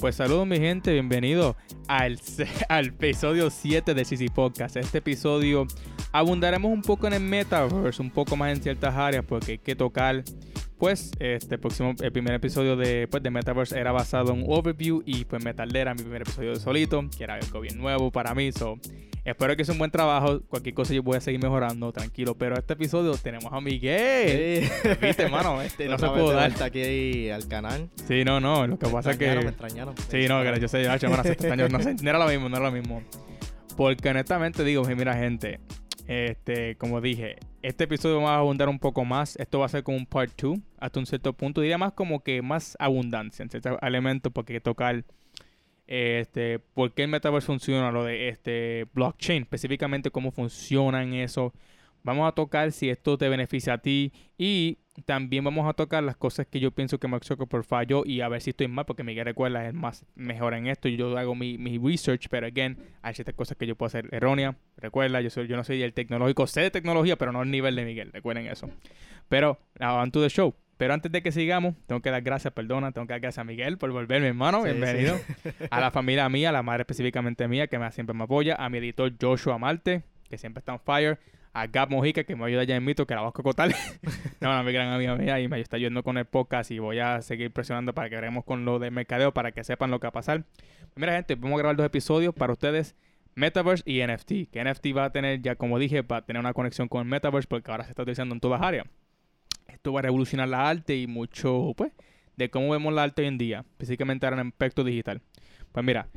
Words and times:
Pues 0.00 0.14
saludos 0.14 0.46
mi 0.46 0.58
gente, 0.58 0.92
bienvenido 0.92 1.56
al, 1.88 2.20
al 2.68 2.86
episodio 2.86 3.50
7 3.50 3.94
de 3.94 4.04
CC 4.04 4.30
Podcast. 4.32 4.76
Este 4.76 4.98
episodio 4.98 5.66
abundaremos 6.12 6.70
un 6.70 6.82
poco 6.82 7.08
en 7.08 7.14
el 7.14 7.20
metaverse, 7.20 8.00
un 8.00 8.10
poco 8.10 8.36
más 8.36 8.56
en 8.56 8.62
ciertas 8.62 8.94
áreas 8.94 9.24
porque 9.26 9.52
hay 9.52 9.58
que 9.58 9.74
tocar 9.74 10.22
pues 10.78 11.10
este 11.18 11.58
próximo 11.58 11.94
el 12.00 12.12
primer 12.12 12.34
episodio 12.34 12.76
de, 12.76 13.08
pues, 13.08 13.22
de 13.22 13.30
Metaverse 13.30 13.78
era 13.78 13.92
basado 13.92 14.32
en 14.32 14.44
un 14.44 14.46
overview 14.48 15.02
y 15.04 15.24
pues 15.24 15.44
Metal 15.44 15.74
era 15.74 15.94
mi 15.94 16.02
primer 16.02 16.22
episodio 16.22 16.50
de 16.50 16.60
solito, 16.60 17.04
que 17.16 17.24
era 17.24 17.34
algo 17.34 17.60
bien 17.60 17.78
nuevo 17.78 18.10
para 18.12 18.34
mí. 18.34 18.52
So, 18.52 18.78
espero 19.24 19.56
que 19.56 19.64
sea 19.64 19.72
un 19.72 19.78
buen 19.78 19.90
trabajo. 19.90 20.40
Cualquier 20.48 20.74
cosa 20.74 20.94
yo 20.94 21.02
voy 21.02 21.16
a 21.16 21.20
seguir 21.20 21.42
mejorando, 21.42 21.92
tranquilo. 21.92 22.36
Pero 22.36 22.56
este 22.56 22.74
episodio 22.74 23.12
tenemos 23.16 23.52
a 23.52 23.60
Miguel. 23.60 24.64
Sí. 24.64 24.88
¿Viste, 25.02 25.24
hermano? 25.24 25.60
Este, 25.62 25.86
no 25.88 25.98
se 25.98 26.06
pudo 26.06 26.32
dar. 26.32 26.52
aquí 26.62 27.28
al 27.30 27.48
canal. 27.48 27.90
Sí, 28.06 28.24
no, 28.24 28.40
no. 28.40 28.66
Lo 28.66 28.78
que 28.78 28.88
pasa 28.88 29.12
es 29.12 29.16
que. 29.18 29.34
Me 29.34 29.48
extrañaron. 29.48 29.94
Sí, 30.10 30.28
no, 30.28 30.42
que 30.42 30.60
yo 30.60 30.68
sé, 30.68 30.84
yo, 30.84 31.08
no, 31.08 31.22
sé, 31.22 31.94
no 32.02 32.10
era 32.10 32.18
lo 32.18 32.28
mismo, 32.28 32.48
no 32.48 32.56
era 32.56 32.66
lo 32.66 32.72
mismo. 32.72 33.02
Porque 33.76 34.08
honestamente 34.08 34.64
digo, 34.64 34.82
mira, 34.84 35.14
gente, 35.14 35.60
este, 36.08 36.74
como 36.76 37.02
dije, 37.02 37.36
este 37.60 37.84
episodio 37.84 38.22
va 38.22 38.36
a 38.36 38.38
abundar 38.38 38.70
un 38.70 38.78
poco 38.78 39.04
más. 39.04 39.36
Esto 39.36 39.58
va 39.58 39.66
a 39.66 39.68
ser 39.68 39.82
como 39.82 39.98
un 39.98 40.06
part 40.06 40.32
2 40.40 40.58
hasta 40.78 40.98
un 40.98 41.06
cierto 41.06 41.34
punto. 41.34 41.60
Diría 41.60 41.76
más 41.76 41.92
como 41.92 42.24
que 42.24 42.40
más 42.40 42.76
abundancia 42.80 43.42
en 43.42 43.50
ciertos 43.50 43.76
elementos 43.82 44.32
porque 44.32 44.54
hay 44.54 44.56
que 44.56 44.62
tocar 44.62 45.04
este, 45.86 46.60
por 46.60 46.94
qué 46.94 47.02
el 47.02 47.08
metaverse 47.08 47.46
funciona, 47.46 47.92
lo 47.92 48.04
de 48.04 48.30
este 48.30 48.86
blockchain, 48.94 49.42
específicamente 49.42 50.10
cómo 50.10 50.32
funciona 50.32 51.02
en 51.02 51.12
eso. 51.12 51.52
Vamos 52.02 52.26
a 52.26 52.32
tocar 52.32 52.72
si 52.72 52.88
esto 52.88 53.18
te 53.18 53.28
beneficia 53.28 53.74
a 53.74 53.78
ti 53.78 54.10
y 54.38 54.78
también 55.04 55.44
vamos 55.44 55.68
a 55.68 55.72
tocar 55.72 56.02
las 56.02 56.16
cosas 56.16 56.46
que 56.46 56.60
yo 56.60 56.70
pienso 56.70 56.98
que 56.98 57.08
Mark 57.08 57.24
Zuckerberg 57.24 57.64
falló 57.64 58.02
y 58.04 58.20
a 58.20 58.28
ver 58.28 58.40
si 58.40 58.50
estoy 58.50 58.68
mal, 58.68 58.84
porque 58.84 59.04
Miguel 59.04 59.24
recuerda 59.24 59.66
es 59.66 59.74
más 59.74 60.04
mejor 60.14 60.54
en 60.54 60.66
esto. 60.66 60.88
Yo 60.88 61.16
hago 61.16 61.34
mi, 61.34 61.58
mi 61.58 61.78
research, 61.78 62.28
pero 62.28 62.46
again, 62.46 62.78
hay 63.02 63.14
ciertas 63.14 63.34
cosas 63.34 63.56
que 63.56 63.66
yo 63.66 63.76
puedo 63.76 63.88
hacer 63.88 64.08
errónea. 64.12 64.56
Recuerda, 64.76 65.20
yo 65.20 65.30
soy, 65.30 65.46
yo 65.46 65.56
no 65.56 65.64
soy 65.64 65.82
el 65.82 65.92
tecnológico, 65.92 66.46
sé 66.46 66.62
de 66.62 66.70
tecnología, 66.70 67.16
pero 67.16 67.32
no 67.32 67.40
al 67.40 67.50
nivel 67.50 67.76
de 67.76 67.84
Miguel, 67.84 68.12
recuerden 68.12 68.46
eso. 68.46 68.70
Pero, 69.28 69.58
on 69.80 70.10
to 70.10 70.22
the 70.22 70.28
show. 70.28 70.54
Pero 70.78 70.94
antes 70.94 71.10
de 71.10 71.22
que 71.22 71.32
sigamos, 71.32 71.74
tengo 71.86 72.00
que 72.00 72.10
dar 72.10 72.22
gracias, 72.22 72.52
perdona, 72.54 72.92
tengo 72.92 73.06
que 73.08 73.12
dar 73.12 73.20
gracias 73.20 73.40
a 73.40 73.44
Miguel 73.44 73.78
por 73.78 73.90
volverme 73.90 74.28
hermano, 74.28 74.62
bienvenido. 74.62 75.18
A 75.70 75.80
la 75.80 75.90
familia 75.90 76.28
mía, 76.28 76.50
a 76.50 76.52
la 76.52 76.62
madre 76.62 76.82
específicamente 76.82 77.48
mía, 77.48 77.66
que 77.66 77.80
me, 77.80 77.90
siempre 77.90 78.14
me 78.14 78.24
apoya, 78.24 78.54
a 78.54 78.68
mi 78.68 78.78
editor 78.78 79.12
Joshua 79.20 79.58
Marte, 79.58 80.04
que 80.28 80.38
siempre 80.38 80.60
está 80.60 80.72
on 80.72 80.80
fire, 80.80 81.18
a 81.60 81.66
Gab 81.66 81.90
Mojica, 81.90 82.24
que 82.24 82.36
me 82.36 82.44
ayuda 82.44 82.64
ya 82.64 82.76
en 82.76 82.84
mito, 82.84 83.06
que 83.06 83.14
la 83.14 83.22
vas 83.22 83.30
a 83.30 83.32
cocotar. 83.32 83.70
no, 84.40 84.56
no, 84.56 84.62
mi 84.62 84.72
gran 84.72 84.92
amiga 84.92 85.16
mía, 85.16 85.40
y 85.40 85.48
me 85.48 85.60
está 85.60 85.76
ayudando 85.76 86.02
con 86.02 86.18
el 86.18 86.24
podcast 86.24 86.70
y 86.70 86.78
voy 86.78 86.98
a 86.98 87.20
seguir 87.22 87.50
presionando 87.50 87.94
para 87.94 88.08
que 88.08 88.14
veremos 88.14 88.44
con 88.44 88.64
lo 88.64 88.78
de 88.78 88.90
mercadeo, 88.90 89.32
para 89.32 89.52
que 89.52 89.64
sepan 89.64 89.90
lo 89.90 90.00
que 90.00 90.06
va 90.06 90.10
a 90.10 90.12
pasar. 90.12 90.44
Mira, 90.94 91.14
gente, 91.14 91.34
vamos 91.34 91.56
a 91.56 91.58
grabar 91.58 91.76
dos 91.76 91.86
episodios 91.86 92.34
para 92.34 92.52
ustedes. 92.52 92.94
Metaverse 93.34 93.84
y 93.86 94.04
NFT. 94.04 94.50
Que 94.50 94.64
NFT 94.64 94.86
va 94.96 95.04
a 95.04 95.12
tener, 95.12 95.40
ya 95.42 95.54
como 95.54 95.78
dije, 95.78 96.02
va 96.02 96.18
a 96.18 96.22
tener 96.22 96.40
una 96.40 96.54
conexión 96.54 96.88
con 96.88 97.02
el 97.02 97.08
Metaverse 97.08 97.46
porque 97.48 97.70
ahora 97.70 97.84
se 97.84 97.90
está 97.90 98.02
utilizando 98.02 98.34
en 98.34 98.40
todas 98.40 98.60
áreas. 98.62 98.86
Esto 99.68 99.92
va 99.92 100.00
a 100.00 100.02
revolucionar 100.02 100.48
la 100.48 100.68
arte 100.68 100.96
y 100.96 101.06
mucho, 101.06 101.72
pues, 101.76 101.92
de 102.36 102.50
cómo 102.50 102.70
vemos 102.70 102.92
la 102.92 103.04
arte 103.04 103.22
hoy 103.22 103.28
en 103.28 103.38
día, 103.38 103.64
específicamente 103.72 104.26
ahora 104.26 104.40
en 104.40 104.48
aspecto 104.48 104.82
digital. 104.82 105.20
Pues 105.72 105.84
mira, 105.84 106.08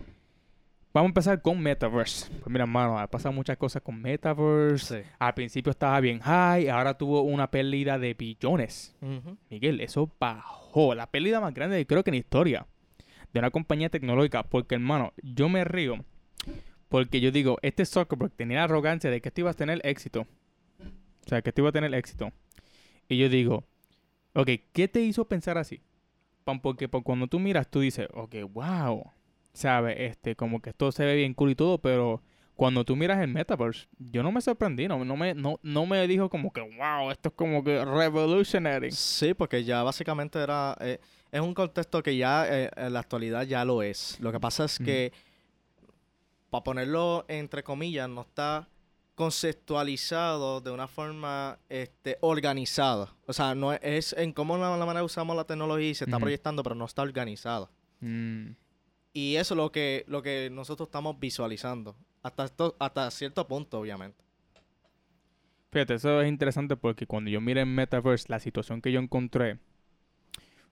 Vamos 0.94 1.08
a 1.08 1.12
empezar 1.12 1.42
con 1.42 1.62
Metaverse. 1.62 2.30
Pues 2.30 2.48
mira, 2.48 2.64
hermano, 2.64 3.00
ha 3.00 3.08
pasado 3.08 3.32
muchas 3.32 3.56
cosas 3.56 3.82
con 3.82 4.02
Metaverse. 4.02 5.06
Al 5.20 5.34
principio 5.34 5.72
estaba 5.72 5.98
bien 6.02 6.20
high, 6.20 6.68
ahora 6.68 6.98
tuvo 6.98 7.22
una 7.22 7.50
pérdida 7.50 7.98
de 7.98 8.14
billones. 8.14 8.94
Miguel, 9.50 9.80
eso 9.80 10.12
bajó. 10.20 10.94
La 10.94 11.08
pérdida 11.08 11.40
más 11.40 11.54
grande, 11.54 11.86
creo 11.88 12.04
que 12.04 12.10
en 12.10 12.16
historia, 12.16 12.68
de 13.32 13.40
una 13.40 13.52
compañía 13.52 13.90
tecnológica. 13.90 14.44
Porque, 14.44 14.76
hermano, 14.76 15.14
yo 15.24 15.48
me 15.48 15.64
río. 15.64 16.04
Porque 16.90 17.22
yo 17.22 17.32
digo, 17.32 17.58
este 17.62 17.86
Zuckerberg 17.86 18.34
tenía 18.34 18.58
la 18.58 18.64
arrogancia 18.66 19.10
de 19.10 19.22
que 19.22 19.30
esto 19.30 19.42
iba 19.42 19.52
a 19.52 19.54
tener 19.54 19.80
éxito. 19.86 20.28
O 21.26 21.30
sea, 21.30 21.42
que 21.42 21.52
esto 21.52 21.62
iba 21.62 21.70
a 21.70 21.74
tener 21.74 21.94
éxito. 21.94 22.34
Y 23.08 23.18
yo 23.18 23.30
digo, 23.30 23.64
ok, 24.34 24.50
¿qué 24.74 24.90
te 24.90 25.00
hizo 25.00 25.24
pensar 25.24 25.58
así? 25.58 25.82
Porque 26.62 26.90
cuando 26.90 27.28
tú 27.28 27.40
miras, 27.40 27.72
tú 27.72 27.80
dices, 27.80 28.10
ok, 28.14 28.36
wow 28.52 29.10
¿sabes? 29.54 29.96
Este, 30.00 30.36
como 30.36 30.62
que 30.62 30.72
esto 30.72 30.92
se 30.92 31.06
ve 31.06 31.16
bien 31.16 31.34
cool 31.34 31.52
y 31.52 31.56
todo, 31.56 31.78
pero 31.78 32.22
cuando 32.56 32.86
tú 32.86 32.96
miras 32.96 33.20
el 33.22 33.30
Metaverse, 33.30 33.88
yo 33.98 34.22
no 34.22 34.32
me 34.32 34.42
sorprendí, 34.42 34.88
no, 34.88 35.04
no, 35.04 35.18
me, 35.18 35.34
no, 35.34 35.60
no 35.64 35.86
me 35.86 36.08
dijo 36.08 36.30
como 36.30 36.54
que, 36.54 36.62
wow, 36.62 37.10
esto 37.10 37.30
es 37.30 37.36
como 37.36 37.64
que 37.64 37.84
revolutionary. 37.84 38.92
Sí, 38.92 39.34
porque 39.34 39.64
ya 39.64 39.82
básicamente 39.84 40.40
era, 40.40 40.78
eh, 40.80 41.00
es 41.32 41.42
un 41.42 41.54
contexto 41.54 42.04
que 42.04 42.16
ya 42.18 42.46
eh, 42.48 42.70
en 42.76 42.94
la 42.94 43.00
actualidad 43.00 43.48
ya 43.48 43.66
lo 43.66 43.82
es. 43.82 44.20
Lo 44.20 44.32
que 44.32 44.40
pasa 44.40 44.66
es 44.66 44.78
que, 44.78 45.12
para 46.50 46.64
ponerlo 46.64 47.26
entre 47.28 47.64
comillas, 47.64 48.08
no 48.10 48.22
está 48.22 48.68
conceptualizado 49.16 50.62
de 50.62 50.72
una 50.72 50.88
forma 50.88 51.60
este, 51.70 52.18
organizada. 52.22 53.14
O 53.28 53.34
sea, 53.34 53.56
no 53.56 53.74
es, 53.74 54.14
en 54.14 54.34
cómo 54.34 54.58
la, 54.58 54.76
manera 54.78 55.04
usamos 55.04 55.36
la 55.36 55.46
tecnología 55.46 55.90
y 55.90 55.96
se 55.96 56.06
está 56.06 56.20
proyectando, 56.20 56.64
pero 56.64 56.76
no 56.76 56.86
está 56.86 57.02
organizada. 57.02 57.70
Mm. 58.00 58.52
Y 59.14 59.36
eso 59.36 59.54
es 59.54 59.58
lo 59.58 59.72
que, 59.72 60.06
lo 60.08 60.22
que 60.22 60.50
nosotros 60.52 60.88
estamos 60.88 61.20
visualizando. 61.20 61.96
Hasta, 62.24 62.50
hasta 62.80 63.12
cierto 63.12 63.48
punto, 63.48 63.80
obviamente. 63.80 64.24
Fíjate, 65.72 65.96
eso 65.96 66.22
es 66.22 66.28
interesante 66.28 66.76
porque 66.76 67.08
cuando 67.08 67.30
yo 67.30 67.40
miré 67.40 67.62
en 67.62 67.74
Metaverse, 67.74 68.26
la 68.30 68.40
situación 68.40 68.82
que 68.82 68.92
yo 68.92 69.00
encontré 69.00 69.58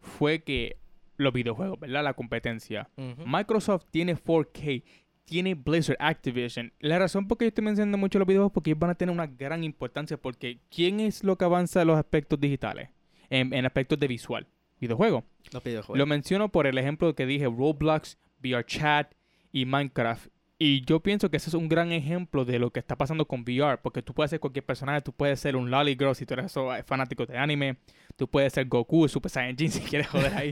fue 0.02 0.44
que 0.44 0.78
los 1.16 1.34
videojuegos, 1.34 1.80
¿verdad? 1.80 2.04
La 2.04 2.14
competencia. 2.14 2.90
Microsoft 3.26 3.86
tiene 3.92 4.16
4K, 4.16 4.84
tiene 5.26 5.56
Blizzard, 5.56 5.98
Activision. 6.00 6.74
La 6.80 7.00
razón 7.00 7.28
por 7.28 7.38
qué 7.38 7.46
yo 7.46 7.50
estoy 7.50 7.64
mencionando 7.64 7.98
mucho 7.98 8.20
los 8.20 8.28
videojuegos 8.28 8.52
es 8.52 8.54
porque 8.54 8.72
ellos 8.72 8.80
van 8.80 8.90
a 8.90 8.96
tener 8.96 9.14
una 9.14 9.28
gran 9.28 9.64
importancia 9.64 10.18
porque 10.18 10.60
¿quién 10.70 11.00
es 11.00 11.24
lo 11.24 11.38
que 11.38 11.46
avanza 11.46 11.82
en 11.82 11.88
los 11.88 11.98
aspectos 11.98 12.40
digitales? 12.40 12.90
En, 13.30 13.54
en 13.54 13.66
aspectos 13.66 14.00
de 14.00 14.08
visual. 14.08 14.48
Videojuego. 14.82 15.24
Los 15.52 15.64
videojuegos. 15.64 15.98
Lo 15.98 16.06
menciono 16.06 16.50
por 16.50 16.68
el 16.68 16.78
ejemplo 16.78 17.14
que 17.16 17.26
dije, 17.26 17.46
Roblox, 17.46 18.18
VR 18.42 18.66
Chat 18.66 19.16
y 19.52 19.66
Minecraft. 19.66 20.30
Y 20.62 20.84
yo 20.84 21.00
pienso 21.00 21.32
que 21.32 21.38
ese 21.38 21.50
es 21.50 21.54
un 21.54 21.70
gran 21.70 21.94
ejemplo 21.94 22.44
de 22.44 22.60
lo 22.60 22.70
que 22.72 22.82
está 22.82 22.98
pasando 22.98 23.26
con 23.26 23.44
VR, 23.44 23.78
porque 23.82 24.02
tú 24.02 24.14
puedes 24.14 24.30
ser 24.30 24.42
cualquier 24.42 24.66
personaje, 24.66 25.00
tú 25.00 25.14
puedes 25.14 25.40
ser 25.40 25.56
un 25.56 25.72
Lolly 25.72 25.96
Girl 25.98 26.14
si 26.14 26.26
tú 26.26 26.34
eres 26.34 26.54
fanático 26.86 27.26
de 27.26 27.38
anime, 27.38 27.78
tú 28.18 28.28
puedes 28.28 28.52
ser 28.52 28.68
Goku, 28.68 29.08
Super 29.08 29.32
Saiyan 29.32 29.58
si 29.72 29.80
quieres 29.80 30.08
joder 30.08 30.34
ahí. 30.34 30.52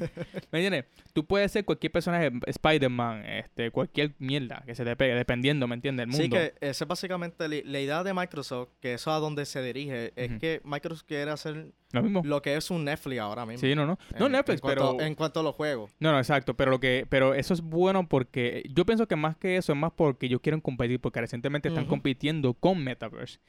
¿Me 0.49 0.59
entiendes? 0.59 0.85
Tú 1.11 1.25
puedes 1.25 1.51
ser 1.51 1.65
cualquier 1.65 1.91
personaje, 1.91 2.31
Spider-Man, 2.45 3.25
este, 3.25 3.69
cualquier 3.69 4.15
mierda 4.17 4.63
que 4.65 4.75
se 4.75 4.85
te 4.85 4.95
pegue, 4.95 5.13
dependiendo, 5.13 5.67
¿me 5.67 5.75
entiendes? 5.75 6.05
El 6.05 6.11
mundo. 6.11 6.23
Sí, 6.23 6.29
que 6.29 6.53
esa 6.61 6.85
es 6.85 6.87
básicamente 6.87 7.49
la, 7.49 7.79
idea 7.79 8.01
de 8.01 8.13
Microsoft, 8.13 8.69
que 8.79 8.93
eso 8.93 9.11
a 9.11 9.19
donde 9.19 9.45
se 9.45 9.61
dirige, 9.61 10.13
es 10.15 10.39
que 10.39 10.61
Microsoft 10.63 11.03
quiere 11.05 11.31
hacer 11.31 11.73
lo 11.93 12.03
mismo. 12.03 12.21
Lo 12.25 12.41
que 12.41 12.55
es 12.55 12.69
un 12.69 12.83
Netflix 12.83 13.19
ahora 13.19 13.45
mismo. 13.45 13.61
Sí, 13.61 13.73
no, 13.73 13.85
no. 13.85 13.97
No 14.19 14.27
Netflix, 14.27 14.61
pero. 14.61 14.99
En 14.99 15.15
cuanto 15.15 15.39
a 15.39 15.43
los 15.43 15.55
juegos. 15.55 15.91
No, 15.99 16.11
no, 16.11 16.17
exacto. 16.17 16.53
Pero 16.55 16.71
lo 16.71 16.79
que. 16.79 17.05
Pero 17.09 17.33
eso 17.33 17.53
es 17.53 17.61
bueno 17.61 18.07
porque. 18.07 18.63
Yo 18.73 18.85
pienso 18.85 19.07
que 19.07 19.15
más 19.15 19.37
que 19.37 19.55
eso 19.55 19.71
es 19.71 19.77
más 19.77 19.93
porque 19.97 20.27
ellos 20.27 20.39
quieren 20.39 20.61
competir. 20.61 21.01
Porque 21.01 21.19
recientemente 21.19 21.67
están 21.67 21.85
compitiendo 21.85 22.53
con 22.53 22.81
Metaverse. 22.81 23.39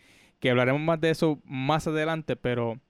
Que 0.40 0.50
hablaremos 0.50 0.82
más 0.82 1.00
de 1.00 1.10
eso 1.10 1.40
más 1.44 1.86
adelante. 1.86 2.34
Pero. 2.34 2.80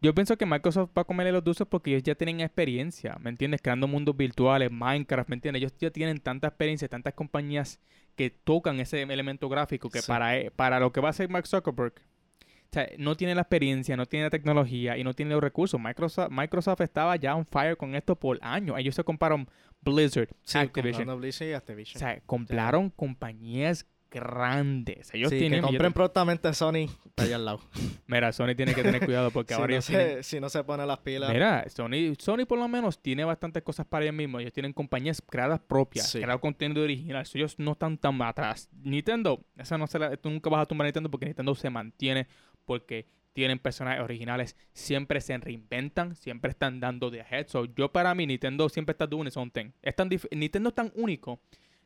Yo 0.00 0.14
pienso 0.14 0.36
que 0.36 0.44
Microsoft 0.44 0.90
va 0.96 1.02
a 1.02 1.04
comerle 1.06 1.32
los 1.32 1.42
dulces 1.42 1.66
porque 1.66 1.90
ellos 1.90 2.02
ya 2.02 2.14
tienen 2.14 2.40
experiencia, 2.40 3.16
¿me 3.20 3.30
entiendes? 3.30 3.62
Creando 3.62 3.88
mundos 3.88 4.14
virtuales, 4.14 4.70
Minecraft, 4.70 5.30
¿me 5.30 5.36
entiendes? 5.36 5.62
Ellos 5.62 5.72
ya 5.78 5.90
tienen 5.90 6.18
tanta 6.18 6.48
experiencia, 6.48 6.88
tantas 6.88 7.14
compañías 7.14 7.80
que 8.14 8.28
tocan 8.28 8.80
ese 8.80 9.00
elemento 9.00 9.48
gráfico 9.48 9.88
que 9.88 10.02
para, 10.06 10.36
e, 10.36 10.50
para 10.50 10.78
lo 10.78 10.92
que 10.92 11.00
va 11.00 11.08
a 11.08 11.14
ser 11.14 11.30
Mark 11.30 11.46
Zuckerberg, 11.46 11.94
o 11.96 12.74
sea, 12.74 12.88
no 12.98 13.16
tiene 13.16 13.34
la 13.34 13.42
experiencia, 13.42 13.96
no 13.96 14.04
tiene 14.04 14.26
la 14.26 14.30
tecnología 14.30 14.98
y 14.98 15.04
no 15.04 15.14
tiene 15.14 15.32
los 15.32 15.42
recursos. 15.42 15.80
Microsoft, 15.80 16.30
Microsoft 16.30 16.80
estaba 16.80 17.14
ya 17.16 17.36
on 17.36 17.46
fire 17.46 17.76
con 17.76 17.94
esto 17.94 18.16
por 18.16 18.38
años. 18.42 18.76
Ellos 18.78 18.96
se 18.96 19.04
compraron 19.04 19.48
Blizzard, 19.84 20.28
Activision. 20.54 21.20
Blizzard 21.20 21.48
y 21.48 21.52
Activision. 21.52 21.96
O 21.96 21.98
sea, 21.98 22.20
compraron 22.26 22.90
compañías 22.90 23.86
grandes. 24.14 25.12
Ellos 25.12 25.30
sí, 25.30 25.38
tienen 25.38 25.60
que 25.60 25.66
compren 25.66 25.92
prontamente 25.92 26.54
Sony 26.54 26.88
allá 27.16 27.36
al 27.36 27.44
lado. 27.44 27.60
Mira, 28.06 28.32
Sony 28.32 28.54
tiene 28.56 28.72
que 28.72 28.82
tener 28.82 29.04
cuidado 29.04 29.30
porque 29.32 29.54
ahora 29.54 29.74
no 29.74 29.82
se, 29.82 30.22
Si 30.22 30.38
no 30.38 30.48
se 30.48 30.62
pone 30.62 30.86
las 30.86 30.98
pilas. 31.00 31.32
Mira, 31.32 31.64
Sony, 31.68 32.14
Sony 32.18 32.46
por 32.46 32.58
lo 32.58 32.68
menos 32.68 33.02
tiene 33.02 33.24
bastantes 33.24 33.62
cosas 33.64 33.86
para 33.86 34.04
ellos 34.04 34.14
mismos. 34.14 34.40
Ellos 34.40 34.52
tienen 34.52 34.72
compañías 34.72 35.20
creadas 35.20 35.60
propias, 35.60 36.08
sí. 36.08 36.20
creado 36.20 36.40
contenido 36.40 36.82
original. 36.82 37.26
Ellos 37.34 37.58
no 37.58 37.72
están 37.72 37.98
tan 37.98 38.22
atrás. 38.22 38.68
Nintendo, 38.82 39.44
esa 39.56 39.76
no 39.76 39.86
se 39.88 39.98
la, 39.98 40.16
tú 40.16 40.30
nunca 40.30 40.48
vas 40.48 40.62
a 40.62 40.66
tumbar 40.66 40.86
Nintendo 40.86 41.10
porque 41.10 41.26
Nintendo 41.26 41.54
se 41.56 41.68
mantiene 41.68 42.28
porque 42.64 43.08
tienen 43.34 43.58
personajes 43.58 44.02
originales, 44.02 44.56
siempre 44.72 45.20
se 45.20 45.36
reinventan, 45.36 46.14
siempre 46.14 46.52
están 46.52 46.80
dando 46.80 47.10
de 47.10 47.20
ahead. 47.20 47.48
So, 47.48 47.66
yo 47.66 47.92
para 47.92 48.14
mí, 48.14 48.26
Nintendo 48.26 48.68
siempre 48.68 48.92
está 48.92 49.06
doing 49.06 49.30
something. 49.30 49.72
Es 49.82 49.94
tan 49.94 50.08
Nintendo 50.30 50.70
es 50.70 50.74
tan 50.74 50.92
único 50.94 51.40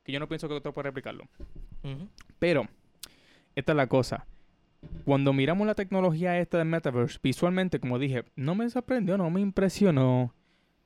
que 0.04 0.12
yo 0.12 0.20
no 0.20 0.28
pienso 0.28 0.46
que 0.46 0.54
otro 0.54 0.72
pueda 0.72 0.84
replicarlo. 0.84 1.24
Pero, 2.38 2.68
esta 3.56 3.72
es 3.72 3.76
la 3.76 3.86
cosa. 3.88 4.26
Cuando 5.04 5.32
miramos 5.32 5.66
la 5.66 5.74
tecnología 5.74 6.38
esta 6.38 6.58
de 6.58 6.64
Metaverse, 6.64 7.18
visualmente, 7.22 7.80
como 7.80 7.98
dije, 7.98 8.24
no 8.36 8.54
me 8.54 8.68
sorprendió, 8.68 9.16
no 9.16 9.30
me 9.30 9.40
impresionó, 9.40 10.34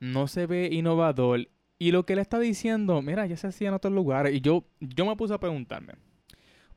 no 0.00 0.28
se 0.28 0.46
ve 0.46 0.70
innovador 0.72 1.48
Y 1.78 1.90
lo 1.90 2.06
que 2.06 2.14
él 2.14 2.20
está 2.20 2.38
diciendo, 2.38 3.02
mira, 3.02 3.26
ya 3.26 3.36
se 3.36 3.48
hacía 3.48 3.68
en 3.68 3.74
otros 3.74 3.92
lugares. 3.92 4.32
Y 4.32 4.40
yo, 4.40 4.64
yo 4.80 5.06
me 5.06 5.16
puse 5.16 5.34
a 5.34 5.40
preguntarme, 5.40 5.94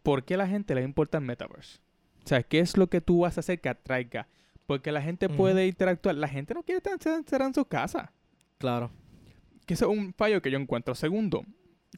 ¿por 0.01 0.25
qué 0.25 0.33
a 0.33 0.37
la 0.37 0.47
gente 0.47 0.73
le 0.73 0.81
importa 0.81 1.19
el 1.19 1.23
metaverse? 1.23 1.84
O 2.25 2.27
sea, 2.27 2.41
¿qué 2.41 2.59
es 2.59 2.75
lo 2.75 2.87
que 2.87 3.01
tú 3.01 3.19
vas 3.21 3.37
a 3.37 3.41
hacer 3.41 3.61
que 3.61 3.69
atraiga? 3.69 4.27
Porque 4.65 4.91
la 4.91 5.01
gente 5.01 5.29
puede 5.29 5.67
interactuar. 5.67 6.15
La 6.15 6.27
gente 6.27 6.55
no 6.55 6.63
quiere 6.63 6.77
estar 6.77 6.93
encerrada 7.13 7.49
en 7.49 7.53
su 7.53 7.65
casa. 7.65 8.11
Claro. 8.57 8.89
Que 9.67 9.75
eso 9.75 9.91
es 9.91 9.97
un 9.97 10.11
fallo 10.13 10.41
que 10.41 10.49
yo 10.49 10.57
encuentro. 10.57 10.95
Segundo, 10.95 11.43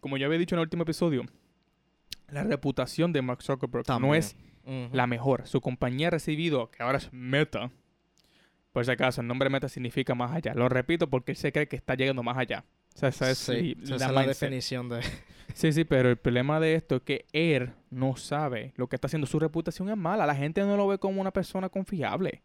como 0.01 0.17
ya 0.17 0.25
había 0.25 0.37
dicho 0.37 0.55
en 0.55 0.59
el 0.59 0.63
último 0.63 0.83
episodio, 0.83 1.23
la 2.27 2.43
reputación 2.43 3.13
de 3.13 3.21
Mark 3.21 3.41
Zuckerberg 3.41 3.85
no 4.01 4.15
es 4.15 4.35
la 4.91 5.07
mejor. 5.07 5.47
Su 5.47 5.61
compañía 5.61 6.07
ha 6.07 6.11
recibido, 6.11 6.71
que 6.71 6.83
ahora 6.83 6.97
es 6.97 7.11
Meta. 7.13 7.71
Por 8.73 8.83
si 8.83 8.91
acaso, 8.91 9.21
el 9.21 9.27
nombre 9.27 9.49
Meta 9.49 9.69
significa 9.69 10.13
más 10.13 10.33
allá. 10.33 10.53
Lo 10.53 10.67
repito 10.67 11.09
porque 11.09 11.31
él 11.31 11.37
se 11.37 11.53
cree 11.53 11.69
que 11.69 11.77
está 11.77 11.95
llegando 11.95 12.21
más 12.21 12.37
allá. 12.37 12.65
O 12.97 12.99
sea, 12.99 13.09
esa 13.09 13.29
es, 13.29 13.37
Sí, 13.37 13.75
li- 13.75 13.77
esa 13.95 14.11
la 14.11 14.25
definición 14.25 14.89
de... 14.89 15.01
Sí, 15.53 15.71
sí, 15.71 15.85
pero 15.85 16.09
el 16.09 16.17
problema 16.17 16.59
de 16.59 16.73
esto 16.75 16.95
es 16.97 17.01
que 17.03 17.25
él 17.31 17.71
no 17.89 18.15
sabe 18.17 18.73
lo 18.75 18.87
que 18.87 18.95
está 18.95 19.05
haciendo. 19.07 19.25
Su 19.27 19.39
reputación 19.39 19.89
es 19.89 19.95
mala. 19.97 20.25
La 20.25 20.35
gente 20.35 20.61
no 20.61 20.75
lo 20.77 20.87
ve 20.87 20.97
como 20.99 21.21
una 21.21 21.31
persona 21.31 21.69
confiable. 21.69 22.43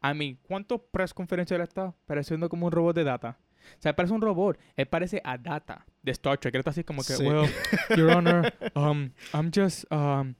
A 0.00 0.14
mí, 0.14 0.38
¿cuántos 0.46 0.80
press 0.90 1.12
conferencias 1.12 1.56
él 1.58 1.62
está 1.64 1.94
pareciendo 2.06 2.48
como 2.48 2.66
un 2.66 2.72
robot 2.72 2.94
de 2.96 3.04
data? 3.04 3.38
O 3.78 3.82
sea, 3.82 3.90
él 3.90 3.94
parece 3.96 4.14
un 4.14 4.20
robot. 4.22 4.58
Él 4.76 4.86
parece 4.86 5.20
a 5.24 5.36
Data 5.36 5.84
de 6.02 6.12
Star 6.12 6.38
Trek. 6.38 6.54
Él 6.54 6.60
está 6.60 6.70
así 6.70 6.84
como 6.84 7.02
que, 7.02 7.14
Sí. 7.14 7.24
well, 7.26 7.50
Your 7.96 8.10
Honor, 8.16 8.52
um, 8.74 9.10
I'm 9.32 9.50
just, 9.54 9.84
um... 9.90 10.34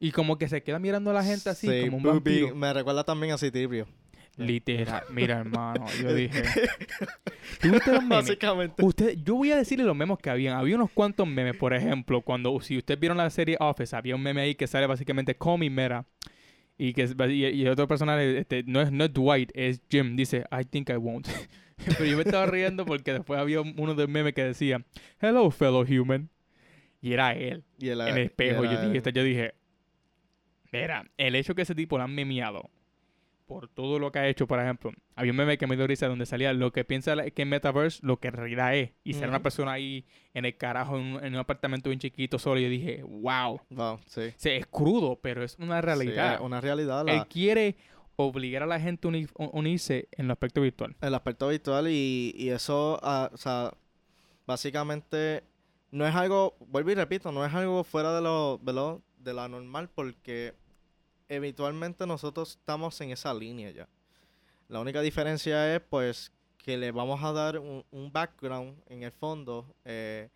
Y 0.00 0.12
como 0.12 0.38
que 0.38 0.48
se 0.48 0.62
queda 0.62 0.78
mirando 0.78 1.10
a 1.10 1.14
la 1.14 1.24
gente 1.24 1.50
así, 1.50 1.68
Sí, 1.68 1.84
como 1.86 1.96
un 1.98 2.02
vampiro. 2.04 2.54
Me 2.54 2.72
recuerda 2.72 3.02
también 3.04 3.32
a 3.34 3.38
Citripio. 3.38 3.86
Literal. 4.38 5.02
Mira, 5.10 5.38
hermano, 5.40 5.84
yo 6.00 6.14
dije... 6.14 6.42
¿Tú 7.60 7.70
viste 7.72 7.90
los 7.92 8.02
memes? 8.02 8.08
Básicamente. 8.08 8.84
Usted, 8.84 9.18
yo 9.24 9.34
voy 9.34 9.50
a 9.52 9.56
decirle 9.56 9.84
los 9.84 9.96
memes 9.96 10.18
que 10.18 10.30
habían. 10.30 10.56
Había 10.56 10.76
unos 10.76 10.90
cuantos 10.90 11.26
memes, 11.26 11.56
por 11.56 11.74
ejemplo, 11.74 12.22
cuando 12.22 12.58
si 12.60 12.78
ustedes 12.78 13.00
vieron 13.00 13.18
la 13.18 13.28
serie 13.30 13.56
Office, 13.58 13.94
había 13.96 14.14
un 14.14 14.22
meme 14.22 14.40
ahí 14.40 14.54
que 14.54 14.66
sale 14.66 14.86
básicamente 14.86 15.36
Me 15.58 15.70
Mera. 15.70 16.06
Y 16.80 16.92
que 16.92 17.08
y, 17.28 17.44
y 17.46 17.66
otro 17.66 17.88
personaje, 17.88 18.38
este, 18.38 18.62
no 18.64 18.80
es 18.80 18.92
no 18.92 19.04
es 19.04 19.12
Dwight, 19.12 19.50
es 19.54 19.80
Jim, 19.90 20.14
dice 20.14 20.44
I 20.52 20.64
think 20.64 20.88
I 20.90 20.96
won't. 20.96 21.26
Pero 21.84 22.04
yo 22.04 22.16
me 22.16 22.22
estaba 22.22 22.46
riendo 22.46 22.86
porque 22.86 23.12
después 23.12 23.40
había 23.40 23.60
uno 23.60 23.94
de 23.96 24.06
memes 24.06 24.32
que 24.34 24.44
decía 24.44 24.84
Hello 25.20 25.50
fellow 25.50 25.84
human. 25.84 26.30
Y 27.00 27.12
era 27.12 27.32
él 27.32 27.64
Y 27.78 27.88
el, 27.88 28.00
en 28.00 28.08
el 28.08 28.18
espejo. 28.18 28.64
Yo 28.64 28.70
era- 28.70 28.88
dije, 28.88 29.12
yo 29.12 29.22
dije, 29.24 29.54
mira, 30.72 31.04
el 31.16 31.34
hecho 31.34 31.54
que 31.54 31.62
ese 31.62 31.74
tipo 31.74 31.96
lo 31.98 32.04
han 32.04 32.14
memeado 32.14 32.70
por 33.48 33.66
todo 33.68 33.98
lo 33.98 34.12
que 34.12 34.20
ha 34.20 34.28
hecho, 34.28 34.46
por 34.46 34.60
ejemplo, 34.60 34.92
había 35.16 35.32
un 35.32 35.36
meme 35.38 35.58
que 35.58 35.66
me 35.66 35.74
dio 35.76 35.86
risa 35.88 36.06
donde 36.06 36.26
salía 36.26 36.52
lo 36.52 36.70
que 36.70 36.84
piensa 36.84 37.16
que 37.30 37.42
es 37.42 37.48
Metaverse, 37.48 37.98
lo 38.06 38.18
que 38.20 38.28
en 38.28 38.34
realidad 38.34 38.76
es. 38.76 38.92
Y 39.02 39.14
ser 39.14 39.28
una 39.28 39.42
persona 39.42 39.72
ahí 39.72 40.04
en 40.34 40.44
el 40.44 40.56
carajo, 40.56 40.96
en 40.98 41.16
un, 41.16 41.24
en 41.24 41.32
un 41.34 41.40
apartamento 41.40 41.88
bien 41.90 41.98
chiquito 41.98 42.38
solo, 42.38 42.60
yo 42.60 42.68
dije, 42.68 43.02
wow. 43.02 43.60
Wow, 43.70 43.98
sí. 44.06 44.32
Es 44.44 44.66
crudo, 44.66 45.18
pero 45.20 45.42
es 45.42 45.56
una 45.58 45.80
realidad. 45.80 46.28
Sí, 46.30 46.34
es 46.36 46.40
una 46.42 46.60
realidad. 46.60 47.04
la- 47.04 47.14
Él 47.14 47.26
quiere 47.26 47.74
obligar 48.16 48.62
a 48.62 48.66
la 48.66 48.78
gente 48.78 49.08
a 49.08 49.10
uni- 49.10 49.26
unirse 49.34 50.08
en 50.12 50.26
el 50.26 50.30
aspecto 50.30 50.60
virtual. 50.60 50.94
el 51.00 51.14
aspecto 51.14 51.48
virtual 51.48 51.88
y, 51.88 52.34
y 52.36 52.50
eso, 52.50 53.00
ah, 53.02 53.30
o 53.32 53.36
sea, 53.36 53.72
básicamente 54.46 55.44
no 55.90 56.06
es 56.06 56.14
algo, 56.14 56.56
vuelvo 56.66 56.90
y 56.90 56.94
repito, 56.94 57.32
no 57.32 57.44
es 57.44 57.54
algo 57.54 57.84
fuera 57.84 58.14
de 58.14 58.20
lo, 58.22 58.58
de 58.62 58.72
lo, 58.72 59.02
de 59.18 59.32
la 59.34 59.48
normal 59.48 59.88
porque 59.94 60.54
eventualmente 61.28 62.06
nosotros 62.06 62.50
estamos 62.50 63.00
en 63.00 63.10
esa 63.10 63.32
línea 63.34 63.70
ya. 63.70 63.88
La 64.68 64.80
única 64.80 65.00
diferencia 65.00 65.74
es 65.74 65.80
pues 65.80 66.32
que 66.58 66.76
le 66.76 66.90
vamos 66.92 67.22
a 67.22 67.32
dar 67.32 67.58
un, 67.58 67.84
un 67.90 68.12
background 68.12 68.78
en 68.88 69.02
el 69.02 69.12
fondo 69.12 69.74
eh, 69.84 70.28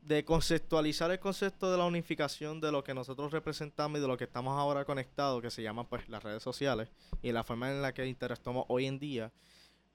de 0.00 0.24
conceptualizar 0.24 1.10
el 1.10 1.18
concepto 1.18 1.70
de 1.70 1.76
la 1.76 1.84
unificación 1.84 2.60
de 2.60 2.72
lo 2.72 2.82
que 2.82 2.94
nosotros 2.94 3.30
representamos 3.30 3.98
y 3.98 4.02
de 4.02 4.08
lo 4.08 4.16
que 4.16 4.24
estamos 4.24 4.58
ahora 4.58 4.84
conectados, 4.84 5.42
que 5.42 5.50
se 5.50 5.62
llama 5.62 5.88
pues 5.88 6.08
las 6.08 6.22
redes 6.22 6.42
sociales 6.42 6.88
y 7.22 7.32
la 7.32 7.44
forma 7.44 7.70
en 7.70 7.82
la 7.82 7.92
que 7.92 8.06
interactuamos 8.06 8.64
hoy 8.68 8.86
en 8.86 8.98
día, 8.98 9.30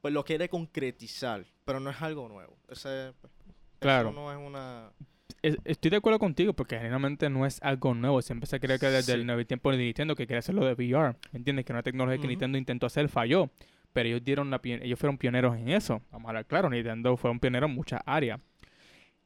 pues 0.02 0.14
lo 0.14 0.24
quiere 0.24 0.48
concretizar, 0.48 1.46
pero 1.64 1.80
no 1.80 1.90
es 1.90 2.00
algo 2.02 2.30
nuevo. 2.30 2.56
Ese, 2.70 3.14
pues, 3.20 3.34
Claro. 3.80 4.10
Eso 4.10 4.20
no 4.20 4.32
es 4.32 4.38
una... 4.38 4.92
Es- 5.42 5.58
estoy 5.66 5.92
de 5.92 5.98
acuerdo 5.98 6.20
contigo 6.20 6.54
porque 6.54 6.78
generalmente 6.78 7.30
no 7.30 7.46
es 7.46 7.62
algo 7.62 7.94
nuevo. 7.94 8.22
Siempre 8.22 8.48
se 8.48 8.60
cree 8.60 8.80
que 8.80 8.88
desde 8.88 9.14
Sí. 9.14 9.20
el 9.20 9.26
nuevo 9.26 9.44
tiempo 9.46 9.72
de 9.72 9.78
Nintendo 9.78 10.16
que 10.16 10.28
quería 10.28 10.40
hacerlo 10.40 10.66
de 10.66 10.74
VR. 10.74 11.16
¿Entiendes? 11.34 11.66
Que 11.66 11.74
una 11.74 11.84
tecnología 11.84 12.20
que. 12.22 12.28
Nintendo 12.28 12.58
intentó 12.58 12.86
hacer 12.86 13.10
falló. 13.10 13.50
Pero 13.94 14.10
ellos 14.10 14.24
dieron 14.24 14.50
la 14.52 14.60
ellos 14.64 15.00
fueron 15.00 15.18
pioneros 15.18 15.56
en 15.58 15.70
eso. 15.70 16.02
Vamos 16.12 16.26
a 16.28 16.30
hablar 16.30 16.46
claro, 16.46 16.70
Nintendo 16.70 17.16
fue 17.16 17.32
un 17.32 17.40
pionero 17.40 17.68
en 17.68 17.74
muchas 17.76 18.02
áreas. 18.06 18.40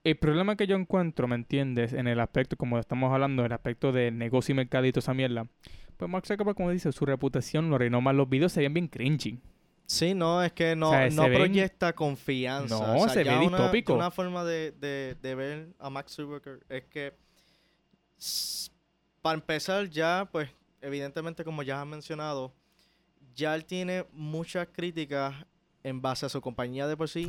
El 0.03 0.15
problema 0.17 0.55
que 0.55 0.67
yo 0.67 0.75
encuentro, 0.75 1.27
¿me 1.27 1.35
entiendes? 1.35 1.91
En 1.93 2.07
el 2.07 2.19
aspecto, 2.19 2.55
como 2.55 2.77
estamos 2.79 3.11
hablando, 3.11 3.43
el 3.45 3.51
aspecto 3.51 3.91
de 3.91 4.11
negocio 4.11 4.53
y 4.53 4.55
mercadito, 4.55 4.99
esa 4.99 5.13
mierda. 5.13 5.47
Pues 5.97 6.09
Mark 6.09 6.25
Zuckerberg, 6.25 6.55
como 6.55 6.71
dice, 6.71 6.91
su 6.91 7.05
reputación 7.05 7.69
lo 7.69 7.75
arruinó 7.75 7.99
más. 7.99 8.15
Los 8.15 8.29
videos 8.29 8.51
se 8.53 8.59
veían 8.61 8.73
bien 8.73 8.87
cringy. 8.87 9.39
Sí, 9.91 10.13
no, 10.13 10.43
es 10.43 10.51
que 10.53 10.75
no, 10.75 10.89
O 10.89 10.91
sea, 10.91 11.09
no 11.09 11.23
ven- 11.23 11.33
proyecta 11.33 11.93
confianza. 11.93 12.75
No, 12.77 12.97
O 13.01 13.05
sea, 13.05 13.09
se 13.09 13.23
ve 13.23 13.31
una- 13.37 13.39
distópico. 13.57 13.95
Una 13.95 14.11
forma 14.11 14.43
de, 14.43 14.71
de, 14.73 15.15
de 15.19 15.33
ver 15.35 15.69
a 15.79 15.89
Max 15.89 16.13
Zuckerberg 16.13 16.63
es 16.69 16.83
que, 16.85 17.13
para 19.21 19.35
empezar, 19.35 19.89
ya, 19.89 20.27
pues, 20.31 20.49
evidentemente, 20.81 21.43
como 21.43 21.63
ya 21.63 21.81
has 21.81 21.87
mencionado, 21.87 22.53
ya 23.33 23.55
él 23.55 23.65
tiene 23.65 24.05
muchas 24.13 24.67
críticas 24.71 25.33
en 25.83 26.01
base 26.01 26.25
a 26.25 26.29
su 26.29 26.39
compañía 26.39 26.87
de 26.87 26.95
por 26.95 27.09
sí, 27.09 27.27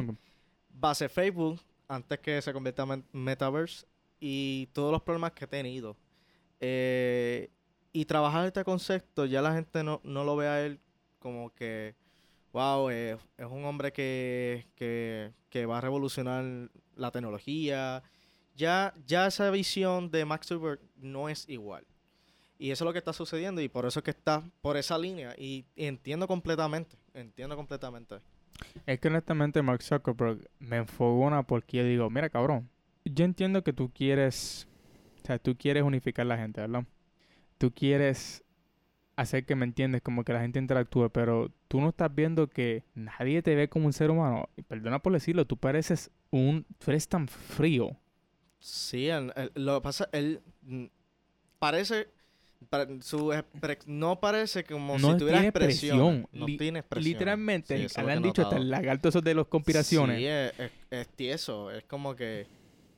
base 0.69 1.09
Facebook, 1.09 1.61
antes 1.89 2.19
que 2.21 2.41
se 2.43 2.53
convierta 2.53 2.83
en 2.83 3.05
Metaverse, 3.13 3.87
y 4.21 4.67
todos 4.73 4.93
los 4.93 5.03
problemas 5.03 5.33
que 5.33 5.45
ha 5.45 5.49
tenido. 5.49 5.97
Eh, 6.61 7.49
y 7.93 8.05
trabajar 8.05 8.47
este 8.47 8.63
concepto, 8.65 9.25
ya 9.25 9.41
la 9.41 9.55
gente 9.55 9.83
no, 9.83 10.01
no 10.05 10.25
lo 10.25 10.37
ve 10.37 10.47
a 10.47 10.65
él 10.65 10.79
como 11.19 11.53
que, 11.55 11.95
wow, 12.53 12.91
eh, 12.91 13.17
es 13.37 13.47
un 13.47 13.65
hombre 13.65 13.93
que, 13.93 14.67
que, 14.77 15.67
va 15.67 15.79
a 15.79 15.81
revolucionar 15.81 16.71
la 16.97 17.11
tecnología. 17.11 18.03
Ya, 18.57 18.95
ya 19.07 19.27
esa 19.27 19.51
visión 19.51 20.11
de 20.11 20.25
Max 20.25 20.49
Zuckerberg 20.49 20.81
no 20.97 21.29
es 21.29 21.49
igual. 21.49 21.87
Y 22.59 22.73
eso 22.73 22.85
es 22.85 22.87
lo 22.87 22.93
que 22.93 22.99
está 22.99 23.13
sucediendo 23.13 23.63
y 23.63 23.69
por 23.69 23.87
eso 23.87 24.01
es 24.01 24.05
que 24.05 24.11
está 24.11 24.45
por 24.61 24.77
esa 24.77 24.99
línea. 24.99 25.35
Y, 25.39 25.65
entiendo 25.77 26.29
completamente, 26.29 26.97
entiendo 27.15 27.57
completamente. 27.57 28.17
Es 28.85 29.01
que 29.01 29.09
honestamente 29.09 29.63
Mark 29.63 29.83
Zuckerberg 29.83 30.47
me 30.59 30.77
enfogona 30.77 31.43
porque 31.43 31.79
yo 31.79 31.85
digo, 31.85 32.11
mira 32.11 32.29
cabrón, 32.29 32.69
yo 33.07 33.25
entiendo 33.25 33.65
que 33.65 33.73
tú 33.73 33.91
quieres, 33.91 34.69
o 35.23 35.27
sea, 35.27 35.39
tú 35.39 35.57
quieres 35.57 35.83
unificar 35.83 36.27
la 36.27 36.37
gente, 36.37 36.61
¿verdad? 36.61 36.85
Tú 37.57 37.73
quieres 37.73 38.45
hacer 39.17 39.47
que 39.47 39.57
me 39.57 39.65
entiendes, 39.65 40.03
como 40.03 40.25
que 40.25 40.35
la 40.35 40.41
gente 40.41 40.59
interactúe, 40.59 41.09
pero 41.11 41.51
tú 41.71 41.81
no 41.81 41.91
estás 41.91 42.13
viendo 42.13 42.49
que 42.49 42.83
nadie 42.95 43.43
te 43.43 43.55
ve 43.55 43.69
como 43.69 43.87
un 43.87 43.93
ser 43.93 44.11
humano. 44.11 44.49
Y 44.57 44.63
perdona 44.63 44.99
por 44.99 45.13
decirlo, 45.13 45.45
tú 45.47 45.57
pareces 45.57 46.11
un, 46.33 46.67
tú 46.79 46.91
eres 46.91 47.07
tan 47.07 47.29
frío. 47.29 47.97
Sí, 48.59 49.09
lo 49.55 49.77
que 49.77 49.81
pasa, 49.81 50.09
él 50.11 50.41
mm, 50.63 50.87
parece, 51.61 52.09
pa- 52.69 52.89
su 53.01 53.33
no 53.87 54.19
parece 54.19 54.65
como 54.65 54.99
No 54.99 55.13
si 55.13 55.19
tuviera 55.19 55.39
tiene 55.39 55.49
expresión. 55.49 56.27
No 56.33 56.47
Li- 56.47 56.59
tiene 56.59 56.81
expresión. 56.81 57.13
Literalmente, 57.13 57.89
Sí, 57.89 58.03
le 58.03 58.13
han 58.13 58.23
dicho 58.23 58.43
hasta 58.43 58.57
el 58.57 58.69
lagarto 58.69 59.09
esos 59.09 59.23
de 59.23 59.35
las 59.35 59.47
conspiraciones. 59.47 60.19
Sí, 60.19 60.27
es, 60.27 60.53
es, 60.59 60.71
es 60.91 61.09
tieso, 61.09 61.71
es 61.71 61.85
como 61.85 62.17
que 62.17 62.49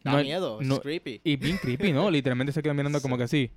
da 0.03 0.13
No, 0.13 0.23
miedo, 0.23 0.63
no- 0.63 0.77
es 0.77 0.81
creepy. 0.81 1.21
Y 1.25 1.37
bien 1.37 1.59
creepy, 1.59 1.93
¿no? 1.93 2.11
Literalmente 2.11 2.53
se 2.53 2.63
queda 2.63 2.73
mirando 2.73 3.03
como 3.03 3.19
que 3.19 3.25
así. 3.25 3.51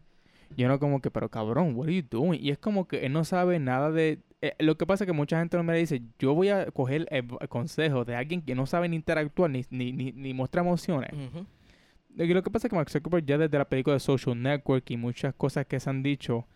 Yo 0.58 0.68
no 0.68 0.80
como 0.80 1.02
que, 1.02 1.10
pero 1.10 1.30
cabrón, 1.30 1.76
what 1.76 1.88
are 1.88 1.96
you 1.96 2.04
doing? 2.08 2.40
Y 2.42 2.52
es 2.52 2.58
como 2.58 2.88
que 2.88 3.06
él 3.06 3.14
no 3.14 3.26
sabe 3.26 3.60
nada 3.60 3.92
de... 3.92 4.20
eh, 4.48 4.56
lo 4.60 4.78
que 4.78 4.86
pasa 4.86 5.04
es 5.04 5.08
que 5.08 5.14
mucha 5.14 5.40
gente 5.40 5.58
no 5.58 5.64
me 5.64 5.78
dice, 5.78 6.02
yo 6.20 6.34
voy 6.34 6.50
a 6.50 6.66
coger 6.72 7.08
el, 7.10 7.30
el 7.40 7.50
consejo 7.50 8.06
de 8.06 8.16
alguien 8.16 8.42
que 8.42 8.56
no 8.56 8.66
sabe 8.66 8.88
ni 8.90 8.96
interactuar 8.96 9.50
ni, 9.50 9.64
ni, 9.70 9.92
ni, 9.92 10.12
ni 10.12 10.34
mostrar 10.34 10.66
emociones. 10.66 11.12
Y 12.18 12.28
lo 12.34 12.44
que 12.44 12.50
pasa 12.50 12.68
es 12.68 12.70
que 12.70 12.76
Mark 12.76 12.90
Zuckerberg 12.90 13.26
ya 13.26 13.38
desde 13.38 13.58
la 13.58 13.68
película 13.68 13.96
de 13.96 14.00
Social 14.00 14.42
Network 14.42 14.90
y 14.90 14.98
muchas 14.98 15.34
cosas 15.34 15.66
que 15.66 15.80
se 15.80 15.90
han 15.90 16.02
dicho, 16.02 16.38
o 16.38 16.48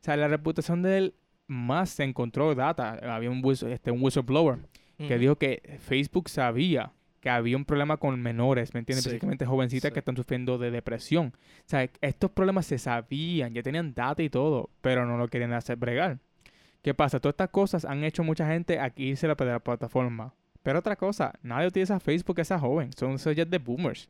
sea, 0.00 0.16
la 0.16 0.28
reputación 0.28 0.82
de 0.82 0.98
él 0.98 1.14
más 1.46 1.90
se 1.90 2.04
encontró 2.04 2.54
data. 2.54 2.92
Había 3.14 3.30
un, 3.30 3.42
este, 3.68 3.90
un 3.90 4.02
whistleblower 4.02 4.58
que 4.96 5.18
dijo 5.18 5.36
que 5.36 5.78
Facebook 5.80 6.28
sabía 6.28 6.92
que 7.20 7.30
había 7.30 7.56
un 7.56 7.64
problema 7.64 7.98
con 7.98 8.20
menores, 8.20 8.74
¿me 8.74 8.80
entiendes? 8.80 9.04
Sí. 9.04 9.10
Específicamente 9.10 9.46
jovencitas 9.46 9.90
Sí. 9.90 9.92
que 9.92 9.98
están 10.00 10.16
sufriendo 10.16 10.58
de 10.58 10.72
depresión. 10.72 11.32
O 11.36 11.62
sea, 11.66 11.88
estos 12.00 12.30
problemas 12.32 12.66
se 12.66 12.78
sabían, 12.78 13.54
ya 13.54 13.62
tenían 13.62 13.94
data 13.94 14.22
y 14.24 14.28
todo, 14.28 14.70
pero 14.80 15.06
no 15.06 15.16
lo 15.16 15.28
querían 15.28 15.52
hacer 15.52 15.76
bregar. 15.76 16.18
¿Qué 16.82 16.94
pasa? 16.94 17.20
Todas 17.20 17.34
estas 17.34 17.50
cosas 17.50 17.84
han 17.84 18.04
hecho 18.04 18.24
mucha 18.24 18.46
gente 18.46 18.78
aquí 18.80 19.10
irse 19.10 19.26
a 19.26 19.34
la, 19.34 19.60
plataforma. 19.60 20.34
Pero 20.62 20.80
otra 20.80 20.96
cosa, 20.96 21.32
nadie 21.42 21.68
utiliza 21.68 22.00
Facebook 22.00 22.36
que 22.36 22.44
sea 22.44 22.58
joven, 22.58 22.90
son 22.92 23.16
ya 23.16 23.44
de 23.44 23.58
boomers. 23.58 24.08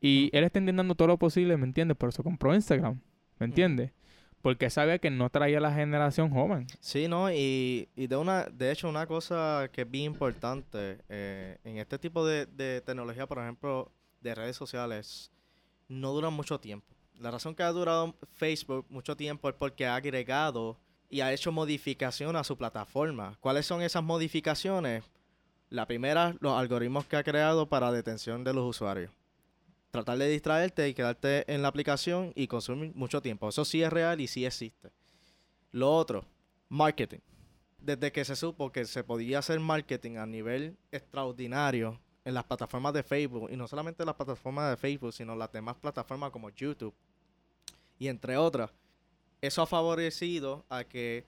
Y 0.00 0.30
él 0.32 0.44
está 0.44 0.58
intentando 0.58 0.94
todo 0.94 1.08
lo 1.08 1.18
posible, 1.18 1.56
¿me 1.56 1.66
entiendes? 1.66 1.96
Por 1.96 2.08
eso 2.08 2.22
compró 2.22 2.54
Instagram, 2.54 3.00
¿me 3.38 3.46
entiendes? 3.46 3.92
porque 4.42 4.70
sabía 4.70 4.98
que 4.98 5.10
no 5.10 5.28
traía 5.30 5.60
la 5.60 5.72
generación 5.72 6.30
joven. 6.30 6.66
Sí, 6.80 7.08
¿no? 7.08 7.30
Y, 7.30 7.88
y 7.94 8.06
de 8.06 8.16
una, 8.16 8.44
de 8.44 8.72
hecho, 8.72 8.88
una 8.88 9.06
cosa 9.06 9.68
que 9.72 9.82
es 9.82 9.90
bien 9.90 10.04
importante 10.04 10.98
eh, 11.08 11.58
en 11.64 11.78
este 11.78 11.98
tipo 11.98 12.26
de, 12.26 12.46
de 12.46 12.80
tecnología, 12.80 13.26
por 13.26 13.38
ejemplo, 13.38 13.92
de 14.20 14.34
redes 14.34 14.56
sociales, 14.56 15.30
no 15.88 16.12
duran 16.12 16.32
mucho 16.32 16.58
tiempo. 16.58 16.86
La 17.18 17.30
razón 17.30 17.54
que 17.54 17.62
ha 17.62 17.70
durado 17.70 18.16
Facebook 18.32 18.86
mucho 18.88 19.16
tiempo 19.16 19.48
es 19.48 19.54
porque 19.54 19.86
ha 19.86 19.96
agregado 19.96 20.78
y 21.10 21.20
ha 21.20 21.32
hecho 21.32 21.52
modificación 21.52 22.36
a 22.36 22.44
su 22.44 22.56
plataforma. 22.56 23.36
¿Cuáles 23.40 23.66
son 23.66 23.82
esas 23.82 24.02
modificaciones? 24.02 25.04
La 25.68 25.86
primera, 25.86 26.36
los 26.40 26.58
algoritmos 26.58 27.06
que 27.06 27.16
ha 27.16 27.24
creado 27.24 27.68
para 27.68 27.92
detención 27.92 28.44
de 28.44 28.54
los 28.54 28.64
usuarios. 28.64 29.12
Tratar 29.90 30.18
de 30.18 30.28
distraerte 30.28 30.88
y 30.88 30.94
quedarte 30.94 31.52
en 31.52 31.62
la 31.62 31.68
aplicación 31.68 32.32
y 32.34 32.46
consumir 32.46 32.94
mucho 32.94 33.20
tiempo. 33.20 33.48
Eso 33.48 33.64
sí 33.64 33.82
es 33.82 33.92
real 33.92 34.20
y 34.20 34.28
sí 34.28 34.46
existe. 34.46 34.90
Lo 35.72 35.92
otro, 35.92 36.24
marketing. 36.68 37.18
Desde 37.80 38.12
que 38.12 38.24
se 38.24 38.36
supo 38.36 38.72
que 38.72 38.84
se 38.84 39.04
podía 39.04 39.40
hacer 39.40 39.58
marketing 39.58 40.16
a 40.16 40.26
nivel 40.26 40.76
extraordinario 40.92 42.00
en 42.24 42.34
las 42.34 42.44
plataformas 42.44 42.92
de 42.92 43.02
Facebook, 43.02 43.50
y 43.50 43.56
no 43.56 43.66
solamente 43.66 44.04
las 44.04 44.14
plataformas 44.14 44.70
de 44.70 44.76
Facebook, 44.76 45.12
sino 45.12 45.34
las 45.34 45.50
demás 45.50 45.76
plataformas 45.76 46.30
como 46.30 46.50
YouTube 46.50 46.94
y 48.00 48.08
entre 48.08 48.36
otras, 48.38 48.72
eso 49.40 49.62
ha 49.62 49.66
favorecido 49.66 50.64
a 50.68 50.84
que 50.84 51.24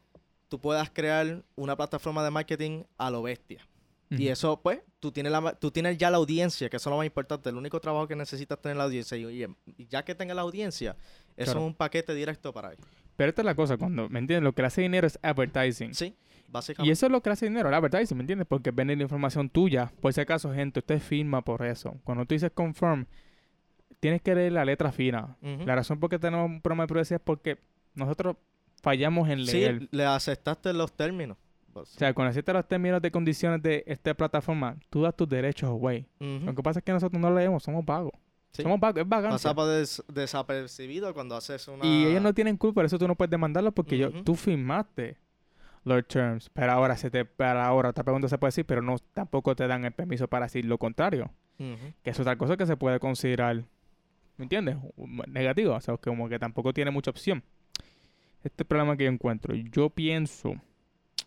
tú 0.49 0.59
puedas 0.61 0.91
crear 0.91 1.43
una 1.57 1.77
plataforma 1.77 2.23
de 2.25 2.31
marketing 2.31 2.85
a 2.99 3.11
lo 3.11 3.23
bestia. 3.23 3.67
Y 4.11 4.29
eso, 4.29 4.61
pues, 4.61 4.81
tú 5.01 5.11
tienes, 5.11 5.33
la, 5.33 5.55
tú 5.55 5.71
tienes 5.71 5.97
ya 5.97 6.11
la 6.11 6.19
audiencia, 6.19 6.69
que 6.69 6.77
eso 6.77 6.91
es 6.91 6.93
lo 6.93 6.99
más 6.99 7.07
importante. 7.07 7.49
El 7.49 7.57
único 7.57 7.81
trabajo 7.81 8.07
que 8.07 8.15
necesitas 8.15 8.59
es 8.59 8.63
tener 8.63 8.77
la 8.77 8.85
audiencia. 8.85 9.17
Y, 9.17 9.47
y 9.79 9.87
ya 9.87 10.05
que 10.05 10.15
tengas 10.15 10.37
la 10.37 10.43
audiencia, 10.43 10.97
eso 11.35 11.53
Claro. 11.53 11.61
es 11.61 11.67
un 11.69 11.75
paquete 11.75 12.15
directo 12.15 12.53
para 12.53 12.75
ellos. 12.75 12.85
Pero 13.17 13.31
esta 13.31 13.41
es 13.41 13.47
la 13.47 13.55
cosa, 13.55 13.79
cuando, 13.79 14.11
¿me 14.11 14.19
entiendes? 14.19 14.45
Lo 14.45 14.53
que 14.55 14.61
le 14.61 14.67
hace 14.67 14.83
dinero 14.83 15.07
es 15.07 15.19
advertising. 15.23 15.95
Sí, 15.95 16.15
Y 16.47 16.51
básicamente. 16.51 16.93
eso 16.93 17.07
es 17.07 17.13
lo 17.13 17.23
que 17.23 17.31
le 17.31 17.33
hace 17.33 17.47
dinero, 17.49 17.71
el 17.71 17.75
advertising, 17.75 18.19
¿me 18.19 18.23
entiendes? 18.25 18.47
Porque 18.47 18.71
venden 18.71 18.99
la 18.99 19.05
información 19.05 19.49
tuya. 19.49 19.91
Por 20.03 20.13
si 20.13 20.21
acaso, 20.21 20.53
gente, 20.53 20.81
usted 20.81 21.01
firma 21.01 21.41
por 21.43 21.65
eso. 21.65 21.97
Cuando 22.05 22.27
tú 22.27 22.35
dices 22.35 22.51
confirm, 22.53 23.07
tienes 23.99 24.21
que 24.21 24.35
leer 24.35 24.53
la 24.53 24.67
letra 24.67 24.93
fina. 24.93 25.39
La 25.41 25.75
razón 25.75 25.99
por 26.01 26.11
qué 26.11 26.19
tenemos 26.19 26.45
un 26.51 26.61
problema 26.61 26.83
de 26.85 26.89
privacidad 26.89 27.21
es 27.21 27.25
porque 27.25 27.57
nosotros 27.95 28.37
fallamos 28.83 29.29
en 29.29 29.45
leer. 29.45 29.81
Sí, 29.81 29.89
le 29.93 30.05
aceptaste 30.07 30.73
los 30.73 30.93
términos. 30.93 31.37
O 31.75 31.85
sea, 31.87 32.13
cuando 32.13 32.31
aceptas 32.31 32.55
los 32.55 32.69
términos 32.69 33.01
de 33.01 33.11
condiciones 33.11 33.63
de 33.63 33.83
esta 33.87 34.13
plataforma, 34.15 34.77
tú 34.91 35.03
das 35.03 35.17
tus 35.17 35.29
derechos 35.29 35.71
away. 35.71 36.07
Ujú. 36.21 36.45
Lo 36.45 36.55
que 36.55 36.63
pasa 36.63 36.81
es 36.81 36.85
que 36.85 36.93
nosotros 36.93 37.19
no 37.21 37.33
leemos, 37.35 37.63
somos 37.63 37.85
vagos. 37.85 38.13
Sí. 38.53 38.63
Somos 38.63 38.79
vagos, 38.79 39.01
es 39.03 39.09
vagancia. 39.09 39.55
Pasa 39.55 39.71
des- 39.71 40.03
desapercibido 40.13 41.15
cuando 41.15 41.35
haces 41.35 41.67
una... 41.69 41.87
Y 41.87 42.05
ellos 42.05 42.21
no 42.23 42.35
tienen 42.35 42.59
culpa, 42.59 42.75
por 42.81 42.85
eso 42.85 42.99
tú 42.99 43.09
no 43.09 43.15
puedes 43.15 43.31
demandarlos 43.31 43.73
porque 43.73 43.97
yo- 43.97 44.13
tú 44.23 44.35
firmaste 44.35 45.17
los 45.85 46.07
terms. 46.07 46.51
Pero 46.51 46.73
ahora 46.73 46.97
se 46.99 47.11
te, 47.11 47.25
para 47.25 47.65
ahora 47.65 47.89
otra 47.89 48.05
pregunta 48.05 48.29
se 48.29 48.37
puede 48.37 48.49
decir, 48.49 48.67
pero 48.67 48.83
no 48.83 48.97
tampoco 49.15 49.57
te 49.57 49.67
dan 49.67 49.87
el 49.87 49.93
permiso 49.93 50.29
para 50.29 50.45
decir 50.47 50.67
lo 50.67 50.77
contrario. 50.77 51.31
Que 52.03 52.11
es 52.11 52.19
otra 52.19 52.37
cosa 52.37 52.57
que 52.57 52.67
se 52.67 52.77
puede 52.77 52.99
considerar, 52.99 53.65
¿me 54.37 54.43
entiendes? 54.45 54.77
Negativo, 55.29 55.75
o 55.77 55.81
sea, 55.81 55.97
como 55.97 56.29
que 56.29 56.39
tampoco 56.41 56.75
tiene 56.75 56.91
mucha 56.91 57.11
opción. 57.11 57.43
Este 58.45 58.65
problema 58.65 58.97
que 58.97 59.05
yo 59.05 59.11
encuentro, 59.11 59.55
yo 59.55 59.91
pienso 59.91 60.55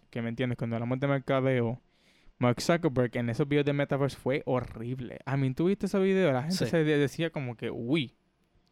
que, 0.09 0.21
¿me 0.21 0.29
entiendes? 0.29 0.57
Cuando 0.57 0.75
hablamos 0.75 0.99
de 0.99 1.07
mercadeo, 1.07 1.81
Mark 2.37 2.61
Zuckerberg 2.61 3.15
en 3.17 3.29
esos 3.29 3.47
videos 3.47 3.65
de 3.65 3.73
Metaverse 3.73 4.17
fue 4.17 4.43
horrible. 4.45 5.19
A 5.25 5.37
mí, 5.37 5.53
¿tú 5.53 5.65
viste 5.65 5.85
esos 5.85 6.03
videos? 6.03 6.33
La 6.33 6.41
gente 6.43 6.55
Sí. 6.57 6.65
se 6.67 6.83
de- 6.83 6.97
decía 6.97 7.29
como 7.29 7.55
que, 7.55 7.71
uy, 7.71 8.13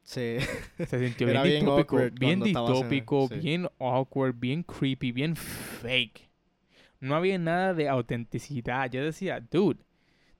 Sí. 0.03 0.37
se 0.77 0.99
sintió 0.99 1.27
bien 1.27 1.43
bien 1.43 1.55
distópico, 1.61 1.97
bien 2.19 2.31
en- 2.39 2.43
distópico, 2.43 3.27
sí. 3.29 3.35
bien 3.35 3.69
awkward, 3.79 4.35
bien 4.37 4.63
creepy, 4.63 5.13
bien 5.13 5.35
fake. 5.37 6.29
No 6.99 7.15
había 7.15 7.37
nada 7.37 7.73
de 7.73 7.87
autenticidad. 7.87 8.89
Yo 8.91 9.03
decía, 9.03 9.39
dude, 9.39 9.79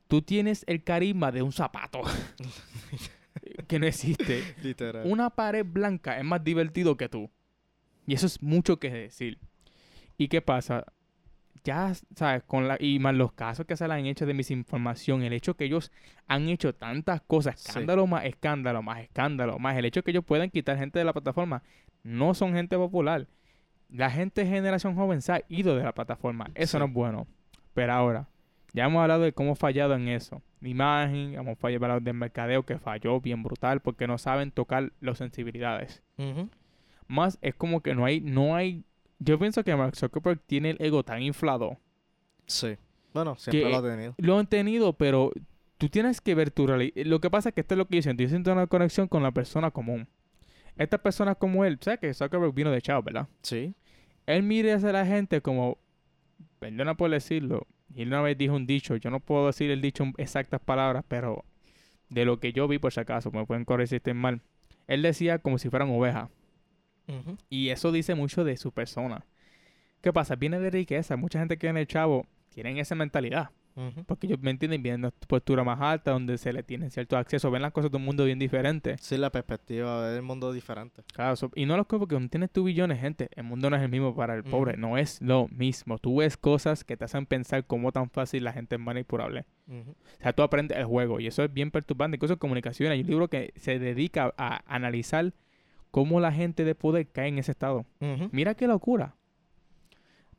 tú 0.09 0.21
tienes 0.21 0.63
el 0.67 0.83
carisma 0.83 1.31
de 1.31 1.41
un 1.41 1.51
zapato 1.53 2.01
que 3.67 3.79
no 3.79 3.85
existe. 3.87 4.41
Literal. 4.61 5.03
Una 5.05 5.29
pared 5.29 5.65
blanca 5.65 6.17
es 6.17 6.23
más 6.25 6.43
divertido 6.43 6.97
que 6.97 7.09
tú. 7.09 7.29
Y 8.05 8.13
eso 8.13 8.25
es 8.27 8.41
mucho 8.41 8.79
que 8.79 8.89
decir. 8.89 9.39
¿Y 10.17 10.27
qué 10.27 10.41
pasa? 10.41 10.85
Ya, 11.63 11.93
¿sabes? 12.15 12.43
Con 12.43 12.67
la, 12.67 12.75
y 12.79 12.99
más 12.99 13.15
los 13.15 13.31
casos 13.31 13.65
que 13.65 13.77
se 13.77 13.87
le 13.87 13.93
han 13.93 14.05
hecho 14.05 14.25
de 14.25 14.33
misinformación, 14.33 15.23
el 15.23 15.31
hecho 15.31 15.55
que 15.55 15.63
ellos 15.65 15.91
han 16.27 16.49
hecho 16.49 16.75
tantas 16.75 17.21
cosas, 17.21 17.59
Sí. 17.59 17.69
escándalo 17.69 18.05
más 18.05 18.25
escándalo, 18.25 18.81
más 18.81 18.99
escándalo, 18.99 19.59
más 19.59 19.77
el 19.77 19.85
hecho 19.85 20.03
que 20.03 20.11
ellos 20.11 20.25
pueden 20.25 20.49
quitar 20.49 20.77
gente 20.77 20.99
de 20.99 21.05
la 21.05 21.13
plataforma, 21.13 21.63
no 22.03 22.33
son 22.33 22.53
gente 22.53 22.75
popular. 22.75 23.27
La 23.89 24.09
gente 24.09 24.43
de 24.43 24.49
generación 24.49 24.95
joven 24.95 25.21
se 25.21 25.31
ha 25.31 25.41
ido 25.47 25.75
de 25.77 25.83
la 25.83 25.93
plataforma. 25.93 26.49
Eso 26.55 26.77
Sí. 26.77 26.79
no 26.79 26.85
es 26.85 26.93
bueno. 26.93 27.27
Pero 27.73 27.93
ahora, 27.93 28.27
ya 28.73 28.85
hemos 28.85 29.01
hablado 29.01 29.23
de 29.23 29.31
cómo 29.33 29.55
fallado 29.55 29.93
en 29.95 30.09
eso. 30.09 30.41
Imagen, 30.61 31.35
hemos 31.35 31.57
fallado 31.59 31.99
del 32.01 32.13
mercadeo 32.13 32.63
que 32.63 32.77
falló 32.77 33.21
bien 33.21 33.41
brutal 33.41 33.79
porque 33.81 34.05
no 34.07 34.17
saben 34.17 34.51
tocar 34.51 34.91
las 34.99 35.17
sensibilidades. 35.17 36.03
Ujú. 36.17 36.49
Más 37.07 37.37
es 37.41 37.55
como 37.55 37.81
que 37.81 37.95
no 37.95 38.05
hay, 38.05 38.21
no 38.21 38.55
hay. 38.55 38.83
Yo 39.19 39.39
pienso 39.39 39.63
que 39.63 39.75
Mark 39.75 39.95
Zuckerberg 39.95 40.39
tiene 40.41 40.71
el 40.71 40.77
ego 40.81 41.03
tan 41.03 41.21
inflado. 41.21 41.77
Sí. 42.45 42.77
Bueno, 43.13 43.35
siempre 43.37 43.69
lo 43.69 43.77
ha 43.77 43.81
tenido. 43.81 44.15
Lo 44.17 44.39
han 44.39 44.47
tenido, 44.47 44.93
pero 44.93 45.31
tú 45.77 45.89
tienes 45.89 46.19
que 46.19 46.35
ver 46.35 46.51
tu 46.51 46.67
realidad. 46.67 46.93
Lo 47.05 47.21
que 47.21 47.29
pasa 47.29 47.49
es 47.49 47.55
que 47.55 47.61
esto 47.61 47.75
es 47.75 47.77
lo 47.77 47.87
que 47.87 47.97
yo 47.97 48.01
siento. 48.01 48.23
Yo 48.23 48.29
siento 48.29 48.51
una 48.51 48.67
conexión 48.67 49.07
con 49.07 49.23
la 49.23 49.31
persona 49.31 49.71
común. 49.71 50.07
Estas 50.77 50.99
personas 51.01 51.37
como 51.37 51.65
él, 51.65 51.77
¿sabes 51.81 51.99
que 51.99 52.13
Zuckerberg 52.13 52.53
vino 52.53 52.71
de 52.71 52.81
Chao, 52.81 53.03
verdad? 53.03 53.27
Sí. 53.43 53.75
Él 54.25 54.43
mire 54.43 54.73
hacia 54.73 54.91
la 54.91 55.05
gente 55.05 55.41
como, 55.41 55.77
perdona 56.59 56.95
por 56.95 57.11
decirlo, 57.11 57.67
y 57.93 58.01
él 58.01 58.07
una 58.07 58.21
vez 58.21 58.37
dijo 58.37 58.55
un 58.55 58.65
dicho, 58.65 58.95
yo 58.95 59.11
no 59.11 59.19
puedo 59.19 59.47
decir 59.47 59.69
el 59.69 59.81
dicho 59.81 60.03
en 60.03 60.13
exactas 60.17 60.61
palabras, 60.61 61.03
pero 61.07 61.45
de 62.09 62.25
lo 62.25 62.39
que 62.39 62.53
yo 62.53 62.67
vi 62.67 62.79
por 62.79 62.91
si 62.91 62.99
acaso, 62.99 63.31
me 63.31 63.45
pueden 63.45 63.65
corregir 63.65 63.89
si 63.89 63.95
estoy 63.97 64.13
mal. 64.13 64.41
Él 64.87 65.01
decía 65.01 65.39
como 65.39 65.57
si 65.57 65.69
fueran 65.69 65.89
ovejas. 65.91 66.29
Y 67.49 67.69
eso 67.69 67.91
dice 67.91 68.15
mucho 68.15 68.43
de 68.43 68.57
su 68.57 68.71
persona. 68.71 69.25
¿Qué 70.01 70.11
pasa? 70.11 70.35
Viene 70.35 70.59
de 70.59 70.69
riqueza. 70.69 71.15
Mucha 71.15 71.39
gente 71.39 71.57
que 71.57 71.67
viene 71.67 71.81
el 71.81 71.87
chavo 71.87 72.25
tienen 72.49 72.77
esa 72.77 72.95
mentalidad. 72.95 73.49
Porque 74.05 74.27
ellos 74.27 74.37
me 74.39 74.51
entienden, 74.51 74.83
vienen 74.83 75.01
de 75.01 75.07
una 75.07 75.15
postura 75.27 75.63
más 75.63 75.81
alta, 75.81 76.11
donde 76.11 76.37
se 76.37 76.53
le 76.53 76.61
tiene 76.61 76.91
cierto 76.91 77.17
acceso, 77.17 77.49
ven 77.49 77.63
las 77.63 77.71
cosas 77.71 77.89
de 77.89 77.97
un 77.97 78.05
mundo 78.05 78.23
bien 78.23 78.37
diferente. 78.37 78.97
Sí, 78.99 79.17
la 79.17 79.31
perspectiva 79.31 80.09
del 80.11 80.21
mundo 80.21 80.53
diferente. 80.53 81.01
Claro, 81.11 81.35
so- 81.35 81.49
y 81.55 81.65
no 81.65 81.75
los 81.75 81.87
porque 81.87 82.19
no 82.19 82.29
tienes 82.29 82.51
tu 82.51 82.63
billones, 82.65 82.99
gente. 82.99 83.29
El 83.35 83.45
mundo 83.45 83.71
no 83.71 83.75
es 83.75 83.81
el 83.81 83.89
mismo 83.89 84.15
para 84.15 84.35
el 84.35 84.43
pobre, 84.43 84.77
no 84.77 84.99
es 84.99 85.19
lo 85.23 85.47
mismo. 85.47 85.97
Tú 85.97 86.17
ves 86.17 86.37
cosas 86.37 86.83
que 86.83 86.97
te 86.97 87.05
hacen 87.05 87.25
pensar 87.25 87.65
cómo 87.65 87.91
tan 87.91 88.11
fácil 88.11 88.43
la 88.43 88.53
gente 88.53 88.75
es 88.75 88.81
manipulable. 88.81 89.45
Ujú. 89.67 89.89
O 89.91 90.21
sea, 90.21 90.33
tú 90.33 90.43
aprendes 90.43 90.77
el 90.77 90.85
juego 90.85 91.19
y 91.19 91.25
eso 91.25 91.43
es 91.43 91.51
bien 91.51 91.71
perturbante. 91.71 92.17
Incluso 92.17 92.33
en 92.33 92.39
comunicación 92.39 92.91
hay 92.91 93.01
un 93.01 93.07
libro 93.07 93.27
que 93.27 93.53
se 93.55 93.79
dedica 93.79 94.35
a 94.37 94.61
analizar 94.67 95.33
cómo 95.93 96.19
la 96.19 96.31
gente 96.31 96.63
de 96.63 96.73
poder 96.73 97.05
cae 97.05 97.27
en 97.27 97.37
ese 97.37 97.51
estado. 97.51 97.85
Mira 98.31 98.55
qué 98.55 98.65
locura. 98.65 99.15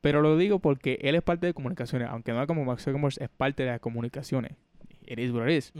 Pero 0.00 0.20
lo 0.20 0.36
digo 0.36 0.58
porque 0.58 0.98
él 1.00 1.14
es 1.14 1.22
parte 1.22 1.46
de 1.46 1.54
comunicaciones, 1.54 2.08
aunque 2.10 2.32
no 2.32 2.44
como 2.48 2.64
Max 2.64 2.82
Zuckerberg 2.82 3.14
es 3.20 3.28
parte 3.28 3.62
de 3.62 3.70
las 3.70 3.78
comunicaciones. 3.78 4.56
It 5.06 5.20
is 5.20 5.30
what 5.30 5.46
it 5.46 5.58
is. 5.58 5.72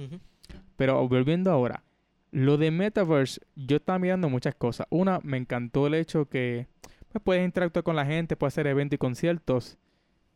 Pero 0.76 1.09
volviendo 1.09 1.50
ahora, 1.50 1.83
lo 2.31 2.57
de 2.57 2.71
Metaverse, 2.71 3.40
yo 3.57 3.78
estaba 3.78 3.99
mirando 3.99 4.28
muchas 4.28 4.54
cosas. 4.54 4.87
Una, 4.90 5.19
me 5.25 5.38
encantó 5.38 5.88
el 5.88 5.95
hecho 5.95 6.26
que 6.28 6.69
pues, 7.11 7.25
puedes 7.25 7.45
interactuar 7.45 7.83
con 7.83 7.97
la 7.97 8.07
gente, 8.07 8.37
puedes 8.37 8.54
hacer 8.54 8.69
eventos 8.69 8.95
y 8.95 8.99
conciertos. 8.99 9.76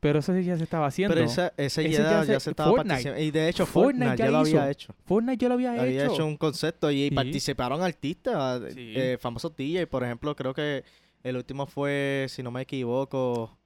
Pero 0.00 0.20
eso 0.20 0.32
sí 0.32 0.44
ya 0.44 0.56
se 0.56 0.62
estaba 0.64 0.86
haciendo. 0.86 1.14
Pero 1.14 1.26
esa, 1.26 1.52
esa 1.56 1.82
ya 1.82 1.88
ya 1.90 2.24
se- 2.24 2.40
se, 2.40 2.50
estaba 2.50 2.70
Fortnite. 2.70 2.88
participando. 2.94 3.20
Y 3.22 3.30
de 3.32 3.48
hecho, 3.48 3.66
Fortnite 3.66 3.98
Fortnite, 4.06 4.18
ya 4.18 4.24
ya 4.26 4.30
lo 4.30 4.46
hizo. 4.46 4.58
había 4.60 4.70
hecho. 4.70 4.94
Fortnite 5.04 5.42
yo 5.42 5.48
lo 5.48 5.54
había, 5.54 5.72
Había 5.72 6.04
hecho. 6.04 6.14
hecho. 6.14 6.26
un 6.26 6.36
concepto 6.36 6.90
y 6.90 7.08
Sí. 7.08 7.14
participaron 7.14 7.82
artistas, 7.82 8.62
Sí. 8.74 8.92
eh, 8.96 9.18
famosos 9.20 9.56
DJ. 9.56 9.86
Por 9.88 10.04
ejemplo, 10.04 10.36
creo 10.36 10.54
que 10.54 10.84
el 11.24 11.36
último 11.36 11.66
fue, 11.66 12.26
si 12.28 12.42
no 12.44 12.50
me 12.52 12.62
equivoco, 12.62 13.58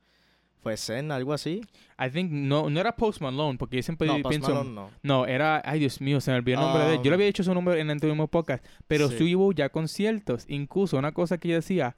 fue 0.63 0.77
Zen, 0.77 1.11
algo 1.13 1.33
así. 1.35 1.61
I 1.99 2.09
think 2.11 2.31
no, 2.31 2.71
no 2.71 2.81
era 2.81 2.95
Post 2.97 3.21
Malone, 3.21 3.59
porque 3.59 3.77
yo 3.77 3.83
siempre 3.83 4.07
no, 4.07 4.23
pienso. 4.29 4.49
Malone 4.55 4.71
no. 4.71 4.91
No, 5.03 5.27
era, 5.27 5.61
ay 5.65 5.81
Dios 5.81 6.01
mío, 6.01 6.21
se 6.21 6.31
me 6.31 6.39
olvidó 6.39 6.61
el 6.61 6.65
nombre 6.65 6.85
de 6.85 6.91
él. 6.95 6.99
Yo 6.99 7.05
le 7.05 7.09
Um, 7.11 7.15
había 7.15 7.27
dicho 7.27 7.43
su 7.43 7.53
nombre 7.53 7.79
en 7.81 7.91
el 7.91 7.97
último 7.97 8.29
podcast, 8.29 8.65
pero 8.89 9.09
sí. 9.09 9.17
sí 9.19 9.35
hubo 9.35 9.53
ya 9.53 9.69
conciertos. 9.69 10.45
Incluso 10.49 10.97
una 10.97 11.13
cosa 11.13 11.37
que 11.39 11.49
yo 11.49 11.57
decía, 11.57 11.97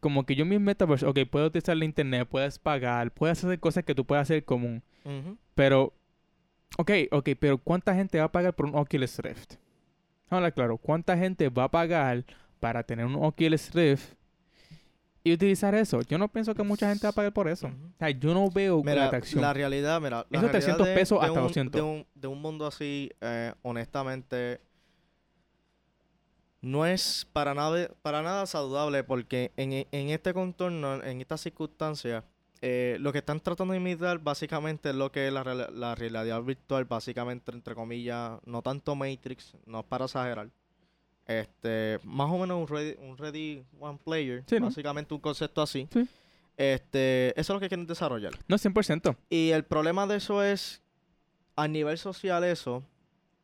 como 0.00 0.24
que 0.26 0.34
yo 0.36 0.44
mi 0.44 0.58
Metaverse, 0.58 1.06
ok, 1.06 1.20
puedo 1.30 1.46
utilizar 1.46 1.76
la 1.76 1.84
internet, 1.84 2.26
puedes 2.28 2.58
pagar, 2.58 3.10
puedes 3.12 3.42
hacer 3.44 3.58
cosas 3.60 3.84
que 3.84 3.94
tú 3.94 4.04
puedes 4.04 4.22
hacer 4.22 4.44
común. 4.44 4.82
Pero, 5.54 5.94
ok, 6.76 6.90
ok, 7.10 7.30
pero 7.40 7.58
¿cuánta 7.58 7.94
gente 7.94 8.18
va 8.18 8.24
a 8.24 8.32
pagar 8.32 8.54
por 8.54 8.66
un 8.66 8.74
Oculus 8.76 9.18
Rift? 9.18 9.54
Ahora, 10.30 10.50
claro, 10.50 10.76
¿cuánta 10.76 11.16
gente 11.16 11.48
va 11.48 11.64
a 11.64 11.70
pagar 11.70 12.24
para 12.60 12.82
tener 12.82 13.06
un 13.06 13.14
Oculus 13.16 13.72
Rift 13.74 14.12
y 15.24 15.32
utilizar 15.32 15.74
eso? 15.74 16.02
Yo 16.02 16.18
no 16.18 16.28
pienso 16.28 16.54
que 16.54 16.62
mucha 16.62 16.88
gente 16.88 17.06
va 17.06 17.10
a 17.10 17.14
pagar 17.14 17.32
por 17.32 17.48
eso. 17.48 17.68
O 17.68 17.98
sea, 17.98 18.10
yo 18.10 18.34
no 18.34 18.50
veo 18.50 18.78
la 18.84 18.90
Mira, 18.92 19.06
atracción. 19.06 19.40
la 19.42 19.52
realidad, 19.54 20.00
mira, 20.00 20.16
la 20.16 20.38
Esos 20.38 20.50
realidad 20.50 20.50
300 20.52 20.86
de- 20.86 20.94
pesos 20.94 21.20
de 21.20 21.26
hasta 21.26 21.40
un- 21.40 21.46
200. 21.46 21.80
De 21.80 21.86
un, 21.86 22.06
de 22.14 22.28
un 22.28 22.42
mundo 22.42 22.66
así, 22.66 23.10
eh, 23.22 23.54
honestamente, 23.62 24.60
no 26.60 26.86
es 26.86 27.26
para 27.32 27.54
nada, 27.54 27.88
para 28.02 28.22
nada 28.22 28.46
saludable 28.46 29.04
porque 29.04 29.52
en, 29.56 29.72
en 29.72 30.10
este 30.10 30.34
contorno, 30.34 31.02
en 31.02 31.20
estas 31.20 31.40
circunstancias, 31.40 32.24
eh, 32.60 32.96
lo 33.00 33.12
que 33.12 33.18
están 33.18 33.40
tratando 33.40 33.72
de 33.72 33.78
imitar 33.78 34.18
básicamente 34.18 34.90
es 34.90 34.94
lo 34.96 35.12
que 35.12 35.28
es 35.28 35.32
la, 35.32 35.94
realidad 35.94 36.42
virtual, 36.42 36.84
básicamente, 36.86 37.52
entre 37.52 37.74
comillas, 37.74 38.40
no 38.44 38.62
tanto 38.62 38.94
Matrix, 38.96 39.54
no 39.66 39.80
es 39.80 39.84
para 39.86 40.06
exagerar. 40.06 40.50
Este, 41.26 42.00
más 42.04 42.28
o 42.30 42.38
menos 42.38 42.58
un 42.58 42.66
ready, 42.66 42.96
un 43.00 43.16
ready 43.16 43.64
one 43.78 43.98
player, 44.02 44.42
Sí, 44.46 44.58
¿no? 44.58 44.66
básicamente 44.66 45.14
un 45.14 45.20
concepto 45.20 45.62
así. 45.62 45.86
Sí. 45.92 46.08
Este, 46.56 47.28
eso 47.38 47.52
es 47.52 47.56
lo 47.56 47.60
que 47.60 47.68
quieren 47.68 47.86
desarrollar. 47.86 48.32
No, 48.48 48.56
100%. 48.56 49.14
Y 49.30 49.50
el 49.50 49.62
problema 49.64 50.06
de 50.06 50.16
eso 50.16 50.42
es, 50.42 50.82
a 51.54 51.68
nivel 51.68 51.98
social 51.98 52.42
eso 52.44 52.82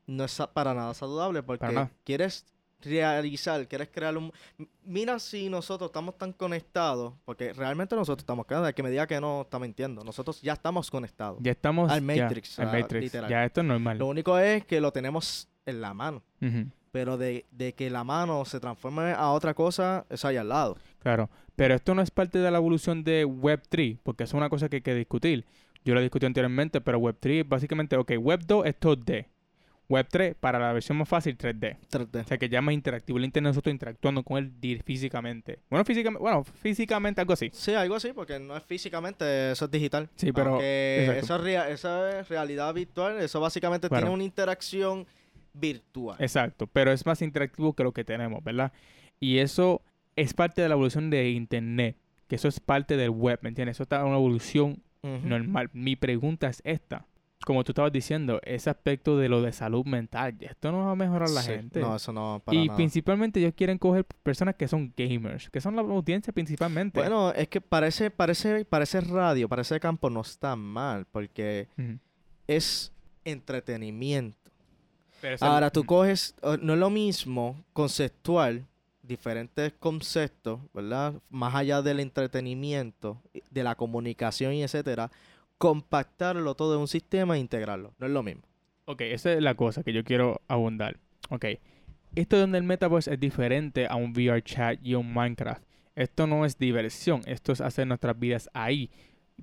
no 0.06 0.24
es 0.24 0.42
para 0.52 0.74
nada 0.74 0.92
saludable 0.94 1.42
porque 1.42 1.66
nada. 1.66 1.90
quieres 2.04 2.46
realizar, 2.84 3.66
quieres 3.66 3.88
crear 3.88 4.16
un... 4.16 4.32
Mira 4.84 5.18
si 5.18 5.48
nosotros 5.48 5.88
estamos 5.88 6.16
tan 6.16 6.32
conectados, 6.32 7.14
porque 7.24 7.52
realmente 7.52 7.96
nosotros 7.96 8.22
estamos 8.22 8.46
conectados, 8.46 8.68
el 8.68 8.74
que 8.74 8.82
me 8.82 8.90
diga 8.90 9.06
que 9.06 9.20
no 9.20 9.42
está 9.42 9.58
mintiendo, 9.58 10.04
nosotros 10.04 10.40
ya 10.42 10.52
estamos 10.52 10.90
conectados. 10.90 11.38
Ya 11.42 11.52
estamos... 11.52 11.90
Al 11.90 12.00
ya, 12.00 12.24
Matrix, 12.24 12.58
al 12.58 12.68
ah, 12.68 12.72
Matrix. 12.72 13.04
literal. 13.04 13.30
Ya 13.30 13.44
esto 13.44 13.60
es 13.60 13.66
normal. 13.66 13.98
Lo 13.98 14.06
único 14.06 14.38
es 14.38 14.64
que 14.64 14.80
lo 14.80 14.92
tenemos 14.92 15.48
en 15.66 15.80
la 15.80 15.94
mano, 15.94 16.22
pero 16.90 17.16
de, 17.16 17.46
de 17.50 17.72
que 17.74 17.90
la 17.90 18.04
mano 18.04 18.44
se 18.44 18.60
transforme 18.60 19.12
a 19.12 19.30
otra 19.30 19.54
cosa, 19.54 20.06
eso 20.10 20.28
hay 20.28 20.36
al 20.36 20.48
lado. 20.48 20.76
Claro, 21.00 21.30
pero 21.56 21.74
esto 21.74 21.94
no 21.94 22.02
es 22.02 22.10
parte 22.10 22.38
de 22.38 22.50
la 22.50 22.58
evolución 22.58 23.04
de 23.04 23.26
Web3, 23.26 23.98
porque 24.02 24.24
es 24.24 24.34
una 24.34 24.48
cosa 24.48 24.68
que 24.68 24.76
hay 24.76 24.82
que 24.82 24.94
discutir. 24.94 25.44
Yo 25.84 25.94
lo 25.94 26.00
discutí 26.00 26.24
anteriormente, 26.24 26.80
pero 26.80 26.98
Web3 26.98 27.40
es 27.40 27.48
básicamente, 27.48 27.96
ok, 27.96 28.12
Web 28.18 28.44
2 28.46 28.66
es 28.66 28.80
2D. 28.80 29.06
Web 29.06 29.33
3, 30.08 30.34
para 30.40 30.58
la 30.58 30.72
versión 30.72 30.98
más 30.98 31.08
fácil, 31.08 31.36
3D. 31.36 31.76
3D. 31.90 32.22
O 32.24 32.26
sea, 32.26 32.38
que 32.38 32.48
ya 32.48 32.58
es 32.58 32.64
más 32.64 32.74
interactivo. 32.74 33.18
El 33.18 33.24
internet 33.24 33.50
nosotros 33.50 33.72
interactuando 33.72 34.22
con 34.22 34.38
él 34.38 34.52
físicamente. 34.84 35.58
Bueno, 35.70 35.84
físicamente, 35.84 36.20
bueno, 36.22 36.42
físicamente 36.44 37.20
algo 37.20 37.32
así. 37.34 37.50
Sí, 37.52 37.74
algo 37.74 37.94
así, 37.94 38.12
porque 38.14 38.38
no 38.38 38.56
es 38.56 38.62
físicamente, 38.64 39.52
eso 39.52 39.66
es 39.66 39.70
digital. 39.70 40.08
Sí, 40.16 40.32
pero- 40.32 40.58
eso 40.60 41.36
es, 41.36 41.40
rea- 41.42 41.68
eso 41.68 42.08
es 42.08 42.28
realidad 42.28 42.72
virtual, 42.74 43.18
eso 43.20 43.40
básicamente 43.40 43.88
tiene 43.88 44.08
una 44.10 44.24
interacción 44.24 45.06
virtual. 45.52 46.16
Exacto, 46.18 46.66
pero 46.66 46.90
es 46.92 47.04
más 47.06 47.22
interactivo 47.22 47.74
que 47.74 47.84
lo 47.84 47.92
que 47.92 48.04
tenemos, 48.04 48.42
¿verdad? 48.42 48.72
Y 49.20 49.38
eso 49.38 49.82
es 50.16 50.34
parte 50.34 50.62
de 50.62 50.68
la 50.68 50.74
evolución 50.74 51.10
de 51.10 51.30
internet, 51.30 51.96
que 52.26 52.36
eso 52.36 52.48
es 52.48 52.58
parte 52.60 52.96
del 52.96 53.10
web, 53.10 53.38
¿me 53.42 53.50
entiendes? 53.50 53.76
Eso 53.76 53.82
está 53.84 54.00
en 54.00 54.06
una 54.06 54.16
evolución 54.16 54.82
normal. 55.02 55.68
Mi 55.74 55.96
pregunta 55.96 56.48
es 56.48 56.62
esta. 56.64 57.06
Como 57.44 57.62
tú 57.64 57.72
estabas 57.72 57.92
diciendo, 57.92 58.40
ese 58.44 58.70
aspecto 58.70 59.18
de 59.18 59.28
lo 59.28 59.42
de 59.42 59.52
salud 59.52 59.84
mental, 59.84 60.34
esto 60.40 60.72
no 60.72 60.86
va 60.86 60.92
a 60.92 60.96
mejorar 60.96 61.28
la 61.30 61.42
Sí, 61.42 61.50
gente. 61.52 61.80
No, 61.80 61.96
eso 61.96 62.12
no 62.12 62.40
para 62.44 62.56
y 62.56 62.66
nada. 62.66 62.76
principalmente 62.76 63.38
ellos 63.40 63.52
quieren 63.54 63.76
coger 63.78 64.04
personas 64.22 64.54
que 64.54 64.66
son 64.66 64.92
gamers, 64.96 65.50
que 65.50 65.60
son 65.60 65.76
la 65.76 65.82
audiencia 65.82 66.32
principalmente. 66.32 66.98
Bueno, 67.00 67.32
es 67.32 67.48
que 67.48 67.60
parece, 67.60 68.10
parece, 68.10 68.64
parece 68.64 69.00
radio, 69.02 69.48
parece 69.48 69.78
campo 69.78 70.08
no 70.08 70.22
está 70.22 70.56
mal, 70.56 71.06
porque 71.12 71.68
es 72.46 72.92
entretenimiento. 73.24 74.38
Pero 75.20 75.36
Ahora 75.40 75.70
tú 75.70 75.84
coges, 75.84 76.34
no 76.60 76.74
es 76.74 76.78
lo 76.78 76.90
mismo 76.90 77.62
conceptual, 77.72 78.66
diferentes 79.02 79.72
conceptos, 79.78 80.60
¿verdad? 80.72 81.14
Más 81.30 81.54
allá 81.54 81.82
del 81.82 82.00
entretenimiento, 82.00 83.20
de 83.50 83.62
la 83.62 83.74
comunicación 83.74 84.54
y 84.54 84.62
etcétera, 84.62 85.10
compactarlo 85.68 86.54
todo 86.54 86.74
en 86.74 86.80
un 86.82 86.88
sistema 86.88 87.36
e 87.36 87.40
integrarlo. 87.40 87.94
No 87.98 88.06
es 88.06 88.12
lo 88.12 88.22
mismo. 88.22 88.42
Ok, 88.84 89.00
esa 89.00 89.32
es 89.32 89.42
la 89.42 89.54
cosa 89.54 89.82
que 89.82 89.94
yo 89.94 90.04
quiero 90.04 90.42
abundar. 90.46 90.98
Ok, 91.30 91.46
esto 92.14 92.36
donde 92.38 92.58
el 92.58 92.64
Metaverse 92.64 93.14
es 93.14 93.18
diferente 93.18 93.86
a 93.88 93.96
un 93.96 94.10
VR 94.12 94.42
chat 94.42 94.78
y 94.82 94.94
un 94.94 95.14
Minecraft. 95.14 95.62
Esto 95.96 96.26
no 96.26 96.44
es 96.44 96.58
diversión, 96.58 97.22
esto 97.24 97.52
es 97.52 97.62
hacer 97.62 97.86
nuestras 97.86 98.18
vidas 98.18 98.50
ahí. 98.52 98.90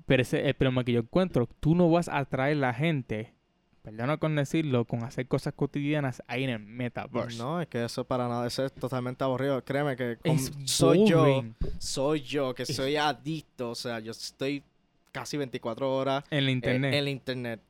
Pero 0.06 0.22
ese 0.22 0.42
es 0.42 0.46
el 0.46 0.54
problema 0.54 0.84
que 0.84 0.92
yo 0.92 1.00
encuentro. 1.00 1.48
Tú 1.58 1.74
no 1.74 1.90
vas 1.90 2.08
a 2.08 2.18
atraer 2.18 2.56
la 2.58 2.72
gente, 2.72 3.34
perdona 3.82 4.16
con 4.18 4.36
decirlo, 4.36 4.84
con 4.84 5.02
hacer 5.02 5.26
cosas 5.26 5.54
cotidianas 5.54 6.22
ahí 6.28 6.44
en 6.44 6.50
el 6.50 6.60
Metaverse. 6.60 7.36
No, 7.36 7.60
es 7.60 7.66
que 7.66 7.84
eso 7.84 8.04
para 8.04 8.28
nada, 8.28 8.46
eso 8.46 8.64
es 8.64 8.72
totalmente 8.72 9.24
aburrido. 9.24 9.62
Créeme 9.64 9.96
que 9.96 10.18
con- 10.24 10.38
soy 10.68 11.04
yo, 11.04 11.42
soy 11.80 12.20
yo 12.20 12.54
que 12.54 12.64
soy 12.64 12.94
adicto, 12.96 13.70
o 13.70 13.74
sea, 13.74 13.98
yo 13.98 14.12
estoy 14.12 14.62
casi 15.12 15.36
24 15.36 15.94
horas 15.94 16.24
en 16.30 16.44
la 16.46 16.50
eh, 16.50 16.54
internet. 16.54 16.94
en 16.94 17.04
la 17.04 17.10
internet 17.10 17.60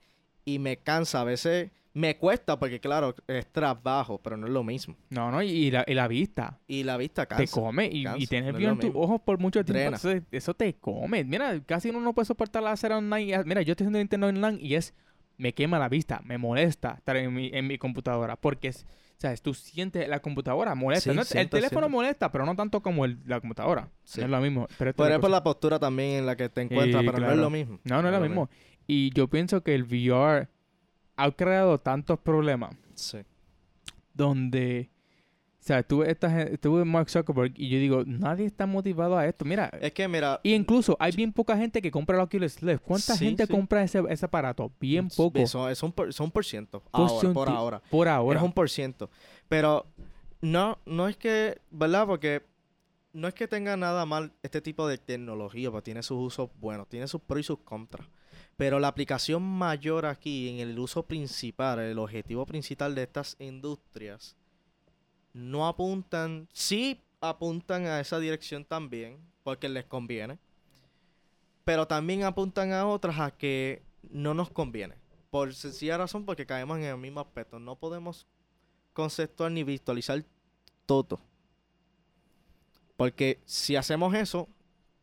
y 0.45 0.59
me 0.59 0.77
cansa, 0.79 1.21
a 1.21 1.25
veces 1.25 1.71
me 1.95 2.17
cuesta 2.17 2.59
porque 2.59 2.81
claro, 2.81 3.15
es 3.27 3.47
trabajo, 3.53 4.19
pero 4.23 4.37
no 4.39 4.47
es 4.47 4.53
lo 4.53 4.65
mismo. 4.65 4.97
No, 5.11 5.31
no, 5.31 5.43
y, 5.43 5.51
y 5.51 5.71
la, 5.71 5.85
y 5.87 5.93
la 5.93 6.09
vista. 6.09 6.59
Y 6.67 6.85
la 6.85 6.97
vista 6.97 7.27
te 7.27 7.35
cansa. 7.37 7.53
come 7.61 7.87
y, 7.93 8.01
y 8.01 8.05
cansa, 8.05 8.27
tienes 8.31 8.55
no 8.55 8.71
en 8.71 8.79
tus 8.79 8.93
ojos 8.95 9.21
por 9.21 9.39
mucho 9.39 9.63
tiempo. 9.65 9.83
Entonces, 9.83 10.23
eso 10.31 10.55
te 10.55 10.73
come. 10.75 11.23
Mira, 11.25 11.61
casi 11.67 11.91
uno 11.91 12.01
no 12.01 12.15
puede 12.15 12.25
soportar 12.27 12.65
hacer 12.67 12.93
online. 12.93 13.35
y- 13.39 13.45
Mira, 13.45 13.61
yo 13.63 13.73
estoy 13.73 13.85
haciendo 13.85 14.01
internet 14.01 14.31
online 14.35 14.59
y 14.61 14.75
es. 14.75 14.95
Me 15.37 15.53
quema 15.55 15.79
la 15.79 15.89
vista, 15.89 16.21
me 16.25 16.39
molesta 16.39 16.95
estar 16.99 17.17
en 17.17 17.33
mi, 17.35 17.51
en 17.53 17.67
mi 17.67 17.77
computadora. 17.77 18.37
Porque 18.37 18.69
es. 18.69 18.87
¿Sabes? 19.23 19.41
Tú 19.41 19.55
sientes 19.55 20.09
la 20.09 20.19
computadora 20.21 20.75
molesta. 20.75 21.11
Sí, 21.13 21.17
No, 21.17 21.23
el 21.41 21.49
teléfono 21.49 21.89
molesta, 21.89 22.33
pero 22.33 22.45
no 22.45 22.57
tanto 22.57 22.83
como 22.83 23.05
el- 23.05 23.19
la 23.25 23.39
computadora. 23.41 23.89
Sí. 24.03 24.19
No 24.21 24.25
es 24.27 24.31
lo 24.33 24.41
mismo. 24.41 24.67
Pero 24.77 24.91
es 24.91 25.19
por 25.21 25.31
la 25.31 25.45
postura 25.45 25.79
también 25.79 26.11
en 26.19 26.27
la 26.27 26.35
que 26.37 26.49
te 26.49 26.63
encuentras, 26.63 27.05
pero 27.07 27.19
no 27.19 27.31
es 27.31 27.39
lo 27.39 27.49
mismo. 27.49 27.79
No, 27.85 28.03
no 28.03 28.09
es 28.09 28.15
lo 28.15 28.21
mismo. 28.21 28.51
Y 28.89 29.11
yo 29.15 29.29
pienso 29.29 29.63
que 29.63 29.77
el 29.77 29.85
VR 29.85 30.49
ha 31.17 31.31
creado 31.31 31.79
tantos 31.79 32.19
problemas 32.19 32.75
Sí. 32.95 33.19
donde. 34.13 34.91
O 35.63 35.65
sea, 35.65 35.81
tuve, 35.85 36.11
esta, 36.11 36.29
gen- 36.29 36.59
tuve 36.59 36.85
Mark 36.85 37.09
Zuckerberg 37.09 37.53
y 37.57 37.69
yo 37.69 37.79
digo, 37.79 38.03
nadie 38.05 38.45
está 38.47 38.67
motivado 38.67 39.17
a 39.17 39.27
esto. 39.29 39.45
Mira, 39.45 39.71
Es 39.81 39.93
que 39.93 40.09
mira, 40.09 40.41
Y 40.43 40.55
incluso 40.55 40.97
hay 40.99 41.13
bien 41.13 41.33
poca 41.33 41.57
gente 41.57 41.81
que 41.81 41.89
compra 41.93 42.17
el 42.17 42.23
Oculus 42.25 42.61
Rift. 42.61 42.83
¿Cuánta 42.83 43.15
Sí, 43.17 43.27
gente 43.27 43.47
sí. 43.47 43.53
compra 43.53 43.85
ese, 43.85 44.03
ese 44.11 44.27
aparato? 44.27 44.73
Bien 44.81 45.09
poco. 45.09 45.39
Eso 45.39 45.69
es 45.69 45.81
un 45.85 45.93
por, 45.93 46.13
son 46.13 46.33
por 46.33 46.45
ciento. 46.45 46.83
Ahora, 46.91 47.33
por 47.33 47.49
ahora. 47.49 47.83
Por 47.91 48.09
ahora. 48.09 48.41
Es 48.41 48.45
un 48.45 48.53
por 48.53 48.69
ciento. 48.69 49.09
Pero 49.49 49.87
no, 50.41 50.79
no 50.85 51.07
es 51.07 51.17
que, 51.17 51.61
¿verdad? 51.71 52.09
Porque 52.09 52.43
no 53.13 53.29
es 53.29 53.35
que 53.35 53.47
tenga 53.47 53.77
nada 53.77 54.05
mal 54.05 54.33
este 54.43 54.61
tipo 54.63 54.89
de 54.89 54.99
tecnología, 54.99 55.71
pues 55.71 55.85
tiene 55.85 56.03
sus 56.03 56.19
usos 56.19 56.51
buenos, 56.61 56.89
tiene 56.89 57.07
sus 57.07 57.21
pros 57.21 57.39
y 57.39 57.45
sus 57.45 57.59
contras. 57.61 58.09
Pero 58.57 58.81
la 58.81 58.89
aplicación 58.89 59.45
mayor 59.45 60.07
aquí, 60.07 60.49
en 60.49 60.59
el 60.59 60.77
uso 60.77 61.05
principal, 61.05 61.79
el 61.79 62.01
objetivo 62.01 62.47
principal 62.47 62.97
de 62.97 63.05
estas 63.05 63.37
industrias, 63.39 64.37
no 65.33 65.67
apuntan, 65.67 66.49
sí 66.53 67.01
apuntan 67.21 67.87
a 67.87 68.01
esa 68.01 68.19
dirección 68.19 68.65
también, 68.65 69.19
porque 69.43 69.69
les 69.69 69.85
conviene, 69.85 70.39
pero 71.65 71.87
también 71.87 72.25
apuntan 72.25 72.73
a 72.73 72.87
otras 72.87 73.19
a 73.21 73.31
que 73.31 73.83
no 74.11 74.35
nos 74.35 74.51
conviene. 74.51 74.97
Por 75.31 75.55
sencilla 75.55 75.97
razón, 75.97 76.27
porque 76.27 76.47
caemos 76.47 76.79
en 76.79 76.85
el 76.85 76.99
mismo 76.99 77.21
aspecto. 77.21 77.59
No 77.59 77.77
podemos 77.77 78.27
conceptuar 78.93 79.51
ni 79.53 79.65
visualizar 79.65 80.23
todo. 80.85 81.21
Porque 82.97 83.41
si 83.47 83.77
hacemos 83.77 84.15
eso, 84.15 84.49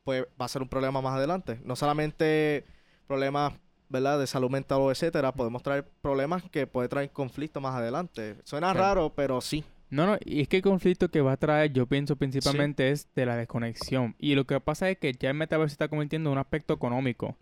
pues 0.04 0.26
va 0.40 0.46
a 0.46 0.50
ser 0.50 0.62
un 0.62 0.70
problema 0.70 1.02
más 1.02 1.16
adelante. 1.16 1.60
No 1.64 1.76
solamente 1.76 2.66
problemas, 3.08 3.54
¿verdad? 3.88 4.20
De 4.20 4.28
salud 4.28 4.52
mental 4.52 4.82
o 4.82 4.92
etcétera, 4.92 5.32
podemos 5.32 5.64
traer 5.64 5.88
problemas 6.02 6.44
que 6.52 6.68
puede 6.68 6.90
traer 6.90 7.12
conflicto 7.12 7.60
más 7.60 7.76
adelante. 7.76 8.38
Suena 8.44 8.74
raro, 8.74 9.14
pero 9.16 9.42
sí. 9.42 9.66
No, 9.92 10.06
no, 10.06 10.18
y 10.24 10.42
es 10.42 10.48
que 10.48 10.58
el 10.58 10.64
conflicto 10.64 11.10
que 11.10 11.22
va 11.22 11.32
a 11.32 11.38
traer, 11.38 11.74
yo 11.74 11.88
pienso 11.88 12.16
principalmente 12.16 12.92
es 12.92 13.08
de 13.16 13.26
la 13.26 13.36
desconexión. 13.36 14.16
Y 14.20 14.36
lo 14.36 14.46
que 14.46 14.60
pasa 14.60 14.90
es 14.90 14.98
que 15.00 15.14
ya 15.14 15.30
el 15.30 15.36
metaverso 15.36 15.74
está 15.74 15.88
convirtiendo 15.88 16.30
en 16.30 16.34
un 16.34 16.38
aspecto 16.38 16.74
económico. 16.76 17.36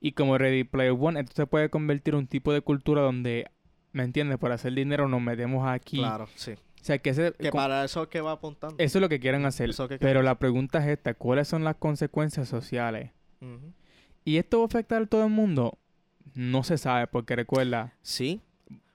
Y 0.00 0.12
como 0.12 0.38
Ready 0.38 0.64
Player 0.64 0.96
One, 0.98 1.20
esto 1.20 1.32
se 1.34 1.46
puede 1.46 1.68
convertir 1.68 2.14
en 2.14 2.20
un 2.20 2.26
tipo 2.26 2.52
de 2.52 2.62
cultura 2.62 3.02
donde, 3.02 3.50
¿me 3.92 4.04
entiendes? 4.04 4.38
Por 4.38 4.52
hacer 4.52 4.72
dinero 4.72 5.06
nos 5.06 5.20
metemos 5.20 5.68
aquí. 5.68 5.98
Claro, 5.98 6.28
sí. 6.34 6.52
O 6.52 6.84
sea, 6.84 6.98
que, 6.98 7.10
ese, 7.10 7.32
Que 7.38 7.52
para 7.52 7.84
eso 7.84 8.02
es 8.04 8.08
que 8.08 8.20
va 8.20 8.32
apuntando. 8.32 8.74
eso 8.78 8.98
es 8.98 9.02
lo 9.02 9.08
que 9.08 9.20
quieren 9.20 9.44
hacer. 9.44 9.70
Eso 9.70 9.86
que 9.86 9.98
Pero 9.98 10.22
la 10.22 10.36
pregunta 10.38 10.78
es 10.80 10.86
esta, 10.88 11.14
¿cuáles 11.14 11.46
son 11.46 11.62
las 11.62 11.76
consecuencias 11.76 12.48
sociales? 12.48 13.10
¿Y 14.24 14.36
esto 14.38 14.58
va 14.58 14.64
a 14.64 14.66
afectar 14.66 15.02
a 15.02 15.06
todo 15.06 15.24
el 15.24 15.30
mundo? 15.30 15.78
No 16.34 16.62
se 16.64 16.78
sabe, 16.78 17.06
porque 17.06 17.36
recuerda 17.36 17.92
Sí. 18.02 18.40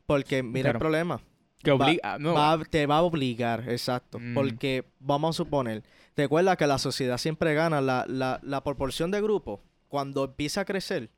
Porque 0.06 0.42
mira 0.42 0.72
Claro. 0.72 0.78
el 0.78 0.80
problema. 0.80 1.22
Que 1.68 1.78
Va- 1.78 1.86
obliga... 1.86 2.18
no, 2.20 2.34
Va- 2.34 2.64
te 2.70 2.86
va 2.86 2.98
a 2.98 3.02
obligar, 3.04 3.70
exacto. 3.70 4.20
Mm. 4.20 4.34
Porque 4.34 4.86
vamos 5.00 5.36
a 5.36 5.38
suponer, 5.38 5.84
recuerda 6.16 6.56
que 6.56 6.66
la 6.68 6.78
sociedad 6.78 7.18
siempre 7.18 7.54
gana 7.54 7.82
la, 7.82 8.06
la, 8.08 8.40
la 8.44 8.64
proporción 8.64 9.12
de 9.12 9.22
grupo. 9.22 9.62
Cuando 9.90 10.24
empieza 10.26 10.62
a 10.62 10.66
crecer, 10.66 11.10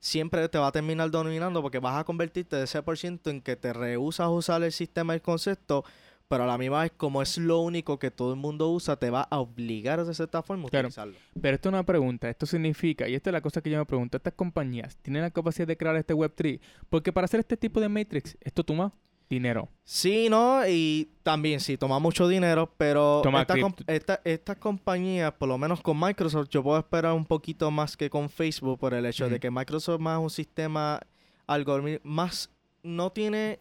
siempre 0.00 0.48
te 0.48 0.58
va 0.58 0.68
a 0.68 0.72
terminar 0.72 1.10
dominando 1.10 1.62
porque 1.62 1.78
vas 1.78 1.98
a 1.98 2.04
convertirte 2.04 2.56
de 2.56 2.64
ese 2.64 2.82
por 2.82 2.96
ciento 2.98 3.30
en 3.30 3.40
que 3.40 3.56
te 3.56 3.72
rehusas 3.72 4.26
a 4.26 4.30
usar 4.30 4.62
el 4.62 4.72
sistema 4.72 5.14
y 5.14 5.16
el 5.16 5.22
concepto, 5.22 5.84
pero 6.28 6.44
a 6.44 6.46
la 6.46 6.58
misma 6.58 6.82
vez, 6.82 6.92
como 6.96 7.22
es 7.22 7.38
lo 7.38 7.60
único 7.60 7.98
que 7.98 8.10
todo 8.10 8.32
el 8.32 8.38
mundo 8.38 8.68
usa, 8.70 8.96
te 8.96 9.10
va 9.10 9.22
a 9.22 9.38
obligar 9.38 10.04
de 10.04 10.12
cierta 10.14 10.42
forma 10.42 10.66
a 10.66 10.70
Claro. 10.70 10.88
utilizarlo. 10.88 11.14
Pero 11.40 11.54
esto 11.54 11.68
es 11.68 11.72
una 11.72 11.84
pregunta. 11.86 12.28
Esto 12.28 12.46
significa, 12.46 13.08
y 13.08 13.14
esta 13.14 13.30
es 13.30 13.32
la 13.32 13.40
cosa 13.40 13.60
que 13.62 13.70
yo 13.70 13.78
me 13.78 13.86
pregunto, 13.86 14.16
¿estas 14.16 14.32
compañías 14.34 14.96
tienen 14.96 15.22
la 15.22 15.30
capacidad 15.30 15.68
de 15.68 15.76
crear 15.76 15.94
este 15.96 16.14
Web3? 16.14 16.60
Porque 16.90 17.12
para 17.12 17.26
hacer 17.26 17.40
este 17.40 17.56
tipo 17.56 17.80
de 17.80 17.88
Matrix, 17.88 18.36
¿esto 18.40 18.64
tú 18.64 18.74
más? 18.74 18.92
Dinero. 19.28 19.68
Sí, 19.84 20.28
¿no? 20.28 20.66
Y 20.68 21.10
también 21.22 21.60
sí, 21.60 21.76
toma 21.76 21.98
mucho 21.98 22.28
dinero, 22.28 22.72
pero 22.76 23.20
Toma 23.22 23.42
esta 23.42 23.54
esta- 23.86 24.20
estas 24.24 24.56
compañías, 24.58 25.32
por 25.32 25.48
lo 25.48 25.58
menos 25.58 25.80
con 25.80 25.98
Microsoft, 25.98 26.48
yo 26.50 26.62
puedo 26.62 26.78
esperar 26.78 27.12
un 27.12 27.24
poquito 27.24 27.70
más 27.70 27.96
que 27.96 28.08
con 28.10 28.28
Facebook 28.30 28.78
por 28.78 28.94
el 28.94 29.04
hecho 29.06 29.28
de 29.28 29.40
que 29.40 29.50
Microsoft 29.50 30.00
más 30.00 30.18
un 30.18 30.30
sistema 30.30 31.00
algorítmico, 31.46 32.00
más 32.04 32.50
no 32.82 33.10
tiene, 33.10 33.58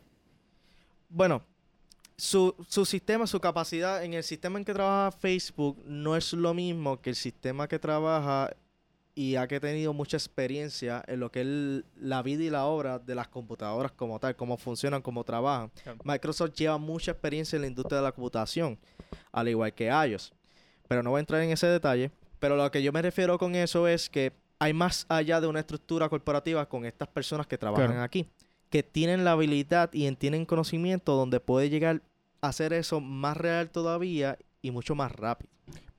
bueno, 1.10 1.41
su, 2.17 2.56
su 2.67 2.86
sistema, 2.86 3.28
su 3.28 3.39
capacidad 3.39 4.04
en 4.04 4.13
el 4.13 4.23
sistema 4.23 4.58
en 4.60 4.65
que 4.65 4.73
trabaja 4.73 5.12
Facebook 5.17 5.82
no 5.86 6.15
es 6.15 6.32
lo 6.34 6.54
mismo 6.54 7.01
que 7.01 7.10
el 7.12 7.15
sistema 7.15 7.67
que 7.67 7.78
trabaja 7.80 8.51
y 9.15 9.38
ha 9.38 9.47
que 9.47 9.60
tenido 9.62 9.93
mucha 9.93 10.17
experiencia 10.17 11.01
en 11.08 11.21
lo 11.21 11.32
que 11.32 11.41
es 11.41 11.84
la 12.01 12.21
vida 12.21 12.43
y 12.43 12.49
la 12.49 12.65
obra 12.65 12.99
de 12.99 13.15
las 13.15 13.30
computadoras 13.30 13.91
como 13.93 14.19
tal, 14.19 14.36
cómo 14.36 14.58
funcionan, 14.58 15.01
cómo 15.01 15.23
trabajan. 15.23 15.71
Microsoft 16.04 16.51
lleva 16.54 16.78
mucha 16.78 17.12
experiencia 17.12 17.56
en 17.56 17.62
la 17.62 17.67
industria 17.69 17.99
de 17.99 18.04
la 18.04 18.12
computación, 18.12 18.78
al 19.32 19.47
igual 19.47 19.73
que 19.73 19.89
ellos. 19.89 20.34
Pero 20.89 21.01
no 21.01 21.12
voy 21.12 21.19
a 21.19 21.21
entrar 21.21 21.41
en 21.41 21.49
ese 21.51 21.67
detalle. 21.67 22.12
Pero 22.39 22.58
lo 22.58 22.69
que 22.69 22.84
yo 22.84 22.91
me 22.91 23.01
refiero 23.01 23.38
con 23.39 23.56
eso 23.56 23.88
es 23.88 24.10
que 24.10 24.34
hay 24.60 24.73
más 24.73 25.06
allá 25.10 25.39
de 25.41 25.47
una 25.47 25.60
estructura 25.62 26.10
corporativa 26.10 26.67
con 26.67 26.86
estas 26.86 27.08
personas 27.08 27.47
que 27.47 27.58
trabajan 27.58 27.88
Claro. 27.88 28.04
aquí, 28.04 28.28
que 28.69 28.84
tienen 28.84 29.23
la 29.23 29.32
habilidad 29.32 29.91
y 29.93 30.06
en- 30.08 30.15
tienen 30.17 30.45
conocimiento 30.45 31.13
donde 31.15 31.39
puede 31.39 31.69
llegar 31.69 32.01
a 32.41 32.49
hacer 32.49 32.73
eso 32.73 32.99
más 32.99 33.38
real 33.38 33.69
todavía 33.69 34.38
y 34.62 34.71
mucho 34.71 34.93
más 34.93 35.12
rápido. 35.13 35.49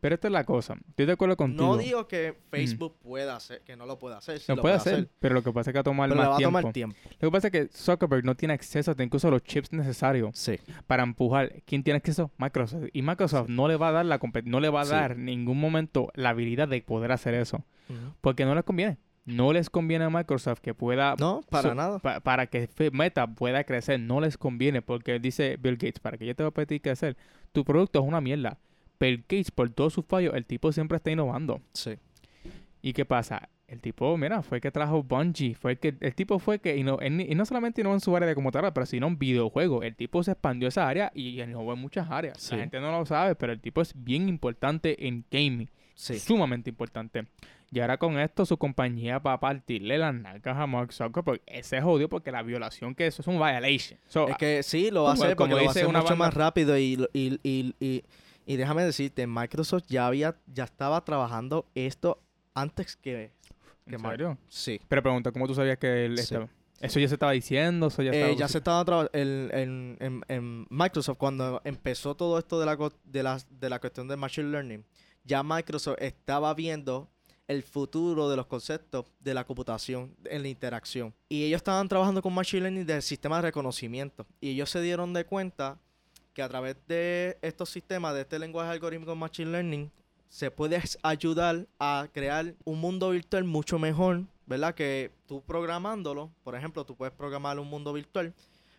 Pero 0.07 0.15
esta 0.15 0.29
es 0.29 0.33
la 0.33 0.45
cosa. 0.45 0.77
Estoy 0.89 1.05
de 1.07 1.13
acuerdo 1.15 1.37
contigo. 1.37 1.67
No 1.67 1.77
digo 1.79 2.07
que 2.07 2.37
Facebook 2.49 2.95
pueda 3.03 3.35
hacer, 3.35 3.63
que 3.63 3.75
no 3.75 3.87
lo 3.87 3.99
pueda 3.99 4.19
hacer. 4.19 4.39
sí 4.39 4.45
Lo 4.55 4.63
puede 4.63 4.77
hacer, 4.77 5.09
pero 5.19 5.35
lo 5.35 5.43
que 5.43 5.51
pasa 5.51 5.71
es 5.71 5.73
que 5.73 5.79
va 5.79 5.81
a 5.81 5.83
tomar 5.83 6.09
pero 6.09 6.23
le 6.23 6.29
va 6.29 6.35
a 6.35 6.39
tiempo. 6.39 6.59
tomar 6.61 6.73
tiempo. 6.73 6.97
Lo 7.19 7.29
que 7.29 7.33
pasa 7.33 7.49
es 7.49 7.53
que 7.53 7.67
Zuckerberg 7.77 8.25
no 8.25 8.37
tiene 8.37 8.55
acceso 8.55 8.95
a 8.97 9.03
incluso 9.03 9.27
a 9.27 9.33
los 9.33 9.43
chips 9.43 9.73
necesarios 9.73 10.39
Sí. 10.39 10.61
para 10.87 11.03
empujar. 11.03 11.55
¿Quién 11.65 11.83
tiene 11.83 11.97
acceso? 11.97 12.31
Microsoft. 12.39 12.85
Y 12.93 13.03
Microsoft 13.03 13.49
no 13.49 13.67
le 13.67 13.75
va 13.75 13.89
a 13.89 13.93
dar 13.93 14.07
la 14.07 14.21
no 14.45 14.61
le 14.61 14.69
va 14.69 14.83
a 14.83 14.85
dar 14.85 15.11
en 15.11 15.25
ningún 15.25 15.59
momento 15.59 16.13
la 16.15 16.29
habilidad 16.29 16.69
de 16.69 16.81
poder 16.83 17.11
hacer 17.11 17.35
eso. 17.35 17.65
Porque 18.21 18.45
no 18.45 18.55
les 18.55 18.63
conviene. 18.63 18.99
No 19.25 19.53
les 19.53 19.71
conviene 19.71 20.05
a 20.05 20.09
Microsoft 20.11 20.61
que 20.61 20.73
pueda 20.73 21.17
No, 21.19 21.41
para 21.51 21.75
nada. 21.75 21.99
pa- 21.99 22.21
para 22.21 22.47
que 22.47 22.69
Meta 22.93 23.27
pueda 23.27 23.65
crecer, 23.65 23.99
no 23.99 24.21
les 24.21 24.39
conviene 24.39 24.83
porque 24.83 25.19
dice 25.19 25.57
Bill 25.61 25.75
Gates, 25.75 25.99
para 25.99 26.17
que 26.17 26.27
yo 26.27 26.37
te 26.37 26.45
voy 26.45 26.51
a 26.51 26.53
pedir 26.53 26.81
crecer, 26.81 27.17
tu 27.51 27.65
producto 27.65 27.99
es 27.99 28.05
una 28.07 28.21
mierda. 28.21 28.57
Bill 29.01 29.19
Gates, 29.29 29.51
por 29.51 29.71
todos 29.71 29.93
sus 29.93 30.05
fallos, 30.05 30.35
el 30.35 30.45
tipo 30.47 30.73
siempre 30.73 30.97
está 30.97 31.11
innovando. 31.11 31.61
Sí. 31.73 31.93
¿Y 32.83 32.93
qué 32.93 33.05
pasa? 33.05 33.49
El 33.69 33.81
tipo, 33.81 34.17
mira, 34.17 34.43
fue 34.43 34.59
el 34.59 34.63
que 34.63 34.71
trajo 34.71 35.03
Bungie, 35.03 35.57
fue 35.57 35.73
el 35.73 35.79
que 35.81 35.97
el 36.01 36.15
tipo 36.15 36.39
fue 36.39 36.61
que 36.61 36.77
inno- 36.77 36.99
él 37.01 37.17
ni- 37.17 37.25
y 37.25 37.35
no 37.35 37.45
solamente 37.45 37.81
innovó 37.81 37.95
en 37.97 38.01
su 38.01 38.15
área 38.15 38.29
de 38.29 38.35
computadora, 38.37 38.73
pero 38.73 38.87
sino 38.87 39.09
en 39.09 39.19
videojuegos. 39.19 39.85
El 39.85 39.97
tipo 39.97 40.23
se 40.23 40.31
expandió 40.33 40.69
esa 40.69 40.87
área 40.89 41.11
y 41.15 41.43
innovó 41.43 41.73
en 41.73 41.81
muchas 41.81 42.09
áreas. 42.09 42.39
Sí. 42.41 42.55
La 42.55 42.61
gente 42.61 42.79
no 42.81 42.93
lo 42.93 43.05
sabe, 43.07 43.35
pero 43.35 43.53
el 43.53 43.61
tipo 43.61 43.81
es 43.83 43.93
bien 43.97 44.29
importante 44.29 45.09
en 45.09 45.25
gaming, 45.31 45.69
Sí. 45.95 46.17
sumamente 46.21 46.71
importante. 46.71 47.27
Y 47.73 47.81
ahora 47.81 47.97
con 47.99 48.17
esto 48.21 48.47
su 48.47 48.57
compañía 48.57 49.19
va 49.19 49.33
a 49.33 49.41
partirle 49.41 49.99
las 49.99 50.15
nalgas 50.15 50.57
a 50.57 50.67
Mark 50.69 50.93
Zuckerberg. 50.93 51.43
Ese 51.47 51.79
es 51.79 51.85
porque 52.09 52.31
la 52.31 52.43
violación 52.43 52.95
que 52.95 53.09
eso 53.09 53.21
es 53.23 53.27
un 53.27 53.35
violation. 53.39 53.99
So, 54.07 54.29
Es 54.29 54.37
que 54.37 54.63
sí, 54.63 54.93
lo 54.93 55.03
va 55.03 55.11
a 55.11 55.13
hacer 55.15 55.31
porque 55.31 55.37
como 55.37 55.49
lo 55.51 55.57
va 55.57 55.61
a 55.63 55.63
dice 55.65 55.81
hacer 55.81 55.89
una 55.89 55.99
mucho 56.03 56.11
banda- 56.11 56.25
más 56.27 56.35
rápido 56.35 56.79
y, 56.79 57.05
y, 57.13 57.41
y, 57.43 57.75
y, 57.81 58.05
y 58.47 58.57
déjame 58.57 58.85
decirte, 58.85 59.27
Microsoft 59.27 59.85
ya 59.89 60.07
había, 60.07 60.37
ya 60.47 60.65
estaba 60.65 61.05
trabajando 61.05 61.67
esto 61.75 62.23
antes 62.55 62.97
que, 62.97 63.33
que 63.87 63.95
¿En 63.97 64.01
serio? 64.01 64.39
Sí. 64.49 64.81
Pero 64.89 65.03
pregunta, 65.03 65.33
¿cómo 65.33 65.47
tú 65.47 65.55
sabías 65.55 65.79
que 65.79 66.07
él 66.07 66.17
Sí. 66.17 66.23
estaba? 66.25 66.49
Eso 66.81 67.01
ya 67.01 67.09
se 67.09 67.15
estaba 67.15 67.33
diciendo, 67.33 67.87
eso 67.87 68.03
ya 68.03 68.13
Eh, 68.13 68.21
estaba... 68.21 68.37
ya 68.39 68.49
se 68.49 68.59
estaba 68.59 68.85
trabajando 68.85 69.11
en, 69.19 69.97
en, 70.01 70.23
en 70.29 70.67
Microsoft 70.71 71.17
cuando 71.17 71.61
empezó 71.65 72.15
todo 72.15 72.39
esto 72.39 72.61
de 72.61 72.67
la, 72.67 72.77
de, 73.05 73.23
la, 73.23 73.39
de 73.49 73.71
la 73.71 73.79
cuestión 73.81 74.09
de 74.09 74.17
Machine 74.17 74.51
Learning. 74.51 74.85
Ya 75.25 75.43
Microsoft 75.43 75.97
estaba 76.01 76.53
viendo 76.55 77.09
el 77.49 77.63
futuro 77.63 78.29
de 78.29 78.37
los 78.37 78.47
conceptos 78.47 79.07
de 79.21 79.33
la 79.33 79.45
computación 79.45 80.15
en 80.25 80.43
la 80.43 80.49
interacción. 80.49 81.15
Y 81.29 81.45
ellos 81.45 81.59
estaban 81.59 81.89
trabajando 81.89 82.21
con 82.21 82.35
Machine 82.35 82.63
Learning 82.63 82.85
del 82.87 83.03
sistema 83.03 83.37
de 83.37 83.43
reconocimiento. 83.43 84.27
Y 84.41 84.51
ellos 84.51 84.69
se 84.69 84.81
dieron 84.83 85.13
de 85.15 85.25
cuenta 85.25 85.79
que 86.37 86.43
a 86.43 86.49
través 86.51 86.77
de 86.87 87.39
estos 87.41 87.71
sistemas, 87.71 88.15
de 88.15 88.21
este 88.21 88.39
lenguaje 88.39 88.71
algorítmico 88.71 89.17
Machine 89.17 89.51
Learning, 89.53 89.91
se 90.29 90.51
puede 90.51 90.79
ayudar 91.03 91.67
a 91.81 92.09
crear 92.13 92.55
un 92.67 92.79
mundo 92.79 93.09
virtual 93.09 93.45
mucho 93.45 93.79
mejor, 93.79 94.25
¿verdad? 94.45 94.75
Que 94.75 95.11
tú 95.27 95.41
programándolo, 95.41 96.31
por 96.45 96.55
ejemplo, 96.55 96.85
tú 96.85 96.95
puedes 96.95 97.15
programar 97.15 97.59
un 97.59 97.69
mundo 97.71 97.91
virtual, 97.95 98.35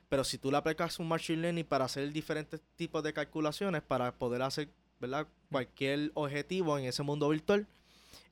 pero 0.07 0.23
si 0.23 0.37
tú 0.37 0.51
le 0.51 0.57
aplicas 0.57 0.99
un 0.99 1.07
Machine 1.07 1.41
Learning 1.41 1.65
para 1.65 1.85
hacer 1.85 2.11
diferentes 2.13 2.61
tipos 2.75 3.01
de 3.01 3.11
calculaciones, 3.11 3.81
para 3.81 4.11
poder 4.11 4.43
hacer, 4.43 4.69
¿verdad? 4.99 5.25
Cualquier 5.51 6.11
objetivo 6.13 6.77
en 6.77 6.85
ese 6.85 7.01
mundo 7.01 7.27
virtual, 7.29 7.65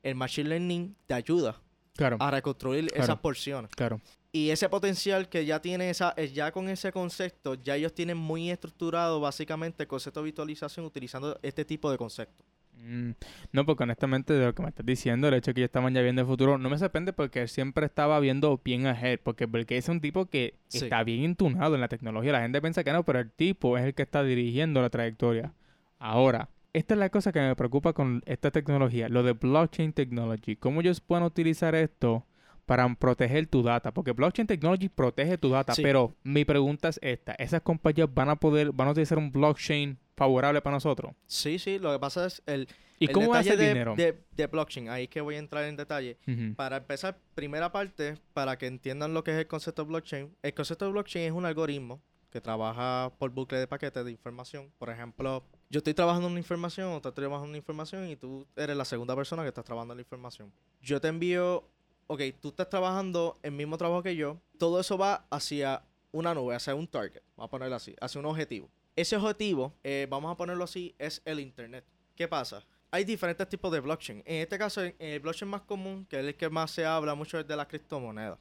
el 0.04 0.14
Machine 0.14 0.50
Learning 0.50 0.96
te 1.08 1.16
ayuda 1.16 1.60
Claro, 1.96 2.18
a 2.20 2.30
reconstruir 2.30 2.90
Claro. 2.90 3.04
esas 3.04 3.18
porciones. 3.18 3.72
claro. 3.76 4.00
Y 4.36 4.50
ese 4.50 4.68
potencial 4.68 5.30
que 5.30 5.46
ya 5.46 5.62
tiene 5.62 5.90
esa, 5.90 6.14
eh, 6.18 6.28
ya 6.28 6.52
con 6.52 6.68
ese 6.68 6.92
concepto, 6.92 7.54
ya 7.54 7.78
ellos 7.78 7.94
tienen 7.94 8.18
muy 8.18 8.50
estructurado 8.52 9.22
básicamente 9.22 9.84
el 9.84 9.88
concepto 9.88 10.20
de 10.20 10.26
visualización 10.26 10.86
utilizando 10.86 11.40
este 11.42 11.64
tipo 11.64 11.90
de 11.90 11.98
conceptos. 11.98 12.46
Mm, 12.74 13.12
No, 13.54 13.66
porque 13.66 13.84
honestamente 13.84 14.34
de 14.34 14.46
lo 14.48 14.54
que 14.54 14.62
me 14.62 14.68
estás 14.68 14.86
diciendo, 14.86 15.30
el 15.30 15.36
hecho 15.36 15.52
de 15.52 15.54
que 15.54 15.62
ellos 15.62 15.70
estaban 15.70 15.94
ya 15.94 16.02
viendo 16.02 16.22
el 16.22 16.28
futuro, 16.28 16.58
no 16.58 16.70
me 16.70 16.78
sorprende 16.78 17.14
porque 17.14 17.44
él 17.44 17.48
siempre 17.48 17.86
estaba 17.86 18.20
viendo 18.20 18.60
bien 18.62 18.88
ahead, 18.88 19.22
porque 19.24 19.46
Bill 19.46 19.66
es 19.70 19.88
un 19.88 20.02
tipo 20.02 20.26
que 20.26 20.56
Sí. 20.68 20.80
está 20.80 21.06
bien 21.06 21.24
intunado 21.24 21.76
en 21.76 21.80
la 21.80 21.88
tecnología. 21.88 22.34
La 22.34 22.42
gente 22.42 22.60
piensa 22.60 22.84
que 22.84 22.92
no, 22.92 23.06
pero 23.06 23.20
el 23.20 23.32
tipo 23.32 23.78
es 23.78 23.86
el 23.86 23.94
que 23.94 24.04
está 24.04 24.22
dirigiendo 24.22 24.82
la 24.82 24.90
trayectoria. 24.90 25.54
Ahora, 25.98 26.50
esta 26.74 26.94
es 26.96 27.00
la 27.00 27.10
cosa 27.10 27.32
que 27.32 27.40
me 27.40 27.56
preocupa 27.56 27.94
con 27.94 28.22
esta 28.26 28.52
tecnología, 28.52 29.08
lo 29.08 29.24
de 29.24 29.32
blockchain 29.32 29.94
technology. 29.94 30.58
¿Cómo 30.58 30.82
ellos 30.82 31.00
pueden 31.00 31.24
utilizar 31.24 31.74
esto 31.74 32.26
para 32.66 32.88
proteger 32.96 33.48
tu 33.48 33.64
data? 33.64 33.94
Porque 33.94 34.12
blockchain 34.12 34.48
technology 34.48 34.90
protege 34.90 35.38
tu 35.38 35.50
data, 35.50 35.74
Sí. 35.74 35.82
pero 35.84 36.16
mi 36.24 36.46
pregunta 36.46 36.90
es 36.90 37.00
esta, 37.02 37.34
¿esas 37.34 37.62
compañías 37.62 38.12
van 38.14 38.30
a 38.30 38.36
poder, 38.36 38.72
van 38.72 38.88
a 38.88 38.92
utilizar 38.92 39.18
un 39.18 39.32
blockchain 39.32 39.98
favorable 40.16 40.62
para 40.62 40.76
nosotros? 40.76 41.14
Sí, 41.28 41.60
sí, 41.60 41.80
lo 41.80 41.92
que 41.94 42.00
pasa 42.00 42.26
es 42.26 42.42
el, 42.46 42.68
¿Y 42.98 43.06
el 43.06 43.12
cómo 43.12 43.28
detalle 43.28 43.50
ser 43.50 43.60
de, 43.60 43.68
dinero? 43.68 43.96
De, 43.96 44.24
de 44.32 44.48
blockchain. 44.48 44.90
Ahí 44.90 45.08
que 45.08 45.22
voy 45.22 45.36
a 45.36 45.40
entrar 45.40 45.66
en 45.66 45.76
detalle. 45.76 46.18
Para 46.56 46.78
empezar, 46.78 47.20
primera 47.36 47.72
parte, 47.72 48.16
para 48.34 48.58
que 48.58 48.68
entiendan 48.68 49.14
lo 49.14 49.24
que 49.24 49.32
es 49.32 49.38
el 49.38 49.48
concepto 49.48 49.84
de 49.84 49.90
blockchain. 49.90 50.36
El 50.42 50.54
concepto 50.54 50.86
de 50.86 50.92
blockchain 50.92 51.26
es 51.26 51.32
un 51.34 51.46
algoritmo 51.46 52.02
que 52.32 52.42
trabaja 52.42 53.14
por 53.18 53.32
bucle 53.32 53.58
de 53.60 53.68
paquetes 53.68 54.04
de 54.04 54.12
información. 54.12 54.70
Por 54.78 54.90
ejemplo, 54.90 55.46
yo 55.70 55.78
estoy 55.78 55.94
trabajando 55.94 56.28
en 56.28 56.32
una 56.34 56.40
información, 56.40 56.88
o 56.90 56.92
tú 57.02 57.08
estás 57.10 57.14
trabajando 57.14 57.46
en 57.46 57.50
una 57.52 57.58
información 57.58 58.10
y 58.10 58.18
tú 58.18 58.46
eres 58.58 58.76
la 58.76 58.84
segunda 58.86 59.16
persona 59.16 59.42
que 59.44 59.48
estás 59.50 59.64
trabajando 59.64 59.94
en 59.94 59.98
la 59.98 60.02
información. 60.02 60.52
Yo 60.82 61.00
te 61.00 61.08
envío, 61.08 61.70
ok, 62.08 62.22
tú 62.40 62.50
estás 62.50 62.70
trabajando 62.70 63.38
el 63.44 63.52
mismo 63.52 63.78
trabajo 63.78 64.04
que 64.04 64.16
yo. 64.16 64.38
Todo 64.58 64.80
eso 64.80 64.98
va 64.98 65.26
hacia 65.30 65.84
una 66.12 66.34
nube, 66.34 66.56
hacia 66.56 66.76
un 66.76 66.88
target, 66.88 67.22
vamos 67.36 67.50
a 67.50 67.52
ponerlo 67.52 67.76
así, 67.76 67.96
hacia 68.00 68.20
un 68.20 68.26
objetivo. 68.26 68.70
Ese 68.96 69.18
objetivo, 69.18 69.74
eh, 69.84 70.08
vamos 70.10 70.32
a 70.32 70.38
ponerlo 70.38 70.64
así, 70.64 70.96
es 70.98 71.22
el 71.26 71.40
Internet. 71.40 71.86
¿Qué 72.16 72.28
pasa? 72.28 72.66
Hay 72.92 73.04
diferentes 73.04 73.50
tipos 73.50 73.72
de 73.74 73.82
blockchain. 73.82 74.24
En 74.26 74.42
este 74.42 74.58
caso, 74.58 74.82
el 74.82 75.20
blockchain 75.20 75.52
más 75.52 75.62
común, 75.64 76.06
que 76.06 76.18
es 76.18 76.26
el 76.26 76.36
que 76.36 76.50
más 76.50 76.72
se 76.72 76.86
habla 76.86 77.14
mucho, 77.14 77.38
es 77.38 77.46
de 77.46 77.56
la 77.58 77.68
criptomoneda. 77.68 78.40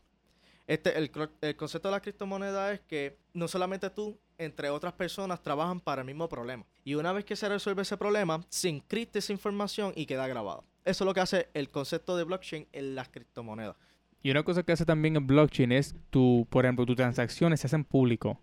Este, 0.66 0.96
el, 0.96 1.11
concepto 1.57 1.88
de 1.88 1.92
la 1.92 2.00
criptomoneda 2.00 2.72
es 2.72 2.81
que 2.81 3.18
no 3.33 3.48
solamente 3.48 3.90
tú, 3.90 4.18
entre 4.38 4.70
otras 4.70 4.92
personas, 4.92 5.42
trabajan 5.42 5.81
para 5.81 6.03
el 6.03 6.07
mismo 6.07 6.29
problema. 6.29 6.64
Y 6.85 6.94
una 6.94 7.12
vez 7.12 7.24
que 7.24 7.37
se 7.37 7.48
resuelve 7.48 7.83
ese 7.83 7.96
problema, 7.96 8.40
se 8.48 8.68
encripta 8.68 9.18
esa 9.18 9.33
información 9.33 9.92
y 9.96 10.07
queda 10.07 10.27
grabado. 10.29 10.64
Eso 10.84 11.04
es 11.04 11.06
lo 11.06 11.14
que 11.14 11.20
hace 11.20 11.48
el 11.54 11.70
concepto 11.70 12.16
de 12.16 12.24
blockchain 12.24 12.68
en 12.72 12.94
las 12.94 13.08
criptomonedas. 13.08 13.76
Y 14.22 14.30
una 14.30 14.42
cosa 14.42 14.62
que 14.62 14.72
hace 14.72 14.84
también 14.84 15.16
el 15.16 15.24
blockchain 15.24 15.72
es 15.72 15.94
tu, 16.10 16.46
por 16.50 16.64
ejemplo, 16.64 16.86
tus 16.86 16.96
transacciones 16.96 17.60
se 17.60 17.66
hacen 17.66 17.84
público. 17.84 18.40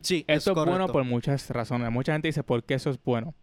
Sí, 0.00 0.24
Esto 0.26 0.52
es, 0.52 0.66
bueno 0.66 0.86
por 0.88 1.04
muchas 1.04 1.50
razones. 1.50 1.90
Mucha 1.90 2.12
gente 2.12 2.28
dice, 2.28 2.42
¿por 2.42 2.64
qué 2.64 2.74
eso 2.74 2.90
es 2.90 3.02
bueno? 3.02 3.34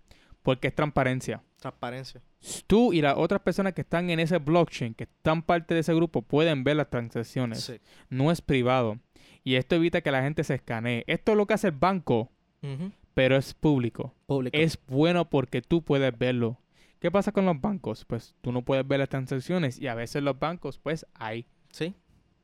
Porque 0.42 0.68
es 0.70 0.76
transparencia. 0.76 1.44
Transparencia. 1.60 2.22
Tú 2.68 2.94
y 2.94 3.02
las 3.02 3.16
otras 3.18 3.42
personas 3.42 3.74
que 3.74 3.82
están 3.82 4.10
en 4.10 4.20
ese 4.20 4.38
blockchain, 4.38 4.94
que 4.94 5.06
están 5.06 5.42
parte 5.42 5.74
de 5.74 5.82
ese 5.82 5.94
grupo, 5.94 6.22
pueden 6.22 6.64
ver 6.64 6.78
las 6.78 6.90
transacciones. 6.90 7.62
Sí. 7.62 7.80
No 8.10 8.32
es 8.32 8.42
privado. 8.42 9.00
Y 9.44 9.56
esto 9.56 9.76
evita 9.76 10.02
que 10.02 10.12
la 10.12 10.22
gente 10.22 10.44
se 10.44 10.56
escanee. 10.56 11.04
Esto 11.08 11.32
es 11.32 11.38
lo 11.38 11.46
que 11.46 11.56
hace 11.56 11.68
el 11.68 11.74
banco, 11.74 12.32
pero 13.14 13.38
es 13.38 13.54
público. 13.54 14.14
Público. 14.26 14.58
Es 14.58 14.80
bueno 14.88 15.30
porque 15.30 15.62
tú 15.62 15.84
puedes 15.84 16.18
verlo. 16.18 16.60
¿Qué 17.06 17.12
pasa 17.12 17.32
con 17.32 17.46
los 17.46 17.62
bancos? 17.62 18.04
Pues 18.04 18.34
tú 18.42 18.52
no 18.52 18.64
puedes 18.64 18.88
ver 18.88 18.98
las 18.98 19.10
transacciones 19.10 19.80
y 19.80 19.86
a 19.86 19.94
veces 19.94 20.24
los 20.24 20.40
bancos, 20.40 20.80
pues 20.80 21.06
hay 21.14 21.46
Sí. 21.72 21.94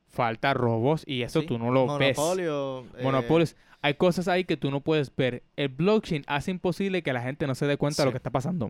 falta 0.08 0.54
robos 0.54 1.04
y 1.08 1.24
eso 1.24 1.42
Sí. 1.42 1.48
tú 1.48 1.58
no 1.58 1.72
lo 1.72 1.98
ves. 1.98 2.16
Monopolio. 2.16 2.82
eh, 2.96 3.02
Monopolios. 3.04 3.56
Hay 3.82 3.96
cosas 3.96 4.28
ahí 4.28 4.44
que 4.44 4.58
tú 4.58 4.70
no 4.70 4.82
puedes 4.82 5.12
ver. 5.16 5.42
El 5.56 5.70
blockchain 5.70 6.24
hace 6.28 6.52
imposible 6.52 7.02
que 7.02 7.12
la 7.12 7.24
gente 7.24 7.48
no 7.48 7.56
se 7.56 7.66
dé 7.66 7.78
cuenta 7.78 8.04
de 8.04 8.06
lo 8.06 8.12
que 8.12 8.18
está 8.18 8.30
pasando. 8.30 8.70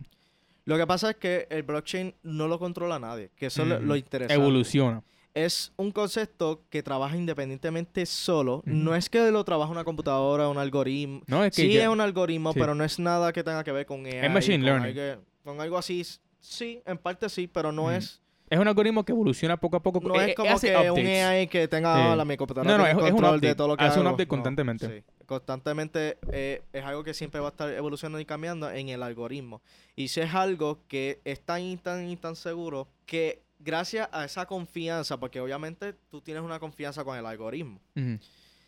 Lo 0.64 0.78
que 0.78 0.86
pasa 0.86 1.10
es 1.10 1.16
que 1.16 1.46
el 1.50 1.62
blockchain 1.62 2.14
no 2.22 2.48
lo 2.48 2.58
controla 2.58 2.98
nadie, 2.98 3.30
que 3.36 3.44
eso 3.44 3.60
es 3.60 3.68
lo- 3.68 3.80
lo 3.80 3.94
interesante. 3.94 4.32
Evoluciona. 4.42 5.02
es 5.34 5.72
un 5.76 5.90
concepto 5.92 6.62
que 6.70 6.82
trabaja 6.82 7.16
independientemente 7.18 8.04
solo. 8.06 8.62
No 8.66 8.94
es 8.94 9.08
que 9.10 9.30
lo 9.30 9.44
trabaja 9.44 9.70
una 9.72 9.82
computadora, 9.84 10.48
un 10.48 10.58
algoritmo. 10.58 11.22
No, 11.26 11.42
es 11.42 11.54
que 11.56 11.62
Sí 11.62 11.72
ya- 11.72 11.82
es 11.84 11.88
un 11.88 12.00
algoritmo, 12.02 12.52
sí. 12.52 12.58
pero 12.60 12.74
no 12.74 12.84
es 12.84 12.98
nada 12.98 13.32
que 13.32 13.42
tenga 13.42 13.64
que 13.64 13.72
ver 13.72 13.84
con 13.86 14.04
AI. 14.06 14.28
machine 14.30 14.56
con 14.58 14.64
learning. 14.82 15.20
Con 15.44 15.60
algo 15.60 15.78
así, 15.78 16.02
sí, 16.40 16.82
en 16.86 16.98
parte 16.98 17.28
sí, 17.28 17.46
pero 17.46 17.72
no 17.72 17.90
es... 17.90 18.20
es 18.50 18.58
un 18.58 18.68
algoritmo 18.68 19.04
que 19.04 19.12
evoluciona 19.12 19.56
poco 19.56 19.76
a 19.76 19.82
poco. 19.82 20.00
No 20.00 20.14
eh, 20.20 20.24
es 20.24 20.30
eh, 20.30 20.34
como 20.34 20.60
que 20.60 20.90
un 20.90 20.90
updates. 21.00 21.24
AI 21.24 21.46
que 21.48 21.68
tenga 21.68 22.12
Sí. 22.12 22.16
la 22.16 22.24
mi 22.24 22.36
computadora 22.36 22.70
No, 22.70 22.78
no, 22.78 22.86
es- 22.86 22.96
es 23.06 23.12
un 23.12 23.24
update. 23.24 23.46
de 23.48 23.54
todo 23.54 23.68
lo 23.68 23.76
que 23.76 23.84
Hace 23.84 24.00
un 24.00 24.06
update 24.06 24.28
constantemente. 24.28 24.86
sí. 24.88 25.04
Constantemente 25.26 26.18
eh, 26.30 26.62
es 26.72 26.84
algo 26.84 27.02
que 27.04 27.14
siempre 27.14 27.40
va 27.40 27.48
a 27.48 27.50
estar 27.50 27.70
evolucionando 27.70 28.20
y 28.20 28.24
cambiando 28.26 28.70
en 28.70 28.88
el 28.90 29.02
algoritmo. 29.02 29.62
Y 29.96 30.08
si 30.08 30.20
es 30.20 30.34
algo 30.34 30.80
que 30.88 31.20
es 31.24 31.40
tan 31.40 31.78
tan 31.78 32.16
tan 32.18 32.36
seguro 32.36 32.86
que 33.06 33.40
gracias 33.58 34.08
a 34.12 34.24
esa 34.24 34.44
confianza, 34.46 35.18
porque 35.18 35.40
obviamente 35.40 35.94
tú 36.10 36.20
tienes 36.20 36.42
una 36.42 36.58
confianza 36.58 37.02
con 37.04 37.16
el 37.16 37.24
algoritmo. 37.24 37.80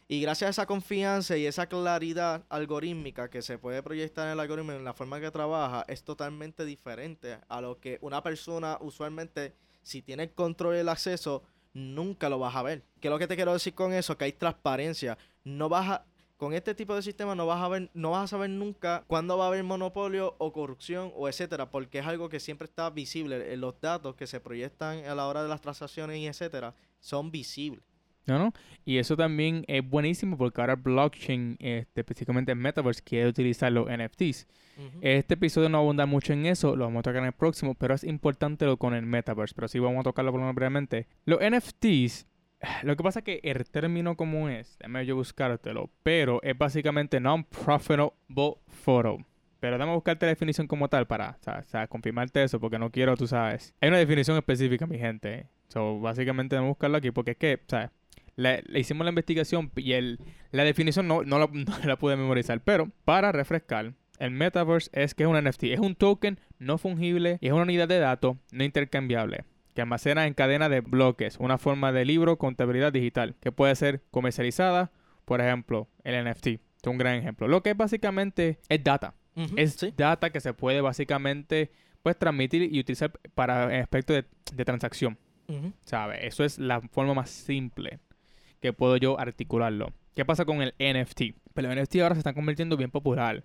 Y 0.07 0.21
gracias 0.21 0.49
a 0.49 0.51
esa 0.51 0.67
confianza 0.67 1.37
y 1.37 1.47
esa 1.47 1.67
claridad 1.67 2.45
algorítmica 2.51 3.31
que 3.31 3.40
se 3.40 3.59
puede 3.59 3.83
proyectar 3.83 4.27
en 4.27 4.35
el 4.35 4.40
algoritmo 4.40 4.73
en 4.73 4.85
la 4.85 4.93
forma 4.93 5.19
que 5.19 5.31
trabaja, 5.31 5.85
es 5.88 6.05
totalmente 6.05 6.67
diferente 6.67 7.38
a 7.49 7.61
lo 7.62 7.81
que 7.81 7.99
una 8.03 8.23
persona 8.23 8.77
usualmente, 8.83 9.55
si 9.83 10.03
tiene 10.03 10.25
el 10.25 10.33
control 10.33 10.77
y 10.77 10.81
el 10.81 10.90
acceso, 10.90 11.43
nunca 11.73 12.29
lo 12.29 12.38
vas 12.38 12.55
a 12.55 12.62
ver. 12.62 12.85
¿Qué 13.01 13.09
es 13.09 13.12
lo 13.12 13.19
que 13.19 13.27
te 13.27 13.37
quiero 13.37 13.55
decir 13.55 13.75
con 13.75 13.95
eso? 13.95 14.19
Que 14.19 14.27
hay 14.27 14.33
transparencia. 14.33 15.17
No 15.43 15.71
vas 15.71 15.88
a, 15.88 16.05
con 16.37 16.53
este 16.53 16.75
tipo 16.75 16.95
de 16.95 17.01
sistema 17.01 17.35
no 17.35 17.47
vas 17.47 17.62
a 17.62 17.69
ver, 17.69 17.90
no 17.95 18.11
vas 18.11 18.25
a 18.25 18.29
saber 18.29 18.51
nunca 18.51 19.05
cuándo 19.07 19.38
va 19.38 19.45
a 19.45 19.49
haber 19.49 19.64
monopolio 19.64 20.35
o 20.38 20.53
corrupción 20.53 21.12
o 21.17 21.31
etcétera, 21.31 21.71
porque 21.71 22.01
es 22.01 22.07
algo 22.07 22.29
que 22.29 22.40
siempre 22.40 22.67
está 22.67 22.90
visible. 22.90 23.55
Eh, 23.55 23.57
Los 23.57 23.81
datos 23.81 24.17
que 24.17 24.27
se 24.27 24.40
proyectan 24.40 25.07
a 25.07 25.14
la 25.14 25.27
hora 25.27 25.43
de 25.43 25.49
las 25.49 25.62
transacciones 25.62 26.19
y 26.19 26.27
etcétera 26.27 26.75
son 27.01 27.31
visibles. 27.31 27.83
¿No, 28.27 28.39
no? 28.39 28.53
Y 28.87 28.99
eso 28.99 29.17
también 29.17 29.65
es 29.69 29.87
buenísimo 29.87 30.39
porque 30.39 30.61
ahora 30.61 30.77
blockchain, 30.77 31.57
este, 31.61 32.01
específicamente 32.01 32.53
en 32.53 32.59
Metaverse, 32.59 33.03
quiere 33.03 33.29
utilizar 33.29 33.71
los 33.71 33.87
NFTs. 33.87 34.47
Este 35.03 35.35
episodio 35.35 35.69
no 35.69 35.79
abunda 35.79 36.07
mucho 36.07 36.33
en 36.33 36.47
eso, 36.47 36.75
lo 36.75 36.85
vamos 36.85 37.01
a 37.01 37.03
tocar 37.03 37.21
en 37.21 37.27
el 37.27 37.33
próximo, 37.33 37.75
pero 37.75 37.95
es 37.95 38.03
importante 38.03 38.65
lo 38.65 38.77
con 38.77 38.95
el 38.95 39.07
Metaverse, 39.07 39.55
pero 39.55 39.69
sí 39.69 39.79
vamos 39.79 40.01
a 40.01 40.05
tocarlo 40.05 40.33
por 40.33 40.41
lo 40.41 40.47
menos 40.47 40.57
brevemente. 40.57 41.07
Los 41.27 41.39
NFTs, 41.41 42.27
lo 42.83 42.97
que 42.97 43.03
pasa 43.03 43.21
es 43.21 43.25
que 43.25 43.41
el 43.45 43.65
término 43.67 44.17
común 44.17 44.51
es, 44.51 44.77
déjame 44.79 45.07
yo 45.07 45.17
buscártelo, 45.17 45.91
pero 46.03 46.43
es 46.43 46.57
básicamente 46.57 47.21
non-profitable 47.21 48.13
photo. 48.69 49.19
Pero 49.61 49.79
déjame 49.79 49.95
buscarte 49.95 50.27
la 50.27 50.31
definición 50.31 50.67
como 50.67 50.89
tal 50.89 51.07
para 51.07 51.39
o 51.41 51.63
sea, 51.63 51.87
confirmarte 51.87 52.43
eso, 52.43 52.61
porque 52.61 52.79
no 52.79 52.91
quiero, 52.91 53.17
tú 53.17 53.27
sabes. 53.27 53.75
Hay 53.81 53.89
una 53.89 53.99
definición 53.99 54.37
específica, 54.37 54.87
mi 54.87 54.99
gente. 54.99 55.47
So, 55.69 56.01
básicamente 56.01 56.55
debemos 56.55 56.73
buscarlo 56.73 56.99
aquí, 56.99 57.11
porque 57.11 57.31
es 57.31 57.37
que, 57.37 57.61
¿sabes? 57.67 57.91
Le, 58.37 58.62
le 58.66 58.81
hicimos 58.81 59.05
la 59.05 59.11
investigación 59.11 59.70
y 59.77 59.92
el, 59.92 60.18
la 60.51 60.64
definición 60.64 61.07
no, 61.07 61.23
no, 61.23 61.38
la, 61.38 61.47
no 61.53 61.79
la 61.85 61.97
pude 61.97 62.16
memorizar. 62.16 62.61
Pero 62.61 62.90
para 63.05 63.33
refrescar, 63.33 63.94
el 64.18 64.31
metaverse 64.31 64.90
es 64.92 65.14
que 65.14 65.25
es 65.25 65.29
un 65.29 65.42
NFT. 65.42 65.64
Es 65.64 65.81
un 65.81 65.94
token 65.94 66.38
no 66.59 66.79
fungible 66.79 67.38
y 67.40 67.49
es 67.49 67.53
una 67.53 67.62
unidad 67.62 67.88
de 67.88 67.99
datos 67.99 68.37
no 68.53 68.64
intercambiable 68.64 69.44
que 69.75 69.83
almacena 69.83 70.27
en 70.27 70.35
cadena 70.35 70.68
de 70.68 70.81
bloques 70.81 71.37
una 71.38 71.59
forma 71.59 71.92
de 71.92 72.05
libro 72.05 72.38
contabilidad 72.38 72.92
digital 72.92 73.35
que 73.40 73.53
puede 73.53 73.75
ser 73.75 74.03
comercializada. 74.11 74.92
Por 75.25 75.40
ejemplo, 75.40 75.88
el 76.05 76.25
NFT. 76.25 76.47
Es 76.47 76.61
un 76.87 76.99
gran 76.99 77.16
ejemplo. 77.16 77.49
Lo 77.49 77.62
que 77.62 77.70
es 77.70 77.77
básicamente 77.77 78.59
es 78.68 78.85
data. 78.85 79.14
Es 79.57 79.73
sí. 79.73 79.92
data 79.97 80.31
que 80.31 80.40
se 80.40 80.55
puede 80.55 80.81
básicamente 80.81 81.73
pues 82.03 82.16
transmitir 82.16 82.62
y 82.73 82.79
utilizar 82.79 83.11
para 83.35 83.75
el 83.75 83.83
aspecto 83.83 84.12
de, 84.12 84.27
de 84.55 84.64
transacción. 84.64 85.18
Ujú. 85.49 85.73
¿Sabes? 85.85 86.20
Eso 86.23 86.44
es 86.44 86.59
la 86.59 86.81
forma 86.81 87.14
más 87.14 87.31
simple 87.31 87.99
que 88.64 88.72
puedo 88.72 88.96
yo 88.96 89.20
articularlo. 89.20 89.92
¿Qué 90.14 90.24
pasa 90.24 90.46
con 90.46 90.62
el 90.62 90.72
NFT? 90.79 91.37
Pero 91.53 91.68
los 91.68 91.77
NFT 91.83 91.96
ahora 91.96 92.14
se 92.14 92.20
están 92.20 92.33
convirtiendo 92.33 92.79
bien 92.79 92.90
popular. 92.90 93.44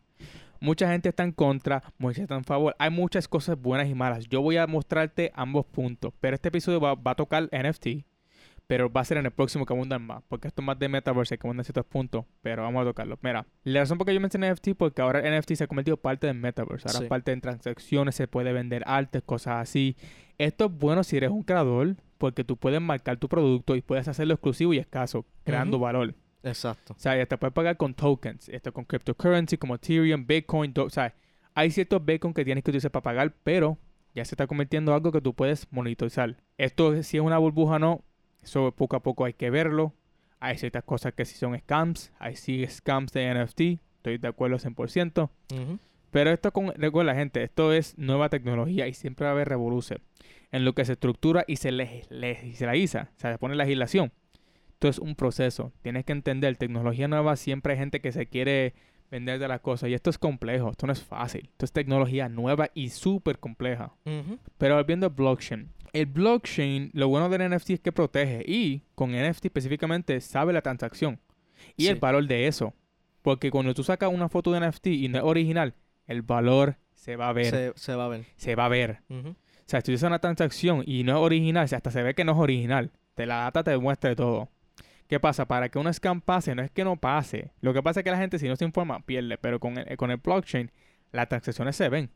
Mucha 0.62 0.89
gente 0.89 1.10
está 1.10 1.23
en 1.25 1.34
contra, 1.34 1.84
mucha 1.97 2.21
está 2.21 2.36
en 2.36 2.45
favor. 2.45 2.73
Hay 2.79 2.89
muchas 2.89 3.27
cosas 3.27 3.60
buenas 3.62 3.89
y 3.89 3.95
malas. 3.95 4.29
Yo 4.29 4.41
voy 4.41 4.55
a 4.55 4.65
mostrarte 4.65 5.34
ambos 5.36 5.65
puntos. 5.65 6.13
Pero 6.21 6.36
este 6.36 6.47
episodio 6.47 6.79
va, 6.79 6.95
va 6.95 7.12
a 7.12 7.15
tocar 7.15 7.49
NFT. 7.51 8.05
Pero 8.65 8.89
va 8.89 9.01
a 9.01 9.03
ser 9.03 9.17
en 9.17 9.25
el 9.25 9.32
próximo 9.34 9.65
que 9.65 9.73
abundan 9.73 10.03
más. 10.03 10.23
Porque 10.29 10.47
esto 10.47 10.62
es 10.62 10.65
más 10.65 10.79
de 10.79 10.88
Metaverse 10.88 11.38
que 11.38 11.45
abundan 11.45 11.65
ciertos 11.65 11.86
puntos. 11.86 12.23
Pero 12.41 12.63
vamos 12.63 12.82
a 12.82 12.86
tocarlo. 12.86 13.19
Mira, 13.21 13.45
la 13.65 13.82
razón 13.82 13.97
por 13.97 14.08
qué 14.08 14.13
yo 14.13 14.21
mencioné 14.21 14.49
NFT 14.53 14.69
porque 14.77 15.01
ahora 15.01 15.19
el 15.19 15.38
NFT 15.38 15.55
se 15.55 15.65
ha 15.65 15.67
convertido 15.67 15.97
parte 15.97 16.27
del 16.27 16.38
Metaverse. 16.38 16.88
Ahora 16.88 16.99
Sí. 16.99 17.05
parte 17.10 17.36
de 17.36 17.41
transacciones, 17.41 18.15
se 18.15 18.29
puede 18.29 18.53
vender 18.53 18.84
arte, 18.86 19.21
cosas 19.21 19.55
así. 19.58 19.97
Esto 20.38 20.67
es 20.67 20.71
bueno 20.71 21.03
si 21.03 21.17
eres 21.17 21.29
un 21.32 21.43
creador. 21.43 21.97
Porque 22.19 22.43
tú 22.43 22.58
puedes 22.58 22.79
marcar 22.79 23.17
tu 23.17 23.27
producto 23.27 23.75
y 23.75 23.82
puedes 23.82 24.08
hacerlo 24.08 24.36
exclusivo 24.36 24.75
y 24.75 24.77
escaso. 24.77 25.25
Creando 25.43 25.79
valor. 25.79 26.13
Exacto. 26.43 26.93
O 26.93 26.99
sea, 26.99 27.17
ya 27.17 27.25
te 27.25 27.38
puedes 27.38 27.53
pagar 27.53 27.77
con 27.77 27.93
tokens, 27.93 28.49
esto 28.49 28.71
con 28.71 28.86
cryptocurrency 28.86 29.58
como 29.58 29.75
Ethereum, 29.75 30.25
Bitcoin, 30.25 30.73
o 30.77 30.89
sea, 30.89 31.13
hay 31.53 31.71
ciertos 31.71 32.03
Bitcoin 32.05 32.34
que 32.34 32.45
tienes 32.45 32.63
que 32.63 32.71
utilizar 32.71 32.91
para 32.91 33.03
pagar, 33.03 33.34
pero 33.43 33.77
ya 34.15 34.23
se 34.25 34.36
está 34.36 34.47
convirtiendo 34.47 34.91
en 34.91 34.95
algo 34.95 35.12
que 35.12 35.21
tú 35.21 35.34
puedes 35.34 35.67
monitorizar. 35.71 36.38
Esto 36.58 37.01
si 37.03 37.17
es 37.17 37.23
una 37.23 37.38
burbuja 37.38 37.75
o 37.75 37.79
no, 37.79 38.03
eso 38.41 38.71
poco 38.71 38.95
a 38.95 39.01
poco 39.01 39.25
hay 39.25 39.34
que 39.34 39.49
verlo. 39.49 39.93
Hay 40.41 40.58
ciertas 40.58 40.84
cosas 40.84 41.13
que 41.13 41.25
sí 41.25 41.38
son 41.38 41.58
scams, 41.60 42.13
hay 42.17 42.38
sí 42.38 42.65
scams 42.65 43.12
de 43.12 43.34
NFT, 43.34 43.62
estoy 43.97 44.17
de 44.17 44.27
acuerdo 44.27 44.58
100%. 44.58 45.29
Ujú. 45.51 45.79
Pero 46.12 46.32
esto 46.32 46.51
con, 46.53 46.73
recuerda 46.75 47.13
gente, 47.13 47.43
esto 47.43 47.73
es 47.73 47.97
nueva 47.97 48.29
tecnología 48.29 48.88
y 48.88 48.93
siempre 48.93 49.25
va 49.25 49.32
a 49.32 49.34
haber 49.34 49.49
revolución 49.49 50.01
en 50.52 50.66
lo 50.66 50.74
que 50.74 50.86
se 50.86 50.94
estructura 50.94 51.44
y 51.48 51.58
se 51.58 51.72
leg- 51.72 52.08
legislariza, 52.10 53.10
o 53.16 53.20
sea, 53.20 53.32
se 53.34 53.38
pone 53.38 53.56
legislación. 53.56 54.12
Esto 54.74 54.88
es 54.88 55.00
un 55.00 55.16
proceso, 55.16 55.74
tienes 55.82 56.06
que 56.06 56.14
entender, 56.14 56.56
tecnología 56.58 57.08
nueva 57.08 57.36
siempre 57.36 57.74
hay 57.74 57.80
gente 57.80 58.00
que 58.00 58.12
se 58.12 58.28
quiere 58.28 58.74
vender 59.12 59.40
de 59.40 59.48
las 59.48 59.60
cosas 59.62 59.90
y 59.90 59.94
esto 59.94 60.10
es 60.10 60.18
complejo, 60.18 60.72
esto 60.72 60.88
no 60.88 60.94
es 60.94 61.04
fácil, 61.04 61.50
esto 61.52 61.66
es 61.66 61.72
tecnología 61.72 62.30
nueva 62.30 62.70
y 62.74 62.90
súper 62.90 63.40
compleja. 63.40 63.94
Ujú. 64.06 64.38
Pero 64.58 64.76
volviendo 64.76 65.08
al 65.08 65.14
blockchain. 65.14 65.70
El 65.92 66.06
blockchain, 66.06 66.92
lo 66.94 67.08
bueno 67.08 67.28
del 67.30 67.50
NFT 67.50 67.72
es 67.72 67.80
que 67.80 67.92
protege 67.92 68.44
y 68.48 68.84
con 68.96 69.12
NFT 69.12 69.46
específicamente 69.48 70.22
sabe 70.22 70.54
la 70.54 70.62
transacción 70.62 71.20
y 71.76 71.88
el 71.88 71.96
Sí. 71.96 72.00
valor 72.00 72.26
de 72.28 72.48
eso. 72.48 72.74
Porque 73.24 73.52
cuando 73.52 73.74
tú 73.74 73.84
sacas 73.84 74.10
una 74.14 74.30
foto 74.30 74.52
de 74.54 74.60
NFT 74.60 74.88
y 74.88 75.08
no 75.10 75.18
es 75.18 75.24
original, 75.24 75.74
el 76.08 76.22
valor 76.22 76.78
se 76.94 77.16
va 77.16 77.30
a 77.30 77.34
ver. 77.34 77.46
Se, 77.48 77.72
Se, 77.72 77.74
se 77.76 77.96
va 77.96 78.06
a 78.06 78.08
ver. 78.08 78.26
va 78.58 78.66
a 78.66 78.70
ver. 78.70 79.00
Ujú. 79.10 79.30
O 79.30 79.36
sea, 79.69 79.82
si 79.82 79.86
tú 79.86 79.91
haces 79.93 80.03
una 80.03 80.19
transacción 80.19 80.84
y 80.86 81.03
no 81.03 81.13
es 81.13 81.17
original, 81.19 81.65
o 81.65 81.67
sea, 81.67 81.77
hasta 81.77 81.91
se 81.91 82.03
ve 82.03 82.13
que 82.13 82.23
no 82.25 82.34
es 82.34 82.38
original. 82.38 82.91
Te 83.15 83.25
la 83.25 83.38
data 83.38 83.63
te 83.63 83.71
demuestra 83.71 84.10
de 84.10 84.15
todo. 84.15 84.49
¿Qué 85.08 85.19
pasa? 85.19 85.47
Para 85.47 85.69
que 85.69 85.79
un 85.79 85.91
scam 85.93 86.21
pase, 86.21 86.53
no 86.55 86.62
es 86.62 86.71
que 86.71 86.84
no 86.84 86.95
pase. 86.95 87.51
Lo 87.62 87.73
que 87.73 87.82
pasa 87.82 88.01
es 88.01 88.03
que 88.03 88.12
la 88.12 88.17
gente, 88.17 88.38
si 88.39 88.47
no 88.47 88.55
se 88.55 88.65
informa, 88.65 88.99
pierde. 88.99 89.38
Pero 89.38 89.60
con 89.60 89.77
el, 89.77 89.97
con 89.97 90.12
el 90.12 90.17
blockchain, 90.17 90.71
las 91.12 91.27
transacciones 91.27 91.75
se 91.75 91.89
ven 91.89 92.12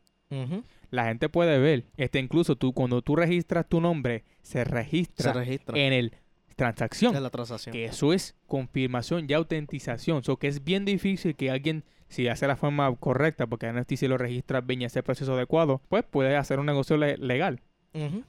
la 0.90 1.04
gente 1.06 1.28
puede 1.28 1.58
ver. 1.58 1.84
Este, 1.96 2.18
incluso 2.18 2.56
tú, 2.56 2.72
cuando 2.72 3.02
tú 3.02 3.16
registras 3.16 3.68
tu 3.68 3.80
nombre, 3.80 4.24
se 4.42 4.58
Se 4.58 4.64
registra 4.64 5.44
en 5.74 5.92
el 5.92 6.16
transacción. 6.56 7.14
en 7.16 7.22
la 7.22 7.30
transacción. 7.30 7.72
Que 7.72 7.86
eso 7.86 8.12
es 8.12 8.36
confirmación 8.46 9.26
y 9.28 9.32
autentización. 9.32 10.22
So 10.22 10.36
que 10.38 10.48
es 10.48 10.62
bien 10.64 10.84
difícil 10.84 11.34
que 11.34 11.50
alguien, 11.50 11.84
si 12.14 12.28
hace 12.28 12.46
la 12.46 12.56
forma 12.56 12.94
correcta, 12.96 13.46
porque 13.46 13.72
NFT 13.72 13.94
si 13.96 14.08
lo 14.08 14.16
registra 14.18 14.60
bien 14.60 14.82
y 14.82 14.84
hace 14.84 15.00
el 15.00 15.04
proceso 15.04 15.34
adecuado, 15.34 15.82
pues 15.88 16.04
puede 16.04 16.36
hacer 16.36 16.58
un 16.58 16.66
negocio 16.66 16.96
le- 16.96 17.16
legal. 17.18 17.60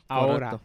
Ahora, 0.08 0.50
Correcto. 0.52 0.62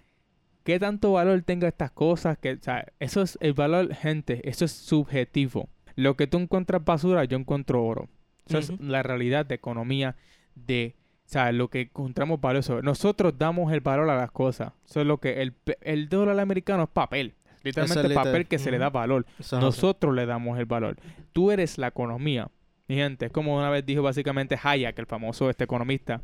¿Qué 0.65 0.79
tanto 0.79 1.13
valor 1.13 1.41
tenga 1.43 1.67
estas 1.69 1.91
cosas? 1.91 2.37
Que, 2.39 2.53
o 2.53 2.59
sea, 2.61 2.87
eso 2.99 3.23
es 3.23 3.39
el 3.41 3.55
valor, 3.55 3.95
gente, 3.95 4.47
eso 4.49 4.65
es 4.67 4.73
subjetivo. 4.73 5.69
Lo 5.97 6.17
que 6.17 6.27
tú 6.27 6.39
encuentras 6.39 6.85
basura, 6.85 7.25
yo 7.25 7.39
encuentro 7.39 7.83
oro. 7.83 8.09
Eso 8.47 8.59
es 8.59 8.81
la 8.81 9.03
realidad 9.03 9.47
de 9.47 9.55
economía 9.55 10.17
de, 10.55 10.97
o 11.27 11.29
sea, 11.29 11.51
lo 11.53 11.69
que 11.69 11.83
encontramos 11.83 12.41
valor 12.41 12.63
sobre. 12.63 12.83
Nosotros 12.83 13.35
damos 13.39 13.73
el 13.73 13.81
valor 13.81 14.11
a 14.11 14.17
las 14.17 14.31
cosas. 14.31 14.73
Eso 14.85 15.01
es 15.01 15.07
lo 15.07 15.19
que 15.19 15.41
el, 15.41 15.55
el 15.81 16.09
dólar 16.09 16.39
americano 16.39 16.83
es 16.85 16.89
papel. 16.91 17.35
Literalmente 17.63 18.03
literal. 18.09 18.25
papel 18.25 18.47
que 18.47 18.59
se 18.59 18.71
le 18.71 18.79
da 18.79 18.91
valor. 18.91 19.27
Nosotros 19.53 20.15
le 20.15 20.27
damos 20.27 20.59
el 20.59 20.67
valor. 20.67 20.97
Tú 21.33 21.51
eres 21.51 21.79
la 21.79 21.89
economía. 21.89 22.49
Mi 22.91 22.97
gente, 22.97 23.27
es 23.27 23.31
como 23.31 23.57
una 23.57 23.71
vez 23.71 23.87
dijo 23.87 24.03
básicamente 24.03 24.59
Hayek, 24.61 24.99
el 24.99 25.07
famoso 25.07 25.49
este 25.49 25.63
economista, 25.63 26.23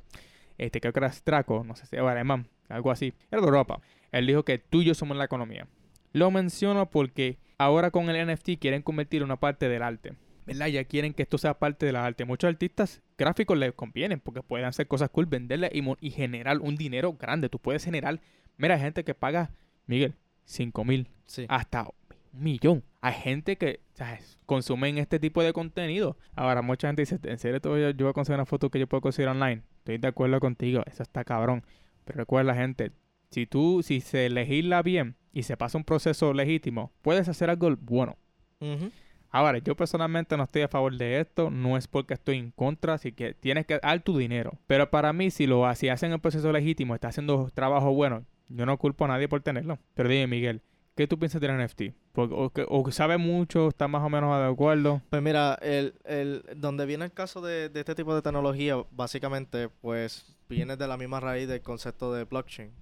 este 0.58 0.80
creo 0.80 0.92
que 0.92 0.98
era 0.98 1.12
Straco, 1.12 1.62
no 1.62 1.76
sé 1.76 1.86
si 1.86 1.94
era 1.94 2.10
alemán, 2.10 2.48
algo 2.68 2.90
así, 2.90 3.14
era 3.30 3.40
de 3.40 3.46
Europa. 3.46 3.80
Él 4.10 4.26
dijo 4.26 4.44
que 4.44 4.58
tú 4.58 4.82
y 4.82 4.86
yo 4.86 4.94
somos 4.94 5.16
la 5.16 5.26
economía. 5.26 5.68
Lo 6.12 6.32
menciono 6.32 6.90
porque 6.90 7.38
ahora 7.56 7.92
con 7.92 8.10
el 8.10 8.26
NFT 8.26 8.58
quieren 8.58 8.82
convertir 8.82 9.22
una 9.22 9.36
parte 9.36 9.68
del 9.68 9.80
arte. 9.80 10.14
¿Verdad? 10.44 10.66
Ya 10.66 10.82
quieren 10.82 11.14
que 11.14 11.22
esto 11.22 11.38
sea 11.38 11.56
parte 11.56 11.86
del 11.86 11.94
arte. 11.94 12.24
Muchos 12.24 12.48
artistas 12.48 13.00
gráficos 13.16 13.56
les 13.56 13.72
convienen 13.72 14.18
porque 14.18 14.42
pueden 14.42 14.66
hacer 14.66 14.88
cosas 14.88 15.08
cool, 15.10 15.26
venderle 15.26 15.70
y, 15.72 15.84
y 16.00 16.10
generar 16.10 16.58
un 16.58 16.74
dinero 16.74 17.12
grande. 17.12 17.48
Tú 17.48 17.60
puedes 17.60 17.84
generar, 17.84 18.20
mira, 18.56 18.76
gente 18.76 19.04
que 19.04 19.14
paga, 19.14 19.52
Miguel, 19.86 20.16
5 20.46 20.84
mil, 20.84 21.06
Sí. 21.26 21.46
hasta 21.48 21.86
un 22.36 22.42
millón. 22.42 22.82
Hay 23.00 23.14
gente 23.14 23.56
que 23.56 23.80
¿sabes? 23.94 24.38
consumen 24.46 24.98
este 24.98 25.18
tipo 25.18 25.42
de 25.42 25.52
contenido. 25.52 26.16
Ahora, 26.34 26.62
mucha 26.62 26.88
gente 26.88 27.02
dice, 27.02 27.18
¿en 27.22 27.38
serio 27.38 27.56
a- 27.64 27.90
yo 27.90 28.06
voy 28.06 28.10
a 28.10 28.12
conseguir 28.12 28.36
una 28.38 28.46
foto 28.46 28.70
que 28.70 28.78
yo 28.78 28.86
puedo 28.86 29.00
conseguir 29.00 29.28
online? 29.28 29.62
Estoy 29.78 29.98
de 29.98 30.08
acuerdo 30.08 30.40
contigo, 30.40 30.82
eso 30.86 31.02
está 31.02 31.24
cabrón. 31.24 31.64
Pero 32.04 32.18
recuerda, 32.18 32.54
gente, 32.54 32.92
si 33.30 33.46
tú, 33.46 33.82
si 33.82 34.00
se 34.00 34.28
legisla 34.30 34.82
bien 34.82 35.16
y 35.32 35.42
se 35.44 35.56
pasa 35.56 35.78
un 35.78 35.84
proceso 35.84 36.32
legítimo, 36.32 36.92
puedes 37.02 37.28
hacer 37.28 37.50
algo 37.50 37.74
bueno. 37.80 38.16
Ujú. 38.60 38.90
Ahora, 39.30 39.58
yo 39.58 39.76
personalmente 39.76 40.36
no 40.36 40.44
estoy 40.44 40.62
a 40.62 40.68
favor 40.68 40.96
de 40.96 41.20
esto, 41.20 41.50
no 41.50 41.76
es 41.76 41.88
porque 41.88 42.14
estoy 42.14 42.38
en 42.38 42.52
contra, 42.52 42.94
así 42.94 43.12
que 43.12 43.34
tienes 43.34 43.66
que 43.66 43.78
dar 43.78 44.00
tu 44.00 44.16
dinero. 44.16 44.58
Pero 44.66 44.88
para 44.90 45.12
mí, 45.12 45.30
si 45.30 45.46
lo 45.46 45.72
si 45.74 45.88
hacen 45.88 46.12
el 46.12 46.20
proceso 46.20 46.50
legítimo, 46.52 46.94
está 46.94 47.08
haciendo 47.08 47.50
trabajo 47.52 47.92
bueno, 47.92 48.24
yo 48.48 48.64
no 48.64 48.78
culpo 48.78 49.04
a 49.04 49.08
nadie 49.08 49.28
por 49.28 49.42
tenerlo. 49.42 49.78
Pero 49.94 50.08
dime, 50.08 50.26
Miguel, 50.28 50.62
¿qué 50.96 51.06
tú 51.06 51.18
piensas 51.18 51.40
del 51.40 51.52
NFT? 51.56 51.82
Porque, 52.12 52.34
o, 52.34 52.50
que- 52.50 52.66
o 52.68 52.82
que 52.82 52.90
sabe 52.92 53.16
mucho, 53.18 53.68
está 53.68 53.86
más 53.86 54.02
o 54.02 54.08
menos 54.08 54.36
de 54.40 54.46
acuerdo. 54.46 55.02
Pues 55.10 55.22
mira, 55.22 55.54
el, 55.62 55.94
el, 56.04 56.42
donde 56.56 56.86
viene 56.86 57.04
el 57.04 57.12
caso 57.12 57.40
de, 57.40 57.68
de 57.68 57.80
este 57.80 57.94
tipo 57.94 58.14
de 58.14 58.22
tecnología, 58.22 58.76
básicamente, 58.90 59.68
pues 59.68 60.34
viene 60.48 60.76
de 60.76 60.88
la 60.88 60.96
misma 60.96 61.20
raíz 61.20 61.46
del 61.46 61.60
concepto 61.62 62.12
de 62.12 62.24
blockchain. 62.24 62.72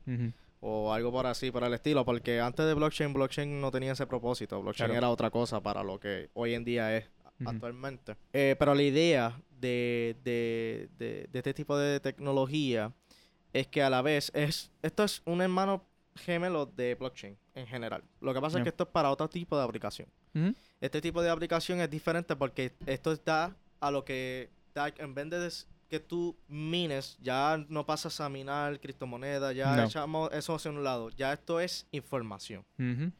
O 0.66 0.94
algo 0.94 1.12
por 1.12 1.26
así, 1.26 1.50
por 1.50 1.62
el 1.64 1.74
estilo, 1.74 2.06
porque 2.06 2.40
antes 2.40 2.64
de 2.64 2.72
blockchain, 2.72 3.12
blockchain 3.12 3.60
no 3.60 3.70
tenía 3.70 3.92
ese 3.92 4.06
propósito, 4.06 4.62
blockchain 4.62 4.86
Claro. 4.88 4.98
era 4.98 5.10
otra 5.10 5.30
cosa 5.30 5.60
para 5.60 5.82
lo 5.82 6.00
que 6.00 6.30
hoy 6.32 6.54
en 6.54 6.64
día 6.64 6.96
es 6.96 7.04
actualmente. 7.44 8.16
Eh, 8.32 8.56
pero 8.58 8.74
la 8.74 8.82
idea 8.82 9.38
de, 9.60 10.16
de, 10.24 10.88
de, 10.98 11.28
de 11.30 11.38
este 11.38 11.52
tipo 11.52 11.76
de 11.76 12.00
tecnología 12.00 12.92
es 13.52 13.66
que 13.66 13.82
a 13.82 13.90
la 13.90 14.00
vez 14.02 14.30
es, 14.34 14.70
esto 14.82 15.04
es 15.04 15.20
un 15.26 15.42
hermano 15.42 15.84
gemelo 16.16 16.66
de 16.66 16.94
blockchain 16.94 17.36
en 17.54 17.66
general. 17.66 18.02
Lo 18.20 18.32
que 18.34 18.40
pasa 18.40 18.58
es 18.58 18.62
que 18.62 18.68
esto 18.70 18.84
es 18.84 18.90
para 18.90 19.10
otro 19.10 19.28
tipo 19.28 19.56
de 19.56 19.64
aplicación. 19.64 20.08
Ujú. 20.34 20.54
Este 20.80 21.00
tipo 21.00 21.22
de 21.22 21.30
aplicación 21.30 21.80
es 21.80 21.90
diferente 21.90 22.36
porque 22.36 22.72
esto 22.86 23.14
da 23.16 23.56
a 23.80 23.90
lo 23.90 24.04
que 24.04 24.50
da, 24.74 24.88
en 24.98 25.14
vez 25.14 25.30
de 25.30 25.50
que 25.88 26.00
tú 26.00 26.36
mines, 26.48 27.18
ya 27.20 27.64
no 27.68 27.84
pasas 27.86 28.20
a 28.20 28.28
minar 28.28 28.80
criptomonedas, 28.80 29.54
ya 29.54 29.76
No. 29.76 29.84
echamos 29.84 30.32
eso 30.32 30.54
hacia 30.54 30.70
un 30.70 30.82
lado. 30.82 31.10
Ya 31.10 31.32
esto 31.32 31.60
es 31.60 31.86
información. 31.92 32.64
Ujú. 32.78 33.12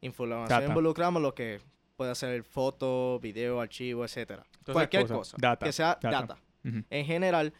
Información 0.00 0.48
Data. 0.48 0.66
involucramos 0.66 1.22
lo 1.22 1.34
que 1.34 1.60
puede 1.96 2.14
ser 2.14 2.42
foto, 2.44 3.18
video, 3.20 3.60
archivo, 3.60 4.04
etcétera. 4.04 4.44
Cualquier 4.64 5.06
cosa. 5.06 5.36
Data. 5.40 5.64
Que 5.66 5.72
sea 5.72 5.98
Data. 6.00 6.10
data. 6.10 6.38
Ujú. 6.64 6.82
En 6.90 7.06
general, 7.06 7.52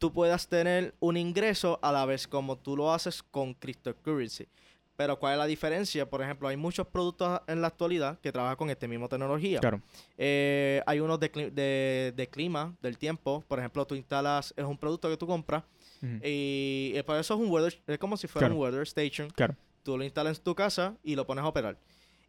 tú 0.00 0.12
puedas 0.12 0.48
tener 0.48 0.94
un 0.98 1.16
ingreso 1.18 1.78
a 1.82 1.92
la 1.92 2.06
vez 2.06 2.26
como 2.26 2.56
tú 2.56 2.74
lo 2.76 2.92
haces 2.92 3.22
con 3.22 3.52
cryptocurrency. 3.54 4.48
Pero 4.96 5.18
¿cuál 5.18 5.34
es 5.34 5.38
la 5.38 5.46
diferencia? 5.46 6.08
Por 6.08 6.22
ejemplo, 6.22 6.48
hay 6.48 6.56
muchos 6.56 6.86
productos 6.86 7.40
en 7.46 7.60
la 7.62 7.68
actualidad 7.68 8.18
que 8.20 8.32
trabajan 8.32 8.56
con 8.56 8.70
esta 8.70 8.86
misma 8.88 9.08
tecnología. 9.08 9.60
Claro. 9.60 9.80
Eh, 10.18 10.82
hay 10.86 11.00
unos 11.00 11.20
de, 11.20 11.28
de, 11.28 12.12
de 12.16 12.28
clima, 12.28 12.74
del 12.82 12.98
tiempo. 12.98 13.44
Por 13.46 13.58
ejemplo, 13.58 13.86
tú 13.86 13.94
instalas, 13.94 14.52
es 14.56 14.64
un 14.64 14.76
producto 14.76 15.08
que 15.08 15.16
tú 15.16 15.26
compras 15.26 15.64
Ujú. 16.02 16.16
y 16.24 16.92
eh, 16.94 17.02
por 17.06 17.16
eso 17.16 17.34
es 17.34 17.40
un 17.40 17.50
weather, 17.50 17.78
es 17.86 17.98
como 17.98 18.16
si 18.16 18.26
fuera 18.26 18.48
Claro. 18.48 18.56
un 18.56 18.62
weather 18.62 18.82
station. 18.82 19.30
Claro. 19.30 19.54
Tú 19.82 19.96
lo 19.96 20.04
instalas 20.04 20.38
en 20.38 20.44
tu 20.44 20.54
casa 20.54 20.96
y 21.02 21.14
lo 21.14 21.26
pones 21.26 21.44
a 21.44 21.48
operar. 21.48 21.78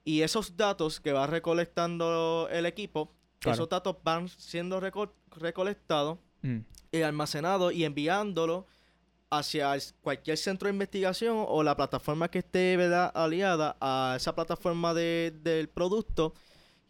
Y 0.06 0.22
esos 0.22 0.56
datos 0.58 1.00
que 1.00 1.12
va 1.14 1.28
recolectando 1.28 2.48
el 2.52 2.66
equipo, 2.66 3.12
Claro. 3.40 3.56
esos 3.56 3.70
datos 3.70 3.96
van 4.04 4.28
siendo 4.30 4.80
reco- 4.82 5.12
recolectados 5.38 6.18
Mm. 6.44 6.60
Y 6.92 7.02
almacenados 7.02 7.74
y 7.74 7.86
enviándolo 7.86 8.66
hacia 9.30 9.74
cualquier 10.02 10.38
centro 10.38 10.68
de 10.68 10.74
investigación 10.74 11.46
o 11.48 11.64
la 11.64 11.76
plataforma 11.78 12.30
que 12.30 12.40
esté 12.40 12.76
¿verdad? 12.76 13.12
aliada 13.16 13.78
a 13.80 14.16
esa 14.18 14.36
plataforma 14.36 14.94
de- 14.94 15.34
del 15.42 15.70
producto. 15.70 16.34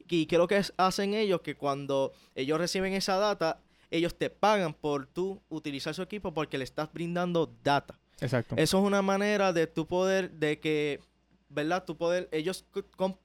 Y 0.10 0.26
qué 0.26 0.36
es 0.36 0.40
lo 0.40 0.48
que 0.48 0.62
hacen 0.78 1.14
ellos, 1.14 1.42
que 1.42 1.56
cuando 1.56 2.12
ellos 2.36 2.58
reciben 2.58 2.94
esa 2.94 3.18
data, 3.18 3.62
ellos 3.92 4.16
te 4.18 4.30
pagan 4.30 4.74
por 4.74 5.06
tú 5.06 5.42
utilizar 5.50 5.94
su 5.94 6.02
equipo 6.02 6.34
porque 6.34 6.58
le 6.58 6.64
estás 6.64 6.92
brindando 6.92 7.54
data. 7.64 7.98
Exacto. 8.20 8.56
Eso 8.58 8.80
es 8.80 8.84
una 8.84 9.02
manera 9.02 9.54
de 9.54 9.68
tu 9.68 9.88
poder, 9.88 10.32
de 10.32 10.60
que, 10.60 11.00
¿verdad? 11.54 11.84
Tu 11.86 11.96
poder, 11.98 12.30
ellos 12.32 12.66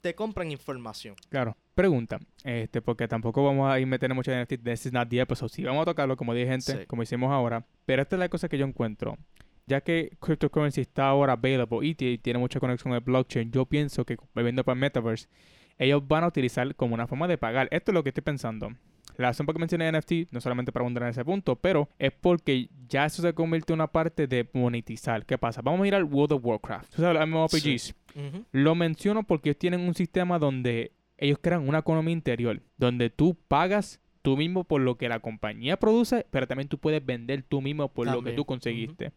te 0.00 0.14
compran 0.14 0.50
información. 0.50 1.14
Claro. 1.28 1.56
Pregunta, 1.74 2.18
este, 2.44 2.80
porque 2.80 3.06
tampoco 3.06 3.44
vamos 3.44 3.70
a 3.70 3.78
ir 3.78 3.86
metiendo 3.86 4.14
mucho 4.14 4.32
en 4.32 4.38
NFT. 4.42 4.62
This 4.64 4.86
is 4.86 4.92
not 4.92 5.08
the 5.08 5.20
episode. 5.20 5.50
Sí, 5.50 5.62
vamos 5.62 5.82
a 5.82 5.84
tocarlo, 5.86 6.16
como 6.16 6.32
dije, 6.32 6.46
gente, 6.48 6.72
Sí. 6.72 6.86
como 6.86 7.02
hicimos 7.02 7.30
ahora. 7.30 7.66
Pero 7.84 8.00
esta 8.02 8.16
es 8.16 8.20
la 8.20 8.28
cosa 8.30 8.48
que 8.48 8.56
yo 8.56 8.64
encuentro. 8.66 9.18
Ya 9.66 9.80
que 9.82 10.16
cryptocurrency 10.20 10.80
está 10.82 11.08
ahora 11.08 11.34
available 11.34 11.86
y 11.86 11.94
ti- 11.94 12.18
tiene 12.18 12.38
mucha 12.38 12.60
conexión 12.60 12.90
con 12.90 12.94
el 12.96 13.00
blockchain, 13.04 13.50
yo 13.50 13.66
pienso 13.66 14.04
que 14.06 14.16
viviendo 14.34 14.64
para 14.64 14.74
el 14.74 14.80
metaverse, 14.80 15.28
ellos 15.76 16.06
van 16.06 16.24
a 16.24 16.28
utilizar 16.28 16.74
como 16.76 16.94
una 16.94 17.06
forma 17.06 17.28
de 17.28 17.36
pagar. 17.36 17.68
Esto 17.70 17.90
es 17.90 17.94
lo 17.94 18.02
que 18.02 18.10
estoy 18.10 18.22
pensando. 18.22 18.70
La 19.16 19.28
razón 19.28 19.46
por 19.46 19.54
que 19.54 19.60
mencioné 19.60 19.90
NFT, 19.90 20.30
no 20.30 20.40
solamente 20.40 20.72
para 20.72 20.82
abundar 20.82 21.04
en 21.04 21.10
ese 21.10 21.24
punto, 21.24 21.56
pero 21.56 21.88
es 21.98 22.12
porque 22.12 22.68
ya 22.88 23.06
eso 23.06 23.22
se 23.22 23.32
convierte 23.32 23.72
en 23.72 23.78
una 23.78 23.86
parte 23.86 24.26
de 24.26 24.48
monetizar. 24.52 25.24
¿Qué 25.24 25.38
pasa? 25.38 25.62
Vamos 25.62 25.84
a 25.84 25.88
ir 25.88 25.94
al 25.94 26.04
World 26.04 26.32
of 26.32 26.44
Warcraft. 26.44 26.94
¿Tú 26.94 27.02
sabes 27.02 27.26
MMORPGs? 27.26 27.94
Lo 28.52 28.74
menciono 28.74 29.22
porque 29.22 29.50
ellos 29.50 29.58
tienen 29.58 29.80
un 29.80 29.94
sistema 29.94 30.38
donde 30.38 30.92
ellos 31.18 31.38
crean 31.40 31.66
una 31.66 31.78
economía 31.78 32.12
interior, 32.12 32.60
donde 32.76 33.10
tú 33.10 33.36
pagas 33.48 34.00
tú 34.22 34.36
mismo 34.36 34.64
por 34.64 34.80
lo 34.80 34.96
que 34.96 35.08
la 35.08 35.20
compañía 35.20 35.78
produce, 35.78 36.26
pero 36.30 36.46
también 36.46 36.68
tú 36.68 36.78
puedes 36.78 37.04
vender 37.04 37.42
tú 37.42 37.62
mismo 37.62 37.88
por 37.88 38.06
lo 38.06 38.22
que 38.22 38.32
tú 38.32 38.44
conseguiste. 38.44 39.06
¿Qué, 39.06 39.12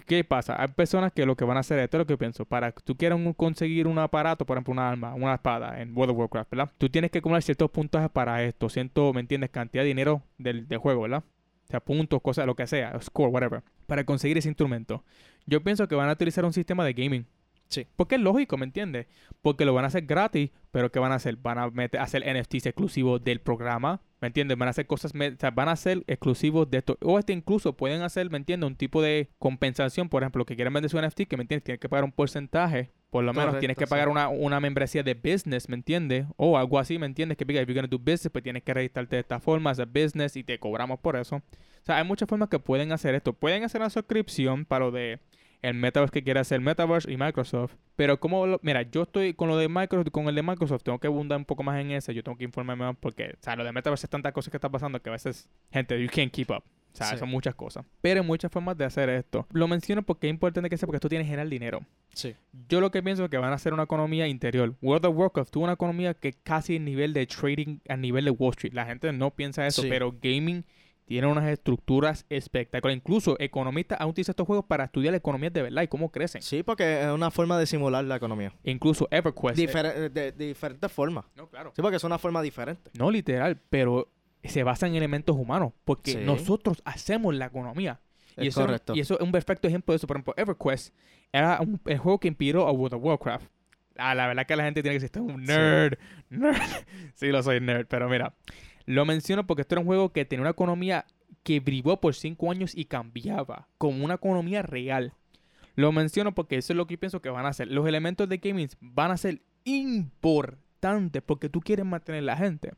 qué 0.00 0.24
pasa? 0.24 0.60
Hay 0.60 0.68
personas 0.68 1.12
que 1.12 1.26
lo 1.26 1.36
que 1.36 1.44
van 1.44 1.56
a 1.56 1.60
hacer, 1.60 1.78
esto 1.78 1.96
es 1.96 2.00
lo 2.00 2.06
que 2.06 2.16
pienso, 2.16 2.44
para 2.46 2.72
que 2.72 2.80
tú 2.82 2.96
quieras 2.96 3.18
un- 3.18 3.32
conseguir 3.34 3.86
un 3.86 3.98
aparato, 3.98 4.46
por 4.46 4.56
ejemplo, 4.56 4.72
una 4.72 4.88
arma, 4.88 5.14
una 5.14 5.34
espada 5.34 5.80
en 5.82 5.96
World 5.96 6.12
of 6.12 6.18
Warcraft, 6.18 6.50
¿verdad? 6.50 6.72
Tú 6.78 6.88
tienes 6.88 7.10
que 7.10 7.18
acumular 7.18 7.42
ciertos 7.42 7.70
puntajes 7.70 8.10
para 8.10 8.42
esto, 8.42 8.68
ciento, 8.68 9.12
¿me 9.12 9.20
entiendes? 9.20 9.50
Cantidad 9.50 9.82
de 9.84 9.88
dinero 9.88 10.22
del, 10.38 10.66
del 10.66 10.78
juego, 10.78 11.02
¿verdad? 11.02 11.22
O 11.64 11.70
sea, 11.70 11.80
puntos, 11.80 12.20
cosas, 12.22 12.46
lo 12.46 12.54
que 12.54 12.66
sea, 12.66 12.98
score, 13.00 13.30
whatever, 13.30 13.62
para 13.86 14.04
conseguir 14.04 14.38
ese 14.38 14.48
instrumento. 14.48 15.04
Yo 15.46 15.62
pienso 15.62 15.86
que 15.88 15.94
van 15.94 16.08
a 16.08 16.12
utilizar 16.12 16.44
un 16.44 16.52
sistema 16.52 16.84
de 16.84 16.92
gaming. 16.94 17.26
Sí. 17.68 17.86
Porque 17.96 18.16
es 18.16 18.20
lógico, 18.20 18.58
¿me 18.58 18.66
entiendes? 18.66 19.06
Porque 19.40 19.64
lo 19.64 19.72
van 19.72 19.84
a 19.84 19.88
hacer 19.88 20.04
gratis, 20.04 20.50
pero 20.70 20.92
¿qué 20.92 20.98
van 20.98 21.12
a 21.12 21.14
hacer? 21.14 21.36
Van 21.36 21.56
a 21.58 21.70
meter, 21.70 22.00
hacer 22.00 22.22
NFTs 22.26 22.66
exclusivos 22.66 23.24
del 23.24 23.40
programa, 23.40 24.00
¿me 24.22 24.28
entiendes? 24.28 24.56
Van 24.56 24.68
a 24.68 24.70
hacer 24.70 24.86
cosas, 24.86 25.12
o 25.14 25.36
sea, 25.38 25.50
van 25.50 25.68
a 25.68 25.74
ser 25.74 26.04
exclusivos 26.06 26.70
de 26.70 26.78
esto. 26.78 26.96
O 27.02 27.18
este 27.18 27.32
incluso 27.32 27.76
pueden 27.76 28.02
hacer, 28.02 28.30
¿me 28.30 28.38
entiendes? 28.38 28.68
Un 28.68 28.76
tipo 28.76 29.02
de 29.02 29.28
compensación, 29.40 30.08
por 30.08 30.22
ejemplo, 30.22 30.46
que 30.46 30.54
quieren 30.54 30.72
vender 30.72 30.90
su 30.90 30.98
NFT, 30.98 31.22
que, 31.22 31.36
¿me 31.36 31.42
entiendes? 31.42 31.64
Tienen 31.64 31.80
que 31.80 31.88
pagar 31.88 32.04
un 32.04 32.12
porcentaje, 32.12 32.92
por 33.10 33.24
lo 33.24 33.32
menos 33.32 33.46
Correcto, 33.46 33.58
tienes 33.58 33.76
que 33.76 33.84
sí. 33.84 33.90
pagar 33.90 34.08
una, 34.08 34.28
una 34.28 34.60
membresía 34.60 35.02
de 35.02 35.14
business, 35.14 35.68
¿me 35.68 35.74
entiendes? 35.74 36.26
O 36.36 36.56
algo 36.56 36.78
así, 36.78 36.98
¿me 36.98 37.06
entiendes? 37.06 37.36
Que, 37.36 37.44
diga, 37.44 37.60
if 37.60 37.66
you're 37.66 37.74
gonna 37.74 37.88
do 37.88 37.98
business, 37.98 38.30
pues 38.32 38.44
tienes 38.44 38.62
que 38.62 38.72
registrarte 38.72 39.16
de 39.16 39.20
esta 39.20 39.40
forma, 39.40 39.70
hacer 39.70 39.86
business 39.86 40.36
y 40.36 40.44
te 40.44 40.56
cobramos 40.60 41.00
por 41.00 41.16
eso. 41.16 41.36
O 41.36 41.84
sea, 41.84 41.98
hay 41.98 42.04
muchas 42.04 42.28
formas 42.28 42.48
que 42.48 42.60
pueden 42.60 42.92
hacer 42.92 43.16
esto. 43.16 43.32
Pueden 43.32 43.64
hacer 43.64 43.80
una 43.80 43.90
suscripción 43.90 44.64
para 44.64 44.84
lo 44.84 44.92
de 44.92 45.18
el 45.62 45.74
Metaverse 45.74 46.12
que 46.12 46.22
quiere 46.24 46.40
hacer 46.40 46.60
Metaverse 46.60 47.10
y 47.10 47.16
Microsoft. 47.16 47.74
Pero 47.96 48.18
como, 48.20 48.46
lo- 48.46 48.60
mira, 48.62 48.82
yo 48.82 49.02
estoy 49.02 49.32
con 49.34 49.48
lo 49.48 49.56
de 49.56 49.68
Microsoft, 49.68 50.10
con 50.10 50.26
el 50.28 50.34
de 50.34 50.42
Microsoft, 50.42 50.82
tengo 50.82 50.98
que 50.98 51.06
abundar 51.06 51.38
un 51.38 51.44
poco 51.44 51.62
más 51.62 51.80
en 51.80 51.92
ese, 51.92 52.12
yo 52.14 52.22
tengo 52.22 52.36
que 52.36 52.44
informarme 52.44 52.84
más 52.84 52.96
porque, 52.98 53.34
o 53.38 53.42
sea, 53.42 53.56
lo 53.56 53.64
de 53.64 53.72
Metaverse 53.72 54.06
es 54.06 54.10
tantas 54.10 54.32
cosas 54.32 54.50
que 54.50 54.56
está 54.56 54.68
pasando 54.68 55.00
que 55.00 55.08
a 55.08 55.12
veces, 55.12 55.48
gente, 55.70 56.00
you 56.02 56.08
can't 56.12 56.32
keep 56.32 56.50
up. 56.50 56.62
O 56.64 56.94
sea, 56.94 57.06
Sí. 57.06 57.16
son 57.16 57.30
muchas 57.30 57.54
cosas. 57.54 57.86
Pero 58.02 58.20
hay 58.20 58.26
muchas 58.26 58.52
formas 58.52 58.76
de 58.76 58.84
hacer 58.84 59.08
esto. 59.08 59.46
Lo 59.52 59.66
menciono 59.66 60.02
porque 60.02 60.26
es 60.26 60.30
importante 60.30 60.68
que 60.68 60.76
sepa 60.76 60.88
porque 60.88 60.96
esto 60.98 61.08
tiene 61.08 61.24
que 61.24 61.28
generar 61.30 61.48
dinero. 61.48 61.80
Sí. 62.12 62.34
Yo 62.68 62.82
lo 62.82 62.90
que 62.90 63.02
pienso 63.02 63.24
es 63.24 63.30
que 63.30 63.38
van 63.38 63.50
a 63.50 63.54
hacer 63.54 63.72
una 63.72 63.84
economía 63.84 64.28
interior. 64.28 64.74
World 64.82 65.06
of 65.06 65.16
Warcraft 65.16 65.50
tuvo 65.52 65.64
una 65.64 65.72
economía 65.72 66.12
que 66.12 66.34
casi 66.34 66.76
el 66.76 66.84
nivel 66.84 67.14
de 67.14 67.26
trading 67.26 67.78
a 67.88 67.96
nivel 67.96 68.26
de 68.26 68.30
Wall 68.32 68.50
Street. 68.50 68.74
La 68.74 68.84
gente 68.84 69.10
no 69.14 69.30
piensa 69.30 69.66
eso, 69.66 69.80
Sí. 69.80 69.88
pero 69.88 70.14
gaming 70.20 70.64
tiene 71.04 71.26
unas 71.26 71.48
estructuras 71.48 72.24
espectaculares. 72.28 72.96
Incluso 72.96 73.36
economistas 73.38 74.00
han 74.00 74.08
utilizado 74.08 74.32
estos 74.32 74.46
juegos 74.46 74.64
para 74.66 74.84
estudiar 74.84 75.12
la 75.12 75.18
economía 75.18 75.50
de 75.50 75.62
verdad 75.62 75.82
y 75.82 75.88
cómo 75.88 76.10
crecen. 76.10 76.40
Sí, 76.42 76.62
porque 76.62 77.02
es 77.02 77.08
una 77.08 77.30
forma 77.30 77.58
de 77.58 77.66
simular 77.66 78.04
la 78.04 78.16
economía. 78.16 78.52
Incluso 78.64 79.08
EverQuest. 79.10 79.58
eh, 79.58 79.66
Difer- 79.68 80.10
de, 80.10 80.32
de 80.32 80.46
diferentes 80.46 80.90
formas. 80.90 81.24
no, 81.36 81.48
claro. 81.48 81.72
Sí, 81.76 81.82
porque 81.82 81.96
es 81.96 82.04
una 82.04 82.18
forma 82.18 82.40
diferente. 82.42 82.90
No 82.98 83.10
literal, 83.10 83.60
pero 83.68 84.08
se 84.44 84.62
basa 84.62 84.86
en 84.86 84.94
elementos 84.94 85.36
humanos. 85.36 85.72
Porque 85.84 86.12
Sí. 86.12 86.18
nosotros 86.24 86.80
hacemos 86.84 87.34
la 87.34 87.46
economía. 87.46 88.00
Y 88.36 88.42
Es 88.46 88.54
eso, 88.54 88.62
correcto. 88.62 88.94
y 88.96 89.00
eso 89.00 89.14
es 89.16 89.20
un 89.20 89.30
perfecto 89.32 89.68
ejemplo 89.68 89.92
de 89.92 89.96
eso. 89.96 90.06
Por 90.06 90.16
ejemplo, 90.16 90.32
EverQuest 90.36 90.94
era 91.32 91.60
un- 91.60 91.80
el 91.84 91.98
juego 91.98 92.18
que 92.18 92.28
inspiró 92.28 92.66
a 92.66 92.72
World 92.72 92.94
of 92.94 93.02
Warcraft. 93.04 93.46
Ah, 93.98 94.14
la 94.14 94.26
verdad 94.26 94.46
que 94.46 94.56
la 94.56 94.64
gente 94.64 94.82
tiene 94.82 94.94
que 94.98 95.00
decir, 95.04 95.06
"Este 95.06 95.18
es 95.18 95.24
un 95.26 95.42
Sí. 95.42 95.52
nerd. 95.52 95.98
nerd". 96.30 96.56
sí, 97.14 97.26
lo 97.28 97.42
soy 97.42 97.60
nerd, 97.60 97.86
pero 97.88 98.08
mira. 98.08 98.34
Lo 98.86 99.04
menciono 99.04 99.46
porque 99.46 99.62
esto 99.62 99.74
era 99.74 99.80
un 99.80 99.86
juego 99.86 100.12
que 100.12 100.24
tenía 100.24 100.42
una 100.42 100.50
economía 100.50 101.06
que 101.42 101.60
brilló 101.60 102.00
por 102.00 102.14
cinco 102.14 102.50
años 102.50 102.76
y 102.76 102.84
cambiaba 102.84 103.68
como 103.78 104.04
una 104.04 104.14
economía 104.14 104.62
real. 104.62 105.14
Lo 105.74 105.92
menciono 105.92 106.34
porque 106.34 106.56
eso 106.56 106.72
es 106.72 106.76
lo 106.76 106.86
que 106.86 106.94
yo 106.94 107.00
pienso 107.00 107.22
que 107.22 107.30
van 107.30 107.46
a 107.46 107.50
hacer. 107.50 107.68
Los 107.68 107.86
elementos 107.86 108.28
de 108.28 108.38
gaming 108.38 108.68
van 108.80 109.10
a 109.10 109.16
ser 109.16 109.42
importantes 109.64 111.22
porque 111.24 111.48
tú 111.48 111.60
quieres 111.60 111.86
mantener 111.86 112.24
la 112.24 112.36
gente. 112.36 112.72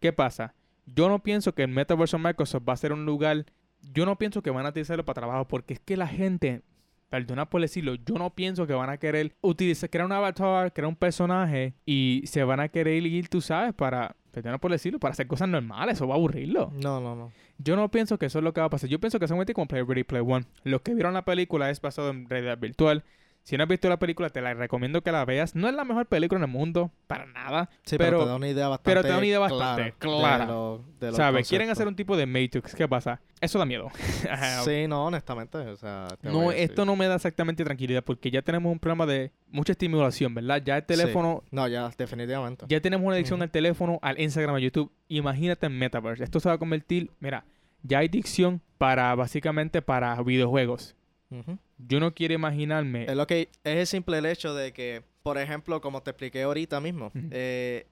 ¿Qué 0.00 0.12
pasa? 0.12 0.54
Yo 0.86 1.08
no 1.08 1.22
pienso 1.22 1.54
que 1.54 1.62
el 1.64 1.68
Metaverse 1.68 2.18
Microsoft 2.18 2.62
va 2.68 2.72
a 2.74 2.76
ser 2.76 2.92
un 2.92 3.04
lugar. 3.04 3.44
Yo 3.92 4.06
no 4.06 4.16
pienso 4.16 4.42
que 4.42 4.50
van 4.50 4.66
a 4.66 4.70
utilizarlo 4.70 5.04
para 5.04 5.20
trabajo 5.20 5.46
porque 5.46 5.74
es 5.74 5.80
que 5.80 5.96
la 5.96 6.06
gente, 6.06 6.62
perdona 7.10 7.48
por 7.50 7.60
decirlo, 7.60 7.94
yo 7.94 8.14
no 8.14 8.30
pienso 8.30 8.66
que 8.66 8.72
van 8.72 8.90
a 8.90 8.98
querer 8.98 9.34
utilizar, 9.40 9.90
crear 9.90 10.06
un 10.06 10.12
avatar, 10.12 10.72
crear 10.72 10.88
un 10.88 10.96
personaje 10.96 11.74
y 11.84 12.22
se 12.26 12.44
van 12.44 12.60
a 12.60 12.68
querer 12.68 13.04
ir, 13.04 13.28
tú 13.28 13.40
sabes, 13.40 13.74
para, 13.74 14.16
perdona 14.30 14.58
por 14.58 14.70
decirlo, 14.70 14.98
para 14.98 15.12
hacer 15.12 15.26
cosas 15.26 15.48
normales. 15.48 15.94
Eso 15.94 16.06
va 16.06 16.14
a 16.14 16.18
aburrirlo. 16.18 16.72
No, 16.74 17.00
no, 17.00 17.14
no. 17.14 17.32
Yo 17.58 17.76
no 17.76 17.90
pienso 17.90 18.18
que 18.18 18.26
eso 18.26 18.38
es 18.38 18.44
lo 18.44 18.52
que 18.52 18.60
va 18.60 18.66
a 18.66 18.70
pasar. 18.70 18.88
Yo 18.88 19.00
pienso 19.00 19.18
que 19.18 19.26
solamente 19.26 19.54
como 19.54 19.66
Play 19.66 19.82
Ready 19.82 20.04
Play 20.04 20.22
One. 20.24 20.46
Los 20.64 20.82
que 20.82 20.94
vieron 20.94 21.14
la 21.14 21.24
película 21.24 21.70
es 21.70 21.80
basado 21.80 22.10
en 22.10 22.28
realidad 22.28 22.58
virtual. 22.58 23.04
Si 23.48 23.56
no 23.56 23.62
has 23.62 23.68
visto 23.70 23.88
la 23.88 23.98
película, 23.98 24.28
te 24.28 24.42
la 24.42 24.52
recomiendo 24.52 25.00
que 25.00 25.10
la 25.10 25.24
veas. 25.24 25.54
No 25.54 25.68
es 25.70 25.74
la 25.74 25.82
mejor 25.86 26.04
película 26.04 26.36
en 26.38 26.42
el 26.44 26.50
mundo, 26.50 26.90
para 27.06 27.24
nada. 27.24 27.70
Sí, 27.84 27.96
pero, 27.96 28.10
pero, 28.18 28.22
te 28.24 28.28
da 28.28 28.36
una 28.36 28.48
idea 28.48 28.68
bastante 28.68 28.90
pero 28.90 29.00
te 29.02 29.08
da 29.08 29.16
una 29.16 29.26
idea 29.26 29.38
bastante 29.38 29.94
clara. 29.98 30.44
de 30.44 30.52
lo- 30.52 30.84
de 31.00 31.06
los 31.06 31.16
¿Sabes? 31.16 31.48
Quieren 31.48 31.70
hacer 31.70 31.88
un 31.88 31.96
tipo 31.96 32.14
de 32.18 32.26
Matrix. 32.26 32.74
¿Qué 32.74 32.86
pasa? 32.86 33.22
Eso 33.40 33.58
da 33.58 33.64
miedo. 33.64 33.88
Sí, 34.66 34.86
no, 34.86 35.06
honestamente. 35.06 35.56
O 35.56 35.76
sea, 35.76 36.08
No, 36.20 36.52
esto 36.52 36.84
no 36.84 36.94
me 36.94 37.06
da 37.08 37.14
exactamente 37.14 37.64
tranquilidad 37.64 38.04
porque 38.04 38.30
ya 38.30 38.42
tenemos 38.42 38.70
un 38.70 38.78
problema 38.78 39.06
de 39.06 39.32
mucha 39.50 39.72
estimulación, 39.72 40.34
¿verdad? 40.34 40.60
Ya 40.62 40.76
el 40.76 40.82
Sí. 40.82 40.88
teléfono, 40.88 41.42
No, 41.50 41.66
ya, 41.68 41.90
definitivamente. 41.96 42.66
ya 42.68 42.82
tenemos 42.82 43.06
una 43.06 43.14
adicción 43.14 43.40
al 43.40 43.50
teléfono, 43.50 43.98
al 44.02 44.20
Instagram, 44.20 44.56
a 44.56 44.58
YouTube. 44.58 44.92
Imagínate 45.08 45.64
en 45.64 45.78
Metaverse. 45.78 46.22
Esto 46.22 46.38
se 46.38 46.50
va 46.50 46.56
a 46.56 46.58
convertir, 46.58 47.12
mira, 47.18 47.46
ya 47.82 48.00
hay 48.00 48.08
adicción 48.08 48.60
para, 48.76 49.14
básicamente, 49.14 49.80
para 49.80 50.20
videojuegos. 50.22 50.96
Yo 51.78 52.00
no 52.00 52.14
quiero 52.14 52.34
imaginarme... 52.34 53.04
Es 53.04 53.16
lo 53.16 53.26
que 53.26 53.48
es 53.64 53.76
el 53.76 53.86
simple 53.86 54.18
hecho 54.30 54.54
de 54.54 54.72
que, 54.72 55.02
por 55.22 55.38
ejemplo, 55.38 55.80
como 55.80 56.02
te 56.02 56.10
expliqué 56.10 56.42
ahorita 56.42 56.80
mismo, 56.80 57.10
eh, 57.30 57.86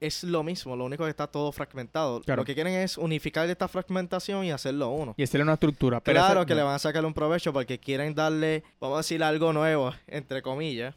es 0.00 0.22
lo 0.22 0.44
mismo, 0.44 0.76
lo 0.76 0.84
único 0.84 1.04
que 1.04 1.10
está 1.10 1.26
todo 1.26 1.50
fragmentado. 1.50 2.20
Claro. 2.20 2.42
Lo 2.42 2.46
que 2.46 2.54
quieren 2.54 2.74
es 2.74 2.96
unificar 2.96 3.48
esta 3.50 3.66
fragmentación 3.66 4.44
y 4.44 4.52
hacerlo 4.52 4.90
uno. 4.90 5.14
Y 5.16 5.24
hacerle 5.24 5.42
una 5.42 5.54
estructura. 5.54 6.00
Pero 6.00 6.20
claro 6.20 6.40
esa- 6.40 6.46
que 6.46 6.54
no. 6.54 6.58
le 6.58 6.62
van 6.62 6.74
a 6.76 6.78
sacar 6.78 7.04
un 7.04 7.14
provecho 7.14 7.52
porque 7.52 7.78
quieren 7.78 8.14
darle, 8.14 8.62
vamos 8.80 8.96
a 8.96 8.98
decir, 9.00 9.22
algo 9.24 9.52
nuevo, 9.52 9.92
entre 10.06 10.40
comillas, 10.42 10.94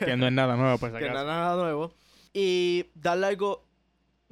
Que 0.00 0.16
no 0.16 0.26
es 0.26 0.32
nada 0.32 0.56
nuevo, 0.56 0.76
pues. 0.78 0.92
que 0.98 1.08
no 1.08 1.20
es 1.20 1.26
nada 1.26 1.54
nuevo, 1.56 1.94
y 2.32 2.86
darle 2.94 3.26
algo, 3.26 3.63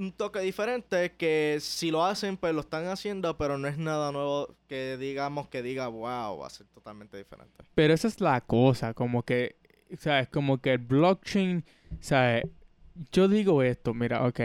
un 0.03 0.13
toque 0.13 0.41
diferente 0.41 1.13
que 1.13 1.59
si 1.61 1.91
lo 1.91 2.05
hacen, 2.05 2.37
pues 2.37 2.53
lo 2.55 2.61
están 2.61 2.87
haciendo, 2.87 3.37
pero 3.39 3.57
no 3.57 3.69
es 3.69 3.79
nada 3.79 4.13
nuevo 4.13 4.55
que 4.69 4.97
digamos 4.99 5.49
que 5.49 5.63
diga, 5.63 5.87
wow, 5.89 6.39
va 6.39 6.47
a 6.47 6.51
ser 6.51 6.67
totalmente 6.67 7.17
diferente. 7.17 7.65
Pero 7.75 7.95
esa 7.95 8.09
es 8.09 8.21
la 8.21 8.41
cosa, 8.41 8.95
como 8.95 9.23
que, 9.23 9.57
¿sabes? 9.99 10.29
Como 10.29 10.59
que 10.61 10.73
el 10.73 10.79
blockchain, 10.79 11.65
¿sabes? 12.01 12.45
Yo 13.13 13.29
digo 13.29 13.63
esto, 13.63 13.95
mira, 13.95 14.27
ok, 14.27 14.41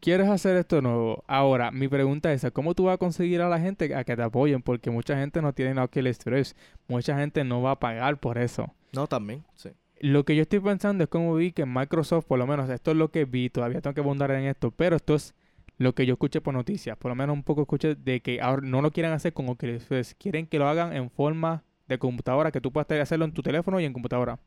¿quieres 0.00 0.28
hacer 0.28 0.56
esto 0.56 0.82
nuevo? 0.82 1.24
Ahora, 1.26 1.70
mi 1.70 1.88
pregunta 1.88 2.32
es, 2.32 2.44
¿cómo 2.52 2.74
tú 2.74 2.84
vas 2.84 2.94
a 2.94 2.98
conseguir 2.98 3.40
a 3.40 3.48
la 3.48 3.60
gente 3.60 3.94
a 3.94 4.04
que 4.04 4.16
te 4.16 4.22
apoyen? 4.22 4.62
Porque 4.62 4.90
mucha 4.90 5.16
gente 5.16 5.40
no 5.40 5.52
tiene 5.52 5.80
Oculus 5.80 6.18
Rift, 6.24 6.56
mucha 6.88 7.16
gente 7.16 7.44
no 7.44 7.62
va 7.62 7.72
a 7.72 7.78
pagar 7.78 8.18
por 8.18 8.36
eso. 8.36 8.74
No, 8.92 9.06
también, 9.06 9.44
sí. 9.54 9.70
Lo 10.00 10.24
que 10.24 10.36
yo 10.36 10.42
estoy 10.42 10.60
pensando 10.60 11.04
es 11.04 11.10
como 11.10 11.34
vi 11.34 11.52
que 11.52 11.66
Microsoft, 11.66 12.26
por 12.26 12.38
lo 12.38 12.46
menos, 12.46 12.68
esto 12.70 12.92
es 12.92 12.96
lo 12.96 13.10
que 13.10 13.24
vi, 13.24 13.50
todavía 13.50 13.80
tengo 13.80 13.94
que 13.94 14.00
abundar 14.00 14.30
en 14.30 14.44
esto, 14.44 14.70
pero 14.70 14.96
esto 14.96 15.14
es 15.14 15.34
lo 15.76 15.94
que 15.94 16.06
yo 16.06 16.14
escuché 16.14 16.40
por 16.40 16.54
noticias, 16.54 16.96
por 16.96 17.10
lo 17.10 17.14
menos 17.14 17.34
un 17.34 17.42
poco 17.42 17.62
escuché 17.62 17.94
de 17.94 18.20
que 18.20 18.40
ahora 18.40 18.62
no 18.66 18.82
lo 18.82 18.90
quieren 18.90 19.12
hacer 19.12 19.32
Oculus 19.34 19.88
Rift, 19.88 20.12
quieren 20.18 20.46
que 20.46 20.58
lo 20.58 20.68
hagan 20.68 20.94
en 20.94 21.10
forma 21.10 21.62
de 21.86 21.98
computadora, 21.98 22.50
que 22.50 22.60
tú 22.60 22.72
puedas 22.72 22.90
hacerlo 23.00 23.24
en 23.24 23.32
tu 23.32 23.42
teléfono 23.42 23.80
y 23.80 23.84
en 23.84 23.92
computadora. 23.92 24.38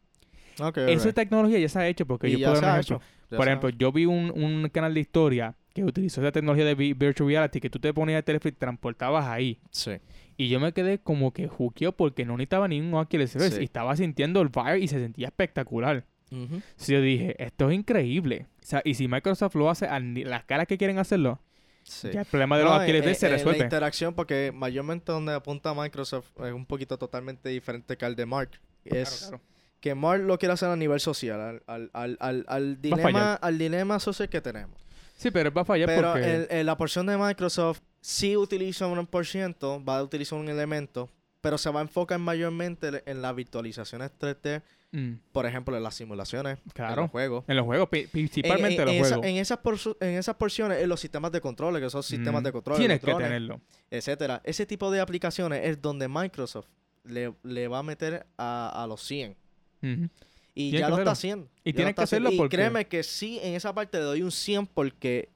Ok, 0.60 0.78
Esa 0.78 1.12
tecnología 1.14 1.60
ya 1.60 1.70
se 1.70 1.80
ha 1.80 1.88
hecho 1.88 2.06
porque 2.06 2.28
Y 2.28 2.38
yo 2.38 2.50
puedo 2.50 2.62
dar 2.62 2.74
un 2.74 2.80
ejemplo. 2.80 3.02
Por 3.30 3.48
ejemplo, 3.48 3.70
yo 3.70 3.92
vi 3.92 4.06
un, 4.06 4.32
un 4.36 4.70
canal 4.70 4.94
de 4.94 5.00
historia 5.00 5.56
que 5.74 5.84
utilizó 5.84 6.22
esa 6.22 6.32
tecnología 6.32 6.66
de 6.66 6.76
vi- 6.76 6.94
virtual 6.94 7.30
reality 7.30 7.60
que 7.62 7.70
tú 7.70 7.80
te 7.80 7.94
ponías 7.94 8.18
el 8.20 8.24
teléfono 8.24 8.50
y 8.50 8.52
te 8.54 8.60
transportabas 8.60 9.26
ahí. 9.28 9.60
Sí. 9.72 9.92
Y 10.38 10.50
yo 10.50 10.60
me 10.60 10.74
quedé 10.74 11.00
como 11.00 11.32
que 11.34 11.48
juqueo 11.48 11.92
porque 11.92 12.26
no 12.26 12.34
necesitaba 12.38 12.68
ni 12.68 12.80
un 12.82 12.94
Oculus 12.94 13.36
Rift 13.36 13.54
Sí. 13.56 13.62
y 13.62 13.64
estaba 13.66 13.96
sintiendo 13.96 14.42
el 14.42 14.50
vibe 14.50 14.80
y 14.80 14.88
se 14.88 15.00
sentía 15.00 15.28
espectacular. 15.28 16.06
Ujú. 16.32 16.44
Entonces 16.56 16.88
yo 16.88 17.02
dije, 17.02 17.36
esto 17.44 17.70
es 17.70 17.76
increíble. 17.76 18.48
O 18.62 18.66
sea, 18.66 18.82
y 18.86 18.94
si 18.96 19.08
Microsoft 19.08 19.56
lo 19.56 19.70
hace 19.70 19.86
a 19.86 20.00
las 20.00 20.44
caras 20.46 20.68
que 20.68 20.78
quieren 20.78 20.98
hacerlo, 20.98 21.40
Sí. 21.84 22.10
ya 22.14 22.22
el 22.22 22.26
problema 22.28 22.58
de 22.58 22.64
los 22.64 22.74
No, 22.78 22.84
Oculus 22.84 23.06
eh, 23.06 23.16
se 23.16 23.26
eh, 23.26 23.30
La 23.32 23.36
resuelve. 23.38 23.64
interacción, 23.64 24.14
porque 24.14 24.52
mayormente 24.54 25.12
donde 25.12 25.34
apunta 25.34 25.74
Microsoft 25.74 26.28
es 26.46 26.54
un 26.54 26.66
poquito 26.66 26.98
totalmente 26.98 27.50
diferente 27.50 27.98
que 27.98 28.06
al 28.06 28.16
de 28.16 28.26
Mark. 28.26 28.52
Es 28.86 29.10
Claro, 29.10 29.38
claro. 29.40 29.44
que 29.80 29.96
Mark 29.96 30.24
lo 30.24 30.38
quiere 30.38 30.54
hacer 30.54 30.70
a 30.70 30.76
nivel 30.76 31.00
social, 31.00 31.62
al, 31.68 31.90
al, 31.94 32.18
al, 32.20 32.46
al, 32.48 32.82
dilema, 32.82 33.34
al 33.34 33.58
dilema 33.58 34.00
social 34.00 34.30
que 34.30 34.42
tenemos. 34.42 34.80
Sí, 35.22 35.32
pero 35.32 35.52
va 35.52 35.62
a 35.62 35.66
fallar 35.66 35.88
Pero 35.88 36.14
porque... 36.14 36.34
el- 36.36 36.48
el- 36.50 36.66
la 36.66 36.76
porción 36.78 37.06
de 37.06 37.18
Microsoft 37.18 37.80
sí 38.02 38.36
utiliza 38.36 38.88
un 38.88 39.06
por 39.06 39.26
ciento, 39.28 39.84
va 39.84 40.00
a 40.00 40.04
utilizar 40.04 40.40
un 40.40 40.50
elemento, 40.50 41.10
pero 41.42 41.58
se 41.58 41.70
va 41.70 41.80
a 41.80 41.84
enfocar 41.84 42.18
mayormente 42.20 43.04
en 43.06 43.22
las 43.22 43.36
virtualizaciones 43.36 44.12
3D, 44.20 44.62
Mm, 44.94 45.20
por 45.32 45.46
ejemplo, 45.46 45.78
en 45.78 45.84
las 45.84 45.96
simulaciones, 45.96 46.58
en 46.76 46.96
los 46.98 47.10
juegos. 47.10 47.46
En 47.48 47.56
los 47.56 47.66
juegos, 47.66 47.88
principalmente 48.12 48.82
en, 48.82 48.90
en, 48.90 48.94
en 48.96 49.00
los 49.00 49.08
esa- 49.08 49.16
juegos. 49.20 49.26
en 49.32 49.38
esas 49.38 49.60
porsu- 49.64 49.98
en 50.02 50.18
esas 50.18 50.36
porciones, 50.36 50.82
en 50.82 50.90
los 50.90 51.00
sistemas 51.00 51.32
de 51.32 51.40
control, 51.40 51.80
que 51.80 51.90
son 51.90 52.04
sistemas 52.04 52.42
Mm, 52.42 52.46
de 52.46 52.52
control, 52.52 52.78
Tienes 52.78 53.00
que 53.00 53.14
tenerlo. 53.14 53.62
etcétera. 53.90 54.42
Ese 54.44 54.66
tipo 54.66 54.92
de 54.92 55.00
aplicaciones 55.00 55.62
es 55.64 55.82
donde 55.82 56.10
Microsoft 56.10 56.68
le, 57.06 57.34
le 57.44 57.68
va 57.70 57.80
a 57.80 57.84
meter 57.84 58.26
a, 58.38 58.84
a 58.84 58.86
los 58.86 59.02
100. 59.04 59.38
Ujú. 59.82 60.10
Y 60.54 60.72
ya 60.72 60.90
lo 60.90 60.98
está 60.98 61.12
haciendo. 61.12 61.50
Y 61.64 61.72
Ya 61.72 61.76
tiene 61.76 61.84
lo 61.84 61.90
está 61.90 62.02
que 62.02 62.04
hacerlo 62.04 62.30
porque- 62.38 62.56
Y 62.56 62.58
créeme 62.58 62.88
que 62.88 63.04
sí, 63.04 63.40
en 63.42 63.54
esa 63.56 63.74
parte 63.74 63.98
le 64.00 64.04
doy 64.04 64.22
un 64.22 64.32
100 64.32 64.66
porque 64.68 65.30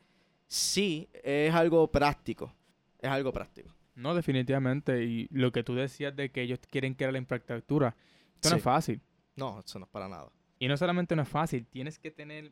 sí 0.47 1.07
es 1.24 1.53
algo 1.53 1.91
práctico. 1.91 2.53
Es 2.99 3.09
algo 3.09 3.32
práctico. 3.32 3.74
No, 3.95 4.13
definitivamente. 4.13 5.03
Y 5.05 5.28
lo 5.32 5.51
que 5.51 5.63
tú 5.63 5.74
decías 5.76 6.16
de 6.16 6.30
que 6.32 6.41
ellos 6.41 6.59
quieren 6.70 6.93
crear 6.95 7.13
la 7.13 7.20
infraestructura, 7.20 7.95
esto 8.36 8.49
no 8.49 8.55
Sí. 8.55 8.57
es 8.57 8.63
fácil. 8.63 9.01
No, 9.36 9.61
eso 9.66 9.80
no 9.80 9.86
es 9.86 9.91
para 9.91 10.07
nada. 10.09 10.30
Y 10.59 10.68
no 10.68 10.76
solamente 10.78 11.16
no 11.16 11.22
es 11.22 11.30
fácil, 11.30 11.66
tienes 11.68 11.97
que 11.99 12.11
tener 12.11 12.51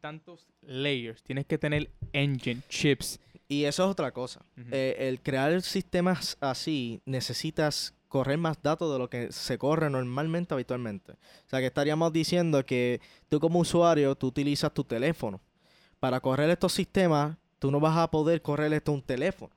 tantos 0.00 0.46
layers, 0.62 1.22
tienes 1.22 1.46
que 1.46 1.58
tener 1.58 1.90
engine, 2.12 2.60
chips. 2.68 3.18
Y 3.48 3.64
eso 3.64 3.84
es 3.84 3.90
otra 3.90 4.12
cosa. 4.12 4.44
Ujú. 4.58 4.68
Eh, 4.72 4.96
el 5.08 5.20
crear 5.20 5.60
sistemas 5.62 6.36
así 6.40 7.00
necesitas 7.06 7.94
correr 8.08 8.38
más 8.38 8.62
datos 8.62 8.92
de 8.92 8.98
lo 8.98 9.08
que 9.08 9.32
se 9.32 9.58
corre 9.58 9.90
normalmente 9.90 10.54
habitualmente. 10.54 11.12
O 11.12 11.48
sea 11.48 11.60
que 11.60 11.66
estaríamos 11.66 12.12
diciendo 12.12 12.64
que 12.64 13.00
tú 13.28 13.40
como 13.40 13.60
usuario, 13.60 14.14
tú 14.14 14.28
utilizas 14.28 14.72
tu 14.72 14.84
teléfono. 14.84 15.40
Para 16.00 16.20
correr 16.20 16.50
estos 16.50 16.72
sistemas, 16.72 17.36
tú 17.58 17.70
no 17.70 17.80
vas 17.80 17.96
a 17.96 18.10
poder 18.10 18.42
correr 18.42 18.72
esto 18.72 18.92
un 18.92 19.02
teléfono. 19.02 19.52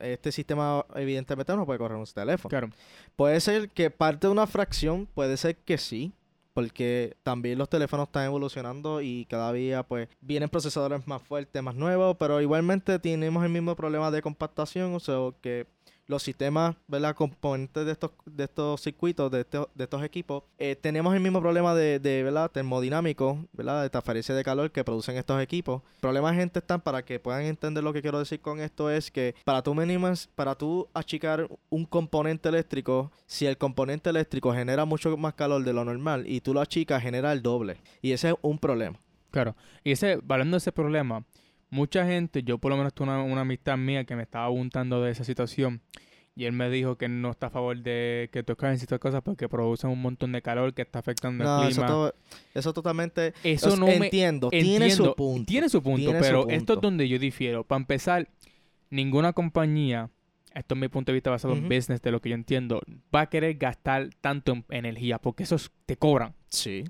Este 0.00 0.32
sistema 0.32 0.84
evidentemente 0.94 1.54
no 1.54 1.66
puede 1.66 1.78
correr 1.78 1.98
un 1.98 2.06
teléfono. 2.06 2.50
Claro. 2.50 2.70
Puede 3.16 3.40
ser 3.40 3.68
que 3.70 3.90
parte 3.90 4.26
de 4.26 4.32
una 4.32 4.46
fracción, 4.46 5.06
puede 5.06 5.36
ser 5.36 5.56
que 5.56 5.78
sí, 5.78 6.12
porque 6.54 7.16
también 7.22 7.58
los 7.58 7.68
teléfonos 7.68 8.06
están 8.06 8.24
evolucionando 8.24 9.00
y 9.00 9.26
cada 9.26 9.52
día 9.52 9.82
pues 9.82 10.08
vienen 10.20 10.48
procesadores 10.48 11.06
más 11.06 11.20
fuertes, 11.20 11.62
más 11.62 11.74
nuevos, 11.74 12.16
pero 12.18 12.40
igualmente 12.40 12.98
tenemos 13.00 13.44
el 13.44 13.50
mismo 13.50 13.74
problema 13.74 14.10
de 14.10 14.22
compactación, 14.22 14.94
o 14.94 15.00
sea 15.00 15.16
que 15.42 15.66
los 16.06 16.22
sistemas, 16.22 16.76
¿verdad? 16.86 17.14
Componentes 17.14 17.86
de 17.86 17.92
estos, 17.92 18.10
de 18.26 18.44
estos 18.44 18.80
circuitos, 18.80 19.30
de 19.30 19.40
estos, 19.40 19.68
de 19.74 19.84
estos 19.84 20.02
equipos, 20.02 20.44
eh, 20.58 20.76
tenemos 20.76 21.14
el 21.14 21.20
mismo 21.20 21.40
problema 21.40 21.74
de, 21.74 21.98
de, 21.98 22.22
¿verdad? 22.22 22.50
Termodinámico, 22.50 23.38
¿verdad? 23.52 23.82
De 23.82 23.90
transferencia 23.90 24.34
de 24.34 24.44
calor 24.44 24.70
que 24.70 24.84
producen 24.84 25.16
estos 25.16 25.40
equipos. 25.42 25.82
Problemas, 26.00 26.34
gente, 26.34 26.58
están 26.58 26.80
para 26.80 27.04
que 27.04 27.18
puedan 27.18 27.42
entender 27.42 27.82
lo 27.82 27.92
que 27.92 28.02
quiero 28.02 28.18
decir 28.18 28.40
con 28.40 28.60
esto 28.60 28.90
es 28.90 29.10
que 29.10 29.34
para 29.44 29.62
tú 29.62 29.74
minimas, 29.74 30.28
para 30.34 30.54
tú 30.54 30.88
achicar 30.94 31.48
un 31.70 31.84
componente 31.84 32.48
eléctrico, 32.48 33.10
si 33.26 33.46
el 33.46 33.56
componente 33.56 34.10
eléctrico 34.10 34.52
genera 34.52 34.84
mucho 34.84 35.16
más 35.16 35.34
calor 35.34 35.64
de 35.64 35.72
lo 35.72 35.84
normal 35.84 36.24
y 36.26 36.40
tú 36.40 36.52
lo 36.54 36.60
achicas, 36.60 37.02
genera 37.02 37.32
el 37.32 37.42
doble. 37.42 37.78
Y 38.02 38.12
ese 38.12 38.30
es 38.30 38.34
un 38.42 38.58
problema. 38.58 38.98
Claro. 39.30 39.56
Y 39.82 39.92
ese, 39.92 40.20
hablando 40.28 40.56
ese 40.56 40.70
problema, 40.70 41.24
mucha 41.74 42.06
gente, 42.06 42.42
yo 42.42 42.58
por 42.58 42.70
lo 42.70 42.76
menos 42.76 42.94
tuve 42.94 43.08
una, 43.08 43.22
una 43.22 43.40
amistad 43.42 43.76
mía 43.76 44.04
que 44.04 44.14
me 44.16 44.22
estaba 44.22 44.46
preguntando 44.48 45.02
de 45.02 45.10
esa 45.10 45.24
situación. 45.24 45.80
Y 46.36 46.46
él 46.46 46.52
me 46.52 46.68
dijo 46.68 46.96
que 46.98 47.08
no 47.08 47.30
está 47.30 47.46
a 47.46 47.50
favor 47.50 47.76
de 47.80 48.28
que 48.32 48.42
toquen 48.42 48.76
ciertas 48.76 48.98
cosas 48.98 49.22
porque 49.22 49.48
producen 49.48 49.90
un 49.90 50.02
montón 50.02 50.32
de 50.32 50.42
calor 50.42 50.74
que 50.74 50.82
está 50.82 50.98
afectando 50.98 51.44
No, 51.44 51.62
el 51.62 51.68
eso, 51.68 51.80
clima. 51.82 51.86
to- 51.88 52.14
eso 52.54 52.72
totalmente... 52.72 53.34
Eso 53.44 53.76
no 53.76 53.86
me 53.86 53.96
entiendo, 53.96 54.48
tiene 54.50 54.70
entiendo, 54.86 55.04
su 55.04 55.14
punto. 55.14 55.46
Tiene 55.46 55.68
su 55.68 55.80
punto, 55.82 55.96
Tiene 55.98 56.18
su 56.18 56.24
pero 56.24 56.48
esto 56.48 56.72
es 56.74 56.80
donde 56.80 57.08
yo 57.08 57.20
difiero. 57.20 57.62
Para 57.62 57.78
empezar, 57.80 58.28
ninguna 58.90 59.32
compañía, 59.32 60.10
esto 60.54 60.74
es 60.74 60.80
mi 60.80 60.88
punto 60.88 61.12
de 61.12 61.14
vista 61.14 61.30
basado 61.30 61.54
en 61.54 61.68
business, 61.68 62.02
de 62.02 62.10
lo 62.10 62.20
que 62.20 62.30
yo 62.30 62.34
entiendo, 62.34 62.80
va 63.14 63.20
a 63.22 63.26
querer 63.30 63.54
gastar 63.54 64.10
tanto 64.20 64.52
en 64.54 64.64
energía 64.70 65.18
porque 65.20 65.44
eso 65.44 65.54
es- 65.54 65.70
te 65.86 65.96
cobran. 65.96 66.34
Sí, 66.48 66.82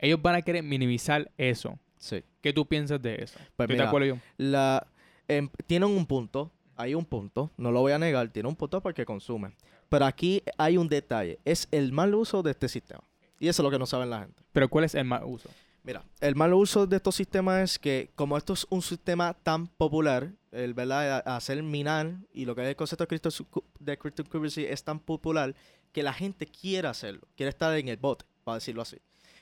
Ellos 0.00 0.20
van 0.22 0.34
a 0.36 0.42
querer 0.42 0.62
minimizar 0.64 1.30
eso. 1.38 1.78
Sí. 1.98 2.22
¿Qué 2.40 2.52
tú 2.52 2.66
piensas 2.66 3.00
de 3.02 3.16
eso? 3.16 3.38
Pues 3.56 3.66
¿Estoy 3.66 3.66
de 3.68 3.72
mira, 3.74 3.88
acuerdo 3.88 4.06
yo? 4.06 4.16
la 4.38 4.86
em, 5.28 5.48
tienen 5.66 5.88
un 5.90 6.06
punto, 6.06 6.50
hay 6.76 6.94
un 6.94 7.04
punto, 7.04 7.50
no 7.56 7.70
lo 7.72 7.80
voy 7.80 7.92
a 7.92 7.98
negar, 7.98 8.28
tiene 8.30 8.48
un 8.48 8.56
punto 8.56 8.80
porque 8.80 9.04
consumen. 9.04 9.54
Pero 9.88 10.04
aquí 10.04 10.42
hay 10.58 10.76
un 10.76 10.88
detalle, 10.88 11.38
es 11.44 11.66
el 11.70 11.92
mal 11.92 12.14
uso 12.14 12.42
de 12.42 12.50
este 12.52 12.68
sistema. 12.68 13.02
Y 13.40 13.48
eso 13.48 13.62
es 13.62 13.64
lo 13.64 13.70
que 13.70 13.78
no 13.78 13.86
saben 13.86 14.10
la 14.10 14.20
gente. 14.20 14.42
Pero 14.52 14.68
¿cuál 14.68 14.84
es 14.84 14.94
el 14.94 15.04
más 15.04 15.22
uso? 15.24 15.48
Mira, 15.84 16.04
el 16.20 16.34
mal 16.34 16.52
uso 16.52 16.86
de 16.86 16.96
estos 16.96 17.14
sistemas 17.14 17.62
es 17.62 17.78
que 17.78 18.10
como 18.14 18.36
esto 18.36 18.52
es 18.52 18.66
un 18.68 18.82
sistema 18.82 19.32
tan 19.32 19.66
popular, 19.68 20.32
el 20.52 20.74
verdad 20.74 21.22
hacer 21.26 21.62
minar 21.62 22.16
y 22.32 22.44
lo 22.44 22.54
que 22.54 22.62
es 22.62 22.68
el 22.68 22.76
concepto 22.76 23.04
de, 23.04 23.08
crypto- 23.08 23.64
de 23.78 23.96
cryptocurrency 23.96 24.64
es 24.66 24.84
tan 24.84 24.98
popular 24.98 25.54
que 25.92 26.02
la 26.02 26.12
gente 26.12 26.46
quiere 26.46 26.88
hacerlo, 26.88 27.22
quiere 27.36 27.48
estar 27.50 27.74
en 27.78 27.88
el 27.88 27.96
bote, 27.96 28.26
para 28.44 28.56
decirlo 28.56 28.82
así. 28.82 28.98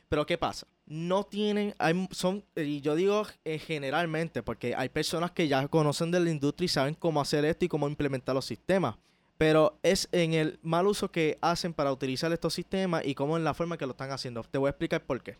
Pero 0.08 0.24
¿qué 0.26 0.38
pasa? 0.38 0.66
No 0.86 1.24
tienen, 1.24 1.74
hay, 1.78 2.08
son, 2.12 2.44
y 2.54 2.80
yo 2.80 2.94
digo 2.94 3.26
eh, 3.44 3.58
generalmente, 3.58 4.42
porque 4.42 4.74
hay 4.76 4.88
personas 4.88 5.32
que 5.32 5.48
ya 5.48 5.66
conocen 5.68 6.12
de 6.12 6.20
la 6.20 6.30
industria 6.30 6.66
y 6.66 6.68
saben 6.68 6.94
cómo 6.94 7.20
hacer 7.20 7.44
esto 7.44 7.64
y 7.64 7.68
cómo 7.68 7.88
implementar 7.88 8.34
los 8.34 8.44
sistemas. 8.44 8.96
Pero 9.36 9.78
es 9.82 10.08
en 10.12 10.32
el 10.32 10.58
mal 10.62 10.86
uso 10.86 11.10
que 11.10 11.38
hacen 11.42 11.74
para 11.74 11.92
utilizar 11.92 12.32
estos 12.32 12.54
sistemas 12.54 13.04
y 13.04 13.14
cómo 13.14 13.36
en 13.36 13.44
la 13.44 13.52
forma 13.52 13.76
que 13.76 13.84
lo 13.84 13.92
están 13.92 14.12
haciendo. 14.12 14.42
Te 14.44 14.58
voy 14.58 14.68
a 14.68 14.70
explicar 14.70 15.04
por 15.04 15.22
qué. 15.22 15.38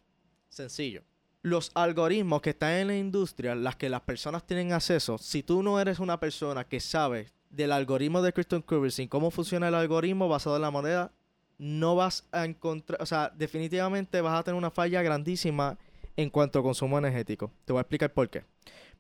Sencillo. 0.49 1.03
Los 1.43 1.71
algoritmos 1.75 2.43
que 2.43 2.51
están 2.51 2.73
en 2.73 2.89
la 2.89 2.97
industria, 2.97 3.55
las 3.55 3.77
que 3.77 3.89
las 3.89 4.01
personas 4.01 4.45
tienen 4.45 4.73
acceso, 4.73 5.17
si 5.17 5.43
tú 5.43 5.63
no 5.63 5.81
eres 5.81 6.01
una 6.01 6.19
persona 6.19 6.65
que 6.65 6.81
sabe 6.81 7.31
del 7.51 7.73
algoritmo 7.73 8.21
de 8.21 8.33
cryptocurrency, 8.33 9.07
cómo 9.07 9.31
funciona 9.31 9.69
el 9.69 9.75
algoritmo 9.75 10.29
basado 10.29 10.57
en 10.57 10.63
la 10.63 10.71
moneda, 10.71 11.13
no 11.59 11.95
vas 11.97 12.29
a 12.33 12.45
encontrar, 12.45 13.01
o 13.01 13.07
sea, 13.07 13.33
definitivamente 13.35 14.21
vas 14.21 14.39
a 14.39 14.43
tener 14.43 14.59
una 14.59 14.71
falla 14.71 15.03
grandísima 15.03 15.79
en 16.17 16.31
cuanto 16.31 16.59
a 16.59 16.63
consumo 16.63 16.99
energético. 16.99 17.53
Te 17.65 17.73
voy 17.73 17.81
a 17.81 17.83
explicar 17.83 18.13
por 18.13 18.29
qué. 18.29 18.45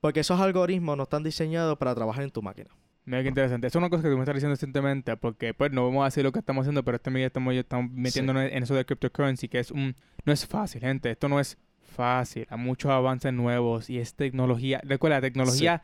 Porque 0.00 0.20
esos 0.20 0.40
algoritmos 0.40 0.96
no 0.96 1.04
están 1.04 1.22
diseñados 1.22 1.78
para 1.78 1.94
trabajar 1.94 2.24
en 2.24 2.30
tu 2.30 2.42
máquina. 2.42 2.70
Mira 3.06 3.22
qué 3.22 3.28
interesante. 3.28 3.68
Eso 3.68 3.78
es 3.78 3.80
una 3.80 3.88
cosa 3.88 4.02
que 4.02 4.10
tú 4.10 4.16
me 4.16 4.22
estás 4.22 4.34
diciendo 4.34 4.54
recientemente, 4.54 5.16
porque 5.16 5.54
pues 5.54 5.70
no 5.72 5.84
vamos 5.84 6.02
a 6.02 6.06
decir 6.06 6.24
lo 6.24 6.32
que 6.32 6.40
estamos 6.40 6.62
haciendo, 6.62 6.84
pero 6.84 6.96
este 6.96 7.10
medio 7.10 7.28
estamos, 7.28 7.54
estamos 7.54 7.90
metiéndonos 7.92 8.50
en 8.50 8.62
eso 8.62 8.74
de 8.74 8.84
cryptocurrency, 8.84 9.48
que 9.48 9.60
es 9.60 9.70
un... 9.70 9.94
No 10.24 10.32
es 10.32 10.46
fácil, 10.46 10.80
gente. 10.80 11.10
Esto 11.12 11.28
no 11.28 11.38
es 11.38 11.56
fácil. 11.80 12.46
Hay 12.50 12.58
muchos 12.58 12.90
avances 12.90 13.32
nuevos 13.32 13.88
y 13.88 13.98
es 13.98 14.14
tecnología. 14.14 14.80
Recuerda, 14.84 15.18
la 15.18 15.22
tecnología 15.22 15.82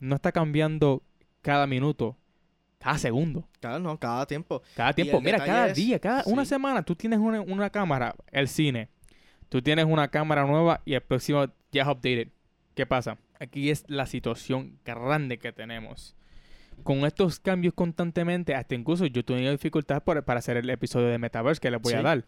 no 0.00 0.16
está 0.16 0.32
cambiando 0.32 1.02
cada 1.42 1.66
minuto, 1.66 2.16
cada 2.84 2.98
segundo. 2.98 3.48
Cada, 3.60 3.78
no, 3.78 3.98
cada 3.98 4.26
tiempo. 4.26 4.62
Cada 4.76 4.92
tiempo. 4.92 5.20
Mira, 5.20 5.38
cada 5.38 5.68
es- 5.68 5.74
día, 5.76 5.98
cada 5.98 6.22
una 6.26 6.44
semana, 6.44 6.82
tú 6.82 6.94
tienes 6.94 7.18
una, 7.18 7.40
una 7.40 7.70
cámara, 7.70 8.14
el 8.30 8.46
cine. 8.46 8.88
Tú 9.48 9.62
tienes 9.62 9.86
una 9.86 10.08
cámara 10.08 10.44
nueva 10.44 10.82
y 10.84 10.94
el 10.94 11.00
próximo 11.00 11.46
ya 11.72 11.82
es 11.82 11.88
updated. 11.88 12.28
¿Qué 12.74 12.84
pasa? 12.86 13.16
Aquí 13.40 13.70
es 13.70 13.84
la 13.88 14.06
situación 14.06 14.78
grande 14.84 15.38
que 15.38 15.52
tenemos. 15.52 16.14
Con 16.82 17.04
estos 17.06 17.38
cambios 17.40 17.72
constantemente, 17.72 18.54
hasta 18.54 18.74
incluso 18.74 19.06
yo 19.06 19.24
tuve 19.24 19.48
dificultad 19.50 20.02
por- 20.02 20.22
para 20.24 20.40
hacer 20.40 20.56
el 20.56 20.68
episodio 20.70 21.06
de 21.06 21.18
Metaverse 21.18 21.60
que 21.60 21.70
les 21.70 21.80
voy 21.80 21.94
a 21.94 22.02
dar. 22.02 22.24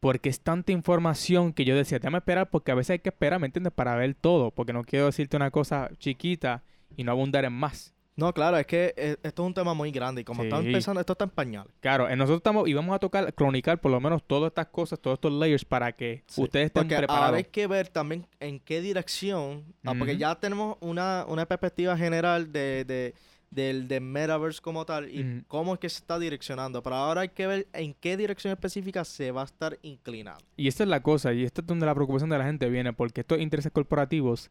Porque 0.00 0.28
es 0.28 0.40
tanta 0.40 0.70
información 0.72 1.52
que 1.52 1.64
yo 1.64 1.74
decía, 1.74 1.98
déjame 1.98 2.18
esperar 2.18 2.48
porque 2.50 2.70
a 2.70 2.76
veces 2.76 2.90
hay 2.90 2.98
que 3.00 3.08
esperar, 3.08 3.40
¿me 3.40 3.46
entiendes? 3.46 3.72
Para 3.72 3.96
ver 3.96 4.14
todo. 4.14 4.52
Porque 4.52 4.72
no 4.72 4.84
quiero 4.84 5.06
decirte 5.06 5.36
una 5.36 5.50
cosa 5.50 5.90
chiquita 5.98 6.62
y 6.96 7.02
no 7.02 7.10
abundar 7.10 7.44
en 7.44 7.52
más. 7.52 7.92
No, 8.18 8.34
claro, 8.34 8.56
es 8.58 8.66
que 8.66 8.92
eh, 8.96 9.16
esto 9.22 9.42
es 9.42 9.46
un 9.46 9.54
tema 9.54 9.74
muy 9.74 9.92
grande 9.92 10.22
y 10.22 10.24
como 10.24 10.42
Sí. 10.42 10.48
pensando, 10.72 10.98
esto 11.00 11.12
está 11.12 11.22
en 11.24 11.30
pañales. 11.30 11.72
Claro, 11.78 12.08
eh, 12.08 12.16
nosotros 12.16 12.38
estamos 12.38 12.68
y 12.68 12.74
vamos 12.74 12.92
a 12.94 12.98
tocar, 12.98 13.32
cronicar 13.32 13.80
por 13.80 13.92
lo 13.92 14.00
menos 14.00 14.24
todas 14.26 14.48
estas 14.50 14.66
cosas, 14.66 14.98
todos 14.98 15.14
estos 15.18 15.32
layers 15.32 15.64
para 15.64 15.92
que 15.92 16.24
Sí, 16.26 16.42
ustedes 16.42 16.66
estén 16.66 16.82
Porque 16.82 16.96
preparados. 16.96 17.26
ahora 17.26 17.36
hay 17.38 17.44
que 17.44 17.66
ver 17.68 17.86
también 17.88 18.26
en 18.40 18.58
qué 18.58 18.80
dirección, 18.80 19.64
ah, 19.84 19.94
porque 19.96 20.16
ya 20.16 20.34
tenemos 20.34 20.76
una, 20.80 21.24
una 21.28 21.46
perspectiva 21.46 21.96
general 21.96 22.50
de, 22.52 22.84
de- 22.84 23.14
del, 23.50 23.86
del 23.88 24.02
metaverse 24.02 24.60
como 24.60 24.84
tal 24.84 25.08
y 25.08 25.42
cómo 25.48 25.72
es 25.74 25.78
que 25.80 25.88
se 25.88 26.00
está 26.00 26.18
direccionando. 26.18 26.82
Pero 26.82 26.96
ahora 26.96 27.20
hay 27.20 27.28
que 27.30 27.46
ver 27.46 27.66
en 27.72 27.94
qué 27.94 28.16
dirección 28.16 28.52
específica 28.52 29.04
se 29.04 29.30
va 29.30 29.42
a 29.42 29.44
estar 29.44 29.78
inclinando. 29.82 30.44
Y 30.56 30.66
esta 30.68 30.82
es 30.82 30.88
la 30.90 31.02
cosa, 31.04 31.32
y 31.32 31.44
esta 31.44 31.60
es 31.60 31.66
donde 31.68 31.86
la 31.86 31.94
preocupación 31.94 32.28
de 32.30 32.36
la 32.36 32.44
gente 32.44 32.68
viene, 32.68 32.92
porque 32.92 33.20
estos 33.20 33.38
intereses 33.38 33.70
corporativos 33.72 34.50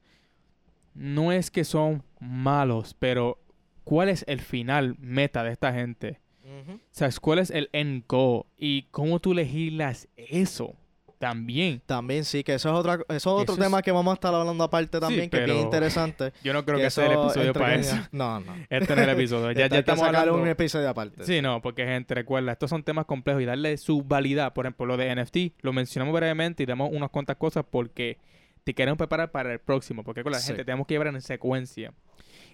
no 0.95 1.31
es 1.31 1.51
que 1.51 1.63
son 1.63 2.01
malos, 2.19 2.95
pero 2.97 3.37
¿cuál 3.87 4.09
es 4.09 4.25
el 4.27 4.41
final 4.41 4.95
meta 4.99 5.43
de 5.43 5.51
esta 5.53 5.71
gente? 5.73 6.19
¿Sabes 6.91 7.19
cuál 7.21 7.39
es 7.39 7.49
el 7.51 7.69
end 7.71 8.03
goal? 8.07 8.43
¿Y 8.57 8.83
cómo 8.91 9.19
tú 9.19 9.33
legislas 9.33 10.07
eso? 10.17 10.75
También. 11.19 11.81
También 11.85 12.25
sí, 12.25 12.43
que 12.43 12.53
eso 12.55 12.69
es, 12.69 12.75
otra, 12.75 12.95
eso 12.95 13.13
es 13.15 13.25
otro 13.27 13.43
Eso 13.43 13.53
es- 13.53 13.59
tema 13.59 13.81
que 13.81 13.91
vamos 13.91 14.11
a 14.11 14.15
estar 14.15 14.33
hablando 14.33 14.63
aparte 14.63 14.99
también, 14.99 15.29
que 15.29 15.37
es 15.39 15.45
bien 15.45 15.57
interesante. 15.57 16.31
Yo 16.43 16.53
no 16.53 16.63
creo 16.65 16.77
que, 16.77 16.83
que 16.83 16.89
sea 16.89 17.05
el 17.07 17.13
episodio 17.13 17.53
para 17.53 17.75
eso. 17.75 17.95
No, 18.11 18.39
no. 18.41 18.53
Este 18.69 18.95
no 18.95 19.01
es 19.01 19.07
el 19.07 19.13
episodio. 19.15 19.51
ya, 19.53 19.67
ya 19.67 19.79
estamos 19.79 20.03
hablando... 20.03 20.35
un 20.35 20.47
episodio 20.47 20.89
aparte. 20.89 21.23
Sí, 21.23 21.41
no, 21.41 21.61
porque 21.61 21.85
gente, 21.85 22.13
recuerda, 22.13 22.51
estos 22.51 22.69
son 22.69 22.83
temas 22.83 23.05
complejos 23.05 23.41
y 23.41 23.45
darle 23.45 23.77
su 23.77 24.03
validad. 24.03 24.53
Por 24.53 24.65
ejemplo, 24.65 24.85
lo 24.85 24.97
de 24.97 25.15
NFT, 25.15 25.53
lo 25.61 25.73
mencionamos 25.73 26.13
brevemente 26.13 26.63
y 26.63 26.65
damos 26.65 26.89
unas 26.93 27.09
cuantas 27.09 27.37
cosas 27.37 27.65
porque 27.69 28.19
te 28.63 28.73
queremos 28.75 28.97
preparar 28.97 29.31
para 29.31 29.51
el 29.53 29.59
próximo. 29.59 30.03
Porque 30.03 30.21
con 30.23 30.31
la 30.33 30.39
Sí. 30.39 30.47
gente 30.47 30.65
tenemos 30.65 30.85
que 30.85 30.93
llevar 30.93 31.07
en 31.07 31.21
secuencia. 31.21 31.93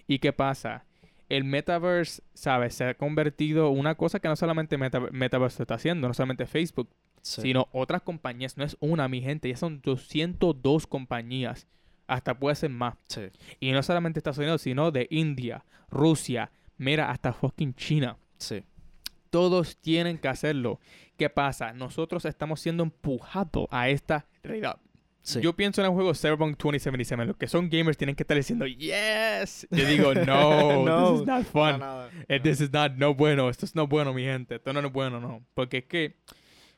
¿Y 0.06 0.18
qué 0.20 0.32
pasa? 0.32 0.84
El 1.28 1.44
metaverse, 1.44 2.22
¿sabes? 2.34 2.74
Se 2.74 2.84
ha 2.84 2.94
convertido 2.94 3.70
en 3.70 3.78
una 3.78 3.94
cosa 3.94 4.20
que 4.20 4.28
no 4.28 4.36
solamente 4.36 4.76
meta- 4.78 5.00
Metaverse 5.00 5.62
está 5.62 5.74
haciendo, 5.74 6.06
no 6.08 6.14
solamente 6.14 6.46
Facebook, 6.46 6.88
Sí. 7.22 7.40
sino 7.40 7.68
otras 7.72 8.02
compañías. 8.02 8.56
No 8.58 8.64
es 8.64 8.76
una, 8.80 9.08
mi 9.08 9.22
gente, 9.22 9.48
ya 9.48 9.56
son 9.56 9.80
202 9.82 10.86
compañías. 10.86 11.66
Hasta 12.06 12.38
puede 12.38 12.54
ser 12.56 12.68
más. 12.70 12.96
Sí. 13.08 13.22
Y 13.60 13.72
no 13.72 13.82
solamente 13.82 14.18
Estados 14.18 14.36
Unidos, 14.38 14.60
sino 14.60 14.90
de 14.90 15.06
India, 15.10 15.64
Rusia, 15.90 16.50
mira, 16.76 17.10
hasta 17.10 17.32
fucking 17.32 17.74
China. 17.74 18.18
Sí. 18.36 18.62
Todos 19.30 19.78
tienen 19.78 20.18
que 20.18 20.28
hacerlo. 20.28 20.78
¿Qué 21.16 21.30
pasa? 21.30 21.72
Nosotros 21.72 22.24
estamos 22.26 22.60
siendo 22.60 22.82
empujados 22.82 23.66
a 23.70 23.88
esta 23.88 24.26
realidad. 24.42 24.78
Sí. 25.26 25.40
Yo 25.40 25.54
pienso 25.56 25.80
en 25.80 25.86
el 25.86 25.92
juego 25.94 26.14
Cyberpunk 26.14 26.58
2077. 26.58 27.24
Los 27.24 27.36
que 27.38 27.48
son 27.48 27.70
gamers 27.70 27.96
tienen 27.96 28.14
que 28.14 28.22
estar 28.24 28.36
diciendo 28.36 28.66
yes. 28.66 29.66
Yo 29.70 29.86
digo 29.86 30.14
no, 30.14 30.84
No, 30.84 31.12
this 31.12 31.20
is 31.22 31.26
not 31.26 31.44
fun. 31.46 31.82
Eh, 32.28 32.40
This 32.40 32.60
is 32.60 32.70
not 32.72 32.92
no 32.92 33.14
bueno. 33.14 33.48
Esto 33.48 33.64
es 33.64 33.74
no 33.74 33.86
bueno, 33.86 34.12
mi 34.12 34.22
gente. 34.22 34.56
Esto 34.56 34.72
no 34.74 34.80
es 34.80 34.92
bueno, 34.92 35.20
no. 35.20 35.42
Porque 35.54 35.78
es 35.78 35.84
que 35.86 36.16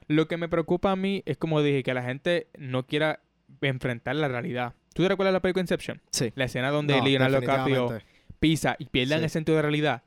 lo 0.06 0.28
que 0.28 0.36
me 0.36 0.48
preocupa 0.48 0.92
a 0.92 0.96
mí 0.96 1.22
es 1.26 1.36
como 1.36 1.60
dije 1.60 1.82
que 1.82 1.92
la 1.92 2.04
gente 2.04 2.46
no 2.56 2.86
quiera 2.86 3.18
enfrentar 3.60 4.14
la 4.14 4.28
realidad. 4.28 4.74
¿Tú 4.94 5.02
te 5.02 5.08
recuerdas 5.08 5.32
la 5.32 5.40
película 5.40 5.62
Inception? 5.62 6.00
Sí. 6.12 6.32
La 6.36 6.44
escena 6.44 6.70
donde 6.70 7.02
Leonardo 7.02 7.40
DiCaprio 7.40 7.98
pisa 8.38 8.76
y 8.78 8.84
pierdan 8.86 9.18
Sí. 9.18 9.24
el 9.24 9.30
sentido 9.30 9.56
de 9.56 9.62
realidad. 9.62 10.02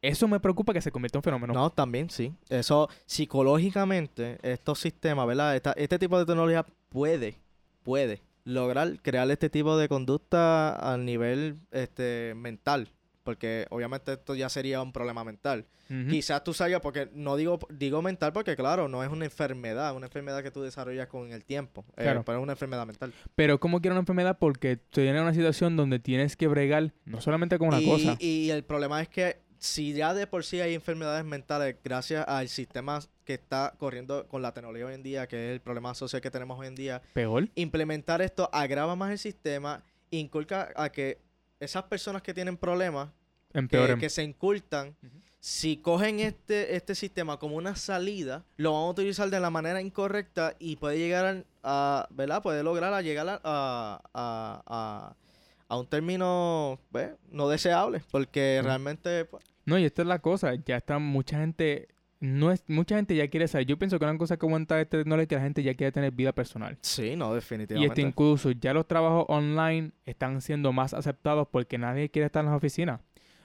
Eso 0.00 0.26
me 0.26 0.40
preocupa 0.40 0.72
que 0.72 0.80
se 0.80 0.90
convierta 0.90 1.18
en 1.18 1.20
un 1.20 1.24
fenómeno. 1.24 1.52
No, 1.52 1.70
también 1.70 2.08
sí. 2.10 2.32
Eso 2.48 2.88
psicológicamente, 3.06 4.38
estos 4.42 4.78
sistemas, 4.80 5.26
¿verdad? 5.26 5.54
Esta- 5.56 5.72
este 5.76 5.98
tipo 5.98 6.18
de 6.18 6.24
tecnología 6.26 6.64
puede, 6.88 7.36
puede 7.82 8.22
lograr 8.44 9.00
crear 9.02 9.30
este 9.30 9.50
tipo 9.50 9.76
de 9.76 9.88
conducta 9.88 10.92
a 10.92 10.96
nivel 10.96 11.56
este, 11.70 12.34
mental. 12.36 12.90
Porque 13.22 13.66
obviamente 13.70 14.14
esto 14.14 14.34
ya 14.34 14.48
sería 14.48 14.82
un 14.82 14.92
problema 14.92 15.22
mental. 15.24 15.66
Quizás 16.08 16.42
tú 16.42 16.54
salgas, 16.54 16.80
porque 16.80 17.10
no 17.12 17.36
digo, 17.36 17.58
digo 17.68 18.00
mental 18.00 18.32
porque 18.32 18.56
claro, 18.56 18.88
no 18.88 19.04
es 19.04 19.10
una 19.10 19.26
enfermedad, 19.26 19.94
una 19.94 20.06
enfermedad 20.06 20.42
que 20.42 20.50
tú 20.50 20.62
desarrollas 20.62 21.06
con 21.06 21.30
el 21.32 21.44
tiempo. 21.44 21.84
eh, 21.98 22.04
Claro. 22.04 22.22
pero 22.24 22.38
es 22.38 22.42
una 22.42 22.52
enfermedad 22.54 22.86
mental. 22.86 23.12
Pero 23.34 23.60
¿cómo 23.60 23.82
quiero 23.82 23.92
una 23.92 24.00
enfermedad? 24.00 24.38
Porque 24.40 24.72
estoy 24.72 25.08
en 25.08 25.18
una 25.18 25.34
situación 25.34 25.76
donde 25.76 25.98
tienes 25.98 26.34
que 26.34 26.48
bregar 26.48 26.94
no 27.04 27.20
solamente 27.20 27.58
con 27.58 27.68
una 27.68 27.82
y, 27.82 27.86
cosa. 27.86 28.16
y 28.20 28.48
el 28.48 28.64
problema 28.64 29.02
es 29.02 29.08
que 29.10 29.41
si 29.62 29.92
ya 29.92 30.12
de 30.12 30.26
por 30.26 30.44
sí 30.44 30.60
hay 30.60 30.74
enfermedades 30.74 31.24
mentales 31.24 31.76
gracias 31.84 32.26
al 32.26 32.48
sistema 32.48 32.98
que 33.24 33.34
está 33.34 33.72
corriendo 33.78 34.26
con 34.26 34.42
la 34.42 34.52
tecnología 34.52 34.86
hoy 34.86 34.94
en 34.94 35.04
día, 35.04 35.28
que 35.28 35.36
es 35.50 35.52
el 35.52 35.60
problema 35.60 35.94
social 35.94 36.20
que 36.20 36.32
tenemos 36.32 36.58
hoy 36.58 36.66
en 36.66 36.74
día, 36.74 37.00
Peor. 37.12 37.48
implementar 37.54 38.20
esto 38.22 38.50
agrava 38.52 38.96
más 38.96 39.12
el 39.12 39.18
sistema, 39.18 39.80
inculca 40.10 40.72
a 40.74 40.90
que 40.90 41.18
esas 41.60 41.84
personas 41.84 42.22
que 42.22 42.34
tienen 42.34 42.56
problemas, 42.56 43.10
que, 44.00 44.10
se 44.10 44.24
incultan, 44.24 44.96
si 45.38 45.76
cogen 45.76 46.18
este, 46.18 46.74
este 46.74 46.96
sistema 46.96 47.38
como 47.38 47.54
una 47.54 47.76
salida, 47.76 48.44
lo 48.56 48.72
van 48.72 48.82
a 48.82 48.90
utilizar 48.90 49.30
de 49.30 49.38
la 49.38 49.50
manera 49.50 49.80
incorrecta 49.80 50.56
y 50.58 50.74
puede 50.74 50.98
llegar 50.98 51.44
a, 51.62 52.08
¿verdad? 52.10 52.42
Puede 52.42 52.64
lograr 52.64 52.92
a 52.94 53.00
llegar 53.00 53.28
a, 53.28 53.40
a, 53.44 55.14
a- 55.68 55.76
un 55.76 55.86
término 55.86 56.78
¿ves? 56.90 57.12
no 57.30 57.48
deseable, 57.48 58.02
porque 58.10 58.60
realmente 58.62 59.24
pues, 59.24 59.42
No, 59.64 59.78
y 59.78 59.84
esta 59.84 60.02
es 60.02 60.08
la 60.08 60.18
cosa. 60.20 60.54
Ya 60.64 60.76
está 60.76 60.98
mucha 60.98 61.38
gente... 61.38 61.88
No 62.20 62.52
es, 62.52 62.62
mucha 62.68 62.94
gente 62.94 63.16
ya 63.16 63.26
quiere 63.26 63.48
saber. 63.48 63.66
Yo 63.66 63.76
pienso 63.78 63.98
que 63.98 64.04
una 64.04 64.16
cosa 64.16 64.36
que 64.36 64.46
aguanta 64.46 64.80
esta 64.80 64.96
tecnología 64.98 65.22
es 65.24 65.28
que 65.28 65.34
la 65.34 65.40
gente 65.42 65.62
ya 65.64 65.74
quiere 65.74 65.90
tener 65.90 66.12
vida 66.12 66.32
personal. 66.32 66.78
sí, 66.80 67.16
no, 67.16 67.32
Y 67.32 67.34
definitivamente. 67.34 67.88
este 68.00 68.08
incluso 68.08 68.52
ya 68.52 68.72
los 68.72 68.86
trabajos 68.86 69.24
online 69.28 69.90
están 70.06 70.40
siendo 70.40 70.72
más 70.72 70.94
aceptados 70.94 71.48
porque 71.50 71.78
nadie 71.78 72.10
quiere 72.10 72.26
estar 72.26 72.44
en 72.44 72.50
las 72.50 72.56
oficinas. 72.56 73.00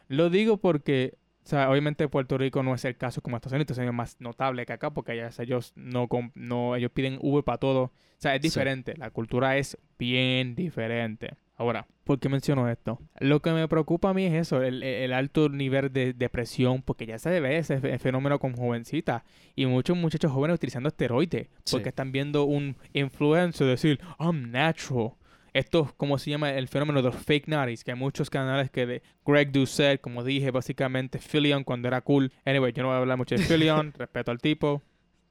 Lo 0.09 0.29
digo 0.29 0.57
porque, 0.57 1.17
o 1.43 1.47
sea, 1.49 1.71
obviamente 1.71 2.07
Puerto 2.07 2.37
Rico 2.37 2.61
no 2.61 2.75
es 2.75 2.85
el 2.85 2.95
caso 2.97 3.19
como 3.21 3.37
Estados 3.37 3.53
Unidos, 3.53 3.63
Estados 3.71 3.79
Unidos 3.79 3.93
es 3.93 3.97
más 3.97 4.21
notable 4.21 4.63
que 4.67 4.73
acá 4.73 4.91
porque 4.91 5.13
allá 5.13 5.31
ellos 5.39 5.73
no, 5.75 6.07
no 6.35 6.75
ellos 6.75 6.91
piden 6.91 7.17
Uber 7.19 7.43
para 7.43 7.57
todo. 7.57 7.81
O 7.85 7.91
sea, 8.19 8.35
es 8.35 8.41
Sí. 8.43 8.47
diferente, 8.49 8.93
la 8.95 9.09
cultura 9.09 9.57
es 9.57 9.75
bien 9.97 10.53
diferente. 10.53 11.33
Ahora, 11.59 11.87
¿por 12.03 12.19
qué 12.19 12.29
menciono 12.29 12.69
esto? 12.69 12.99
Lo 13.19 13.41
que 13.41 13.51
me 13.51 13.67
preocupa 13.67 14.11
a 14.11 14.13
mí 14.13 14.25
es 14.25 14.33
eso, 14.33 14.61
el, 14.61 14.83
el 14.83 15.11
alto 15.11 15.49
nivel 15.49 15.91
de 15.91 16.13
depresión, 16.13 16.83
porque 16.83 17.07
ya 17.07 17.17
se 17.17 17.39
ve 17.39 17.57
ese 17.57 17.79
fe- 17.79 17.97
fenómeno 17.97 18.37
con 18.37 18.53
jovencitas 18.55 19.23
y 19.55 19.65
muchos 19.65 19.97
muchachos 19.97 20.31
jóvenes 20.31 20.55
utilizando 20.55 20.87
esteroides, 20.89 21.47
porque 21.71 21.85
Sí. 21.85 21.89
están 21.89 22.11
viendo 22.11 22.43
un 22.43 22.77
influencer 22.93 23.65
decir, 23.67 23.99
I'm 24.19 24.51
natural. 24.51 25.13
Esto 25.53 25.85
es 25.87 25.93
como 25.93 26.19
se 26.19 26.29
llama 26.29 26.51
el 26.51 26.67
fenómeno 26.67 27.01
de 27.01 27.09
los 27.09 27.15
fake 27.15 27.47
natties, 27.47 27.83
que 27.83 27.91
hay 27.91 27.97
muchos 27.97 28.29
canales 28.29 28.69
que 28.69 28.85
de 28.85 29.01
Greg 29.25 29.51
Doucette, 29.51 29.99
como 29.99 30.23
dije, 30.23 30.51
básicamente 30.51 31.17
Philion 31.17 31.63
cuando 31.63 31.87
era 31.87 32.01
cool. 32.01 32.31
Anyway, 32.45 32.71
yo 32.73 32.83
no 32.83 32.89
voy 32.89 32.95
a 32.97 32.99
hablar 32.99 33.17
mucho 33.17 33.33
de 33.35 33.41
Philion, 33.41 33.91
respeto 33.97 34.29
al 34.29 34.37
tipo. 34.37 34.73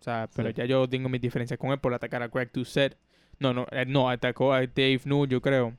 O 0.01 0.03
sea, 0.03 0.29
pero 0.35 0.49
Sí. 0.49 0.55
ya 0.57 0.64
yo 0.64 0.89
tengo 0.89 1.09
mis 1.09 1.20
diferencias 1.20 1.57
con 1.61 1.70
él 1.70 1.79
por 1.79 1.95
atacar 1.95 2.22
a 2.24 2.29
Greg 2.29 2.51
Doucette. 2.53 2.97
No, 3.39 3.53
no, 3.55 3.66
él 3.70 3.93
no, 3.93 4.11
atacó 4.11 4.53
a 4.53 4.62
Dave 4.62 5.01
New, 5.05 5.27
yo 5.27 5.41
creo. 5.41 5.74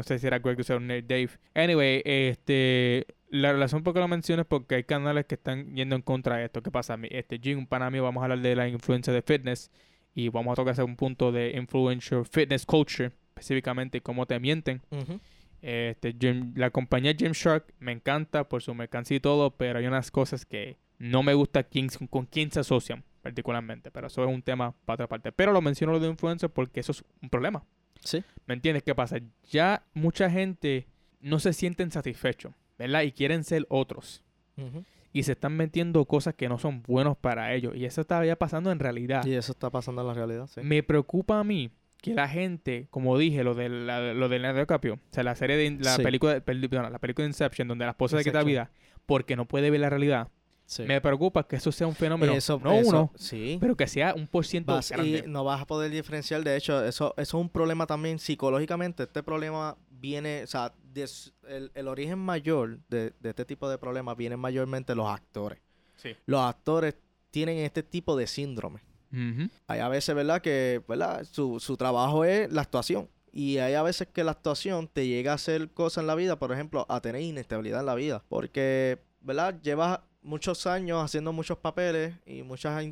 No 0.00 0.04
sé 0.04 0.18
si 0.18 0.26
era 0.26 0.38
Greg 0.38 0.58
o 0.70 0.80
Nate 0.80 1.02
Dave. 1.02 1.28
Anyway, 1.54 2.00
este, 2.06 3.06
la 3.28 3.52
relación 3.52 3.82
por 3.82 3.92
qué 3.92 4.00
lo 4.00 4.08
menciono 4.08 4.40
es 4.40 4.48
porque 4.48 4.76
hay 4.76 4.84
canales 4.84 5.26
que 5.26 5.34
están 5.34 5.74
yendo 5.74 5.94
en 5.94 6.00
contra 6.00 6.36
de 6.38 6.46
esto. 6.46 6.62
¿Qué 6.62 6.70
pasa? 6.70 6.98
Este, 7.10 7.38
Jim, 7.38 7.58
un 7.58 7.66
pana 7.66 7.90
mío, 7.90 8.02
vamos 8.02 8.22
a 8.22 8.24
hablar 8.24 8.40
de 8.40 8.56
la 8.56 8.66
influencia 8.66 9.12
de 9.12 9.20
fitness 9.20 9.70
y 10.14 10.30
vamos 10.30 10.52
a 10.52 10.54
tocar 10.56 10.72
ese 10.72 10.82
un 10.84 10.96
punto 10.96 11.32
de 11.32 11.50
influencer 11.54 12.24
fitness 12.24 12.64
culture, 12.64 13.12
específicamente 13.28 14.00
cómo 14.00 14.24
te 14.24 14.40
mienten. 14.40 14.80
Este, 15.60 16.16
Jim- 16.18 16.54
la 16.56 16.70
compañía 16.70 17.12
Gymshark 17.12 17.74
me 17.78 17.92
encanta 17.92 18.48
por 18.48 18.62
su 18.62 18.74
mercancía 18.74 19.18
y 19.18 19.20
todo, 19.20 19.50
pero 19.50 19.78
hay 19.80 19.86
unas 19.86 20.10
cosas 20.10 20.46
que 20.46 20.78
no 20.98 21.22
me 21.22 21.34
gusta 21.34 21.62
quién, 21.64 21.88
con 22.08 22.24
quién 22.24 22.50
se 22.50 22.60
asocian 22.60 23.04
particularmente. 23.20 23.90
Pero 23.90 24.06
eso 24.06 24.24
es 24.24 24.30
un 24.34 24.40
tema 24.40 24.74
para 24.86 24.94
otra 24.94 25.08
parte. 25.08 25.30
Pero 25.32 25.52
lo 25.52 25.60
menciono 25.60 25.92
lo 25.92 26.00
de 26.00 26.08
influencer 26.08 26.48
porque 26.48 26.80
eso 26.80 26.92
es 26.92 27.04
un 27.22 27.28
problema. 27.28 27.62
Sí. 28.00 28.22
¿Me 28.46 28.54
entiendes 28.54 28.82
qué 28.82 28.94
pasa? 28.94 29.18
Ya 29.50 29.84
mucha 29.94 30.30
gente 30.30 30.86
no 31.20 31.38
se 31.38 31.52
sienten 31.52 31.90
satisfechos, 31.90 32.52
¿verdad? 32.78 33.02
Y 33.02 33.12
quieren 33.12 33.44
ser 33.44 33.66
otros. 33.68 34.22
Y 35.12 35.22
se 35.24 35.32
están 35.32 35.56
metiendo 35.56 36.04
cosas 36.04 36.34
que 36.34 36.48
no 36.48 36.58
son 36.58 36.82
buenos 36.82 37.16
para 37.16 37.52
ellos. 37.54 37.74
Y 37.74 37.84
eso 37.84 38.02
está 38.02 38.24
ya 38.24 38.36
pasando 38.36 38.70
en 38.70 38.78
realidad. 38.78 39.24
Y 39.26 39.34
eso 39.34 39.52
está 39.52 39.70
pasando 39.70 40.02
en 40.02 40.08
la 40.08 40.14
realidad, 40.14 40.46
sí. 40.46 40.60
Me 40.62 40.82
preocupa 40.82 41.40
a 41.40 41.44
mí 41.44 41.70
que 42.00 42.14
la 42.14 42.28
gente, 42.28 42.86
como 42.90 43.16
dije, 43.18 43.42
lo 43.44 43.54
del 43.54 43.86
la- 43.86 44.14
lo 44.14 44.28
del 44.28 44.42
Leonardo 44.42 44.60
DiCaprio, 44.60 44.94
o 44.94 44.98
sea, 45.10 45.22
la 45.24 45.34
serie 45.34 45.56
de 45.56 45.82
la 45.84 45.96
Sí. 45.96 46.02
película, 46.02 46.34
de- 46.34 46.44
pel- 46.44 46.68
perdón, 46.68 46.92
la 46.92 46.98
película 46.98 47.24
de 47.24 47.30
Inception, 47.30 47.68
donde 47.68 47.84
la 47.84 47.90
esposa 47.92 48.16
le 48.16 48.22
quita 48.24 48.38
la 48.38 48.50
Inception. 48.50 48.68
vida 48.68 49.02
porque 49.06 49.34
no 49.36 49.46
puede 49.46 49.70
ver 49.70 49.80
la 49.80 49.90
realidad. 49.90 50.28
Sí. 50.70 50.84
Me 50.84 51.00
preocupa 51.00 51.42
que 51.48 51.56
eso 51.56 51.72
sea 51.72 51.88
un 51.88 51.96
fenómeno, 51.96 52.32
Eso- 52.32 52.60
no 52.62 52.72
eso- 52.74 52.88
uno, 52.88 53.12
Sí. 53.16 53.58
pero 53.60 53.76
que 53.76 53.88
sea 53.88 54.14
un 54.14 54.28
por 54.28 54.46
ciento 54.46 54.72
Vas- 54.72 54.92
y 54.92 54.94
grande. 54.94 55.24
no 55.26 55.42
vas 55.42 55.62
a 55.62 55.66
poder 55.66 55.90
diferenciar. 55.90 56.44
De 56.44 56.56
hecho, 56.56 56.84
eso, 56.84 57.12
eso 57.16 57.22
es 57.22 57.34
un 57.34 57.48
problema 57.48 57.86
también 57.88 58.20
psicológicamente. 58.20 59.02
Este 59.02 59.24
problema 59.24 59.76
viene, 59.90 60.44
o 60.44 60.46
sea, 60.46 60.72
des- 60.94 61.32
el, 61.48 61.72
el 61.74 61.88
origen 61.88 62.20
mayor 62.20 62.78
de, 62.88 63.12
de 63.18 63.30
este 63.30 63.44
tipo 63.44 63.68
de 63.68 63.78
problemas 63.78 64.16
viene 64.16 64.36
mayormente 64.36 64.92
de 64.92 64.96
los 64.96 65.08
actores. 65.08 65.58
Sí. 65.96 66.10
Los 66.26 66.40
actores 66.40 66.94
tienen 67.32 67.58
este 67.58 67.82
tipo 67.82 68.16
de 68.16 68.28
síndrome. 68.28 68.80
Hay 69.66 69.80
a 69.80 69.88
veces, 69.88 70.14
¿verdad? 70.14 70.40
Que, 70.40 70.80
¿verdad? 70.86 71.24
Su, 71.24 71.58
su 71.58 71.76
trabajo 71.76 72.24
es 72.24 72.48
la 72.52 72.62
actuación. 72.62 73.08
Y 73.32 73.58
hay 73.58 73.74
a 73.74 73.82
veces 73.82 74.06
que 74.12 74.22
la 74.22 74.30
actuación 74.30 74.86
te 74.86 75.08
llega 75.08 75.32
a 75.32 75.34
hacer 75.34 75.70
cosas 75.70 76.02
en 76.02 76.06
la 76.06 76.14
vida, 76.14 76.38
por 76.38 76.52
ejemplo, 76.52 76.86
a 76.88 77.00
tener 77.00 77.22
inestabilidad 77.22 77.80
en 77.80 77.86
la 77.86 77.96
vida. 77.96 78.22
Porque, 78.28 79.00
¿verdad? 79.20 79.60
Llevas 79.62 79.98
muchos 80.22 80.66
años 80.66 81.02
haciendo 81.04 81.32
muchos 81.32 81.58
papeles 81.58 82.14
y 82.26 82.42
mucha 82.42 82.82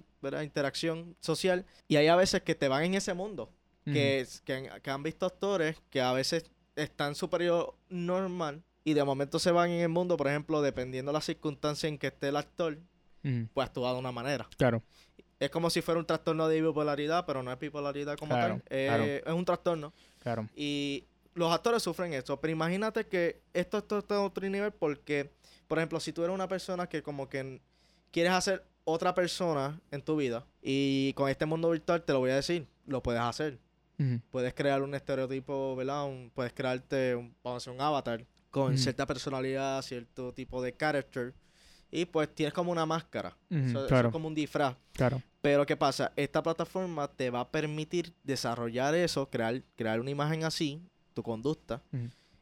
interacción 0.43 1.16
social. 1.20 1.64
Y 1.89 1.97
hay 1.97 2.07
a 2.09 2.16
veces 2.16 2.43
que 2.43 2.55
te 2.55 2.68
van 2.68 2.85
en 2.85 2.95
ese 2.95 3.14
mundo. 3.14 3.51
Que, 3.85 4.26
que, 4.45 4.53
han- 4.53 4.81
que 4.83 4.91
han 4.91 5.03
visto 5.03 5.24
actores 5.24 5.76
que 5.89 6.03
a 6.03 6.12
veces 6.12 6.45
están 6.76 7.14
superior 7.14 7.74
normal 7.89 8.62
y 8.85 8.93
de 8.93 9.03
momento 9.03 9.39
se 9.39 9.51
van 9.51 9.70
en 9.70 9.81
el 9.81 9.89
mundo, 9.89 10.18
por 10.18 10.29
ejemplo, 10.29 10.61
dependiendo 10.61 11.11
de 11.11 11.14
la 11.14 11.22
circunstancia 11.22 11.89
en 11.89 11.97
que 11.97 12.09
esté 12.09 12.29
el 12.29 12.37
actor, 12.37 12.76
Ujú. 13.24 13.49
pues 13.55 13.66
actúa 13.66 13.95
de 13.95 13.99
una 13.99 14.12
manera. 14.12 14.47
Claro. 14.59 14.83
Es 15.41 15.49
como 15.51 15.70
si 15.70 15.81
fuera 15.81 15.99
un 15.99 16.07
trastorno 16.07 16.49
de 16.49 16.61
bipolaridad, 16.61 17.24
pero 17.24 17.43
no 17.43 17.51
es 17.51 17.59
bipolaridad 17.59 18.18
como 18.18 18.35
Claro, 18.35 18.55
tal. 18.57 18.62
Eh, 18.68 18.87
claro. 18.89 19.05
Es 19.05 19.33
un 19.33 19.45
trastorno. 19.47 19.95
Claro. 20.18 20.49
Y 20.55 21.05
los 21.35 21.51
actores 21.51 21.83
sufren 21.83 22.12
esto. 22.12 22.39
Pero 22.41 22.53
imagínate 22.53 23.07
que 23.07 23.41
esto, 23.55 23.79
esto 23.79 23.99
está 24.01 24.16
a 24.16 24.20
otro 24.20 24.47
nivel 24.51 24.72
porque, 24.72 25.31
por 25.68 25.78
ejemplo, 25.78 26.00
si 26.00 26.12
tú 26.12 26.24
eres 26.24 26.34
una 26.34 26.48
persona 26.48 26.88
que 26.88 27.02
como 27.02 27.28
que 27.28 27.60
quieres 28.10 28.32
hacer 28.32 28.64
otra 28.84 29.14
persona 29.14 29.78
en 29.90 30.02
tu 30.02 30.16
vida 30.16 30.44
y 30.62 31.12
con 31.12 31.28
este 31.28 31.44
mundo 31.46 31.70
virtual 31.70 32.02
te 32.02 32.12
lo 32.14 32.20
voy 32.20 32.30
a 32.30 32.36
decir, 32.36 32.66
lo 32.86 33.02
puedes 33.02 33.20
hacer. 33.20 33.58
Puedes 34.30 34.54
crear 34.54 34.80
un 34.82 34.94
estereotipo, 34.94 35.74
¿verdad? 35.74 36.06
Un- 36.06 36.30
puedes 36.32 36.52
crearte, 36.52 37.16
un, 37.16 37.34
vamos 37.42 37.56
a 37.66 37.70
decir, 37.70 37.72
un 37.72 37.80
avatar 37.84 38.24
con 38.50 38.78
cierta 38.78 39.04
personalidad, 39.06 39.82
cierto 39.82 40.32
tipo 40.32 40.62
de 40.62 40.72
character. 40.72 41.34
Y 41.90 42.04
pues 42.04 42.32
tienes 42.32 42.52
como 42.54 42.70
una 42.70 42.86
máscara. 42.86 43.36
Eso- 43.50 43.78
eso 43.80 43.86
claro. 43.88 44.08
es 44.08 44.12
como 44.12 44.28
un 44.28 44.34
disfraz. 44.36 44.76
Claro. 44.92 45.20
Pero 45.42 45.66
¿qué 45.66 45.76
pasa? 45.76 46.12
Esta 46.14 46.42
plataforma 46.44 47.08
te 47.08 47.28
va 47.30 47.40
a 47.40 47.50
permitir 47.50 48.12
desarrollar 48.22 48.94
eso, 48.94 49.28
crear, 49.28 49.62
crear 49.74 49.98
una 50.00 50.10
imagen 50.10 50.44
así, 50.44 50.80
tu 51.14 51.22
conducta, 51.24 51.82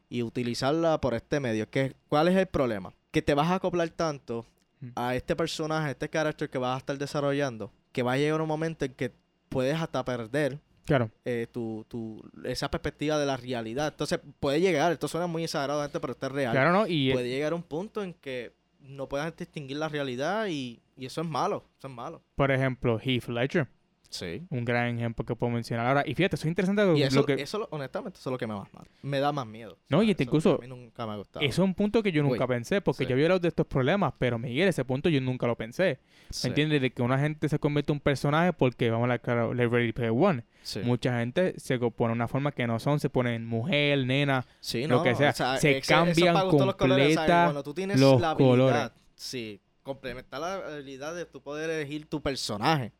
y 0.09 0.21
utilizarla 0.21 1.01
por 1.01 1.15
este 1.15 1.39
medio. 1.39 1.67
¿Qué, 1.69 1.95
¿Cuál 2.07 2.27
es 2.27 2.35
el 2.37 2.45
problema? 2.47 2.93
Que 3.17 3.23
te 3.23 3.33
vas 3.33 3.47
a 3.49 3.55
acoplar 3.55 3.89
tanto 3.89 4.45
a 4.93 5.15
este 5.15 5.35
personaje, 5.35 5.87
a 5.87 5.91
este 5.91 6.07
carácter 6.07 6.51
que 6.51 6.59
vas 6.59 6.75
a 6.75 6.77
estar 6.77 6.95
desarrollando, 6.99 7.71
que 7.91 8.03
va 8.03 8.11
a 8.13 8.17
llegar 8.17 8.39
un 8.41 8.47
momento 8.47 8.85
en 8.85 8.93
que 8.93 9.11
puedes 9.49 9.73
hasta 9.81 10.05
perder 10.05 10.59
Claro. 10.85 11.09
eh, 11.25 11.47
tu, 11.51 11.83
tu, 11.89 12.21
esa 12.43 12.69
perspectiva 12.69 13.17
de 13.17 13.25
la 13.25 13.35
realidad. 13.35 13.87
Entonces 13.87 14.19
puede 14.39 14.61
llegar, 14.61 14.91
esto 14.91 15.07
suena 15.07 15.25
muy 15.25 15.43
exagerado, 15.45 15.81
gente, 15.81 15.99
pero 15.99 16.13
esto 16.13 16.27
es 16.27 16.31
real. 16.31 16.51
Claro, 16.51 16.71
¿no? 16.73 16.85
Y 16.85 17.11
Puede 17.11 17.27
llegar 17.27 17.53
a 17.53 17.55
un 17.55 17.63
punto 17.63 18.03
en 18.03 18.13
que 18.13 18.53
no 18.81 19.09
puedas 19.09 19.35
distinguir 19.35 19.77
la 19.77 19.89
realidad 19.89 20.45
y, 20.47 20.79
y 20.95 21.07
eso 21.07 21.21
es 21.21 21.27
malo, 21.27 21.63
eso 21.79 21.87
es 21.87 21.93
malo. 21.95 22.21
por 22.35 22.51
ejemplo, 22.51 22.99
Heath 23.03 23.29
Ledger, 23.29 23.67
Sí. 24.09 24.41
un 24.49 24.63
gran 24.63 24.97
ejemplo 24.97 25.25
que 25.25 25.35
puedo 25.35 25.51
mencionar 25.51 25.85
ahora. 25.87 26.03
Y 26.05 26.15
fíjate, 26.15 26.35
eso 26.37 26.43
es 26.45 26.49
interesante 26.49 26.83
Y 26.97 27.03
eso, 27.03 27.17
lo 27.19 27.25
que... 27.25 27.33
eso 27.33 27.59
lo- 27.59 27.67
honestamente, 27.71 28.17
eso 28.19 28.29
es 28.29 28.31
lo 28.31 28.37
que 28.37 28.47
me, 28.47 28.53
más, 28.55 28.67
me 29.01 29.19
da 29.19 29.31
más 29.31 29.45
miedo. 29.45 29.77
No, 29.89 30.01
y 30.03 30.11
eso 30.11 30.23
incluso- 30.23 30.55
A 30.55 30.57
mí 30.59 30.67
nunca 30.67 31.05
me 31.05 31.13
ha 31.13 31.15
gustado. 31.17 31.45
Eso 31.45 31.61
es 31.63 31.67
un 31.67 31.73
punto 31.73 32.01
que 32.01 32.11
yo 32.11 32.23
nunca 32.23 32.43
Uy, 32.43 32.47
pensé, 32.47 32.79
porque 32.81 33.03
sí. 33.03 33.09
yo 33.09 33.13
había 33.15 33.25
hablado 33.25 33.39
de 33.41 33.49
estos 33.49 33.65
problemas, 33.67 34.13
pero 34.17 34.39
Miguel, 34.39 34.67
ese 34.69 34.85
punto 34.85 35.09
yo 35.09 35.19
nunca 35.21 35.45
lo 35.47 35.55
pensé. 35.55 35.99
Sí, 36.29 36.47
¿Me 36.47 36.49
entiendes? 36.49 36.81
De 36.81 36.91
que 36.91 37.01
una 37.01 37.19
gente 37.19 37.49
se 37.49 37.59
convierte 37.59 37.91
en 37.91 37.97
un 37.97 37.99
personaje 38.01 38.53
porque, 38.53 38.89
vamos 38.89 39.05
a 39.05 39.07
la 39.09 39.19
claro, 39.19 39.53
la 39.53 39.67
Ready 39.67 39.91
Player 39.93 40.13
One. 40.15 40.43
sí. 40.61 40.79
Mucha 40.79 41.19
gente 41.19 41.53
se 41.59 41.77
pone 41.79 42.13
una 42.13 42.27
forma 42.27 42.51
que 42.51 42.65
no 42.67 42.79
son, 42.79 42.99
se 42.99 43.09
ponen 43.09 43.45
mujer, 43.45 44.05
nena. 44.05 44.45
Lo 44.87 45.03
que 45.03 45.15
sea. 45.15 45.29
o 45.31 45.33
sea, 45.33 45.57
Se 45.57 45.77
ese- 45.77 45.87
cambian 45.93 46.33
gustos 46.45 46.65
los 46.65 46.75
colores, 46.75 47.07
o 47.07 47.09
sea, 47.11 47.17
completa 47.21 47.43
Cuando 47.45 47.63
tú 47.63 47.73
tienes 47.73 47.99
los 47.99 48.21
la 48.21 48.31
habilidad, 48.31 48.49
colores. 48.51 48.91
sí, 49.15 49.61
complementar 49.83 50.41
la 50.41 50.53
habilidad 50.55 51.15
de 51.15 51.25
tú 51.25 51.41
poder 51.41 51.69
elegir 51.69 52.07
tu 52.07 52.21
personaje. 52.21 52.91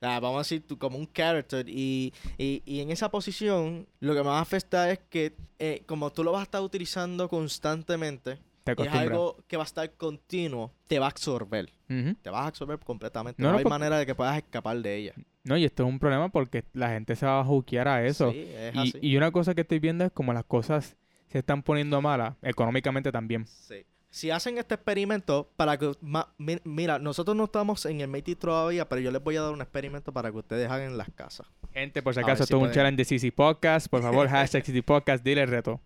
Vamos 0.00 0.34
a 0.34 0.38
decir, 0.38 0.66
tú 0.66 0.78
como 0.78 0.98
un 0.98 1.10
character. 1.10 1.66
Y, 1.68 2.12
y, 2.36 2.62
y 2.66 2.80
en 2.80 2.90
esa 2.90 3.10
posición, 3.10 3.86
lo 4.00 4.14
que 4.14 4.22
más 4.22 4.42
afecta 4.42 4.90
es 4.90 4.98
que, 5.08 5.34
eh, 5.58 5.82
como 5.86 6.12
tú 6.12 6.22
lo 6.22 6.32
vas 6.32 6.40
a 6.40 6.44
estar 6.44 6.60
utilizando 6.62 7.28
constantemente, 7.28 8.38
es 8.66 8.92
algo 8.92 9.36
que 9.46 9.56
va 9.56 9.62
a 9.62 9.66
estar 9.66 9.90
continuo, 9.94 10.72
te 10.86 10.98
va 10.98 11.06
a 11.06 11.10
absorber. 11.10 11.70
Te 11.86 12.30
vas 12.30 12.44
a 12.44 12.46
absorber 12.48 12.78
completamente. 12.80 13.40
No, 13.42 13.48
No, 13.48 13.52
no, 13.52 13.58
hay 13.58 13.64
porque- 13.64 13.74
manera 13.78 13.98
de 13.98 14.04
que 14.06 14.14
puedas 14.14 14.36
escapar 14.36 14.76
de 14.78 14.96
ella. 14.96 15.14
No, 15.44 15.56
y 15.56 15.64
esto 15.64 15.82
es 15.84 15.88
un 15.88 15.98
problema 15.98 16.28
porque 16.30 16.64
la 16.72 16.88
gente 16.90 17.16
se 17.16 17.26
va 17.26 17.40
a 17.40 17.44
juquear 17.44 17.88
a 17.88 18.06
eso. 18.06 18.30
Sí, 18.32 18.46
es 18.54 18.74
y, 18.74 18.78
así. 18.78 18.98
y 19.02 19.16
una 19.16 19.30
cosa 19.30 19.54
que 19.54 19.60
estoy 19.62 19.78
viendo 19.78 20.04
es 20.04 20.12
como 20.12 20.32
las 20.32 20.44
cosas 20.44 20.96
se 21.28 21.38
están 21.38 21.62
poniendo 21.62 22.00
malas, 22.00 22.34
económicamente 22.42 23.12
también. 23.12 23.46
Sí. 23.46 23.84
Si 24.14 24.30
hacen 24.30 24.58
este 24.58 24.76
experimento 24.76 25.50
para 25.56 25.76
que... 25.76 25.90
ma- 26.00 26.32
mi- 26.38 26.60
mira, 26.62 27.00
nosotros 27.00 27.36
no 27.36 27.46
estamos 27.46 27.84
en 27.84 28.00
el 28.00 28.06
Métis 28.06 28.38
todavía, 28.38 28.88
pero 28.88 29.00
yo 29.00 29.10
les 29.10 29.20
voy 29.20 29.34
a 29.34 29.42
dar 29.42 29.52
un 29.52 29.60
experimento 29.60 30.12
para 30.12 30.30
que 30.30 30.36
ustedes 30.38 30.70
hagan 30.70 30.92
en 30.92 30.96
las 30.98 31.08
casas. 31.16 31.48
Gente, 31.72 32.00
por 32.00 32.14
si 32.14 32.20
acaso, 32.20 32.42
ver 32.42 32.46
si 32.46 32.54
un 32.54 32.70
challenge 32.70 32.96
de 32.96 33.04
CC 33.04 33.32
Podcast. 33.32 33.88
Por 33.88 34.02
favor, 34.02 34.28
hashtag 34.30 34.64
CC 34.64 34.84
Podcast, 34.84 35.24
dile 35.24 35.42
el 35.42 35.48
reto. 35.48 35.80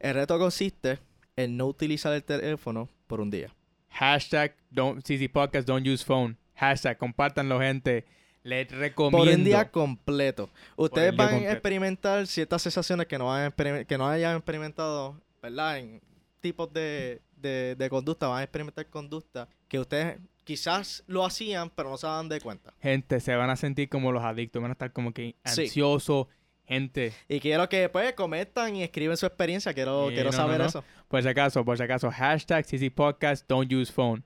El 0.00 0.14
reto 0.14 0.36
consiste 0.36 0.98
en 1.36 1.56
no 1.56 1.66
utilizar 1.66 2.12
el 2.12 2.24
teléfono 2.24 2.88
por 3.06 3.20
un 3.20 3.30
día. 3.30 3.54
Hashtag 3.90 4.56
don't, 4.70 5.04
CC 5.06 5.28
Podcast, 5.28 5.68
don't 5.68 5.86
use 5.86 6.04
phone. 6.04 6.36
Hashtag, 6.56 6.98
compártanlo, 6.98 7.60
gente. 7.60 8.04
Les 8.42 8.68
recomiendo. 8.68 9.18
Por 9.26 9.28
un 9.32 9.44
día 9.44 9.70
completo. 9.70 10.50
Ustedes 10.74 11.14
van 11.14 11.28
completo. 11.28 11.50
a 11.50 11.52
experimentar 11.52 12.26
ciertas 12.26 12.62
sensaciones 12.62 13.06
que 13.06 13.16
no, 13.16 13.32
han 13.32 13.52
que 13.86 13.96
no 13.96 14.08
hayan 14.08 14.38
experimentado, 14.38 15.20
¿verdad? 15.40 15.78
En 15.78 16.00
tipos 16.40 16.72
de, 16.72 17.20
de, 17.40 17.74
de 17.76 17.90
conducta, 17.90 18.28
van 18.28 18.40
a 18.40 18.42
experimentar 18.42 18.86
conducta 18.88 19.48
que 19.68 19.78
ustedes 19.78 20.18
quizás 20.44 21.04
lo 21.06 21.24
hacían, 21.24 21.70
pero 21.70 21.90
no 21.90 21.96
se 21.96 22.06
dan 22.06 22.28
de 22.28 22.40
cuenta. 22.40 22.72
Gente, 22.80 23.20
se 23.20 23.34
van 23.36 23.50
a 23.50 23.56
sentir 23.56 23.88
como 23.88 24.10
los 24.12 24.22
adictos. 24.24 24.60
Van 24.60 24.70
a 24.70 24.72
estar 24.72 24.92
como 24.92 25.12
que 25.12 25.34
Sí. 25.44 25.62
ansiosos. 25.62 26.26
Gente, 26.66 27.12
Y 27.28 27.40
quiero 27.40 27.68
que 27.68 27.88
pues 27.88 28.12
comentan 28.12 28.76
y 28.76 28.84
escriben 28.84 29.16
su 29.16 29.26
experiencia. 29.26 29.74
Quiero, 29.74 30.08
Sí, 30.08 30.14
quiero 30.14 30.30
no, 30.30 30.36
saber 30.36 30.58
no. 30.60 30.66
eso. 30.66 30.84
por 31.08 31.20
si 31.20 31.28
acaso, 31.28 31.64
por 31.64 31.76
si 31.76 31.82
acaso, 31.82 32.10
hashtag 32.12 32.64
CC 32.64 32.90
Podcast, 32.92 33.48
don't 33.48 33.72
use 33.72 33.92
phone. 33.92 34.22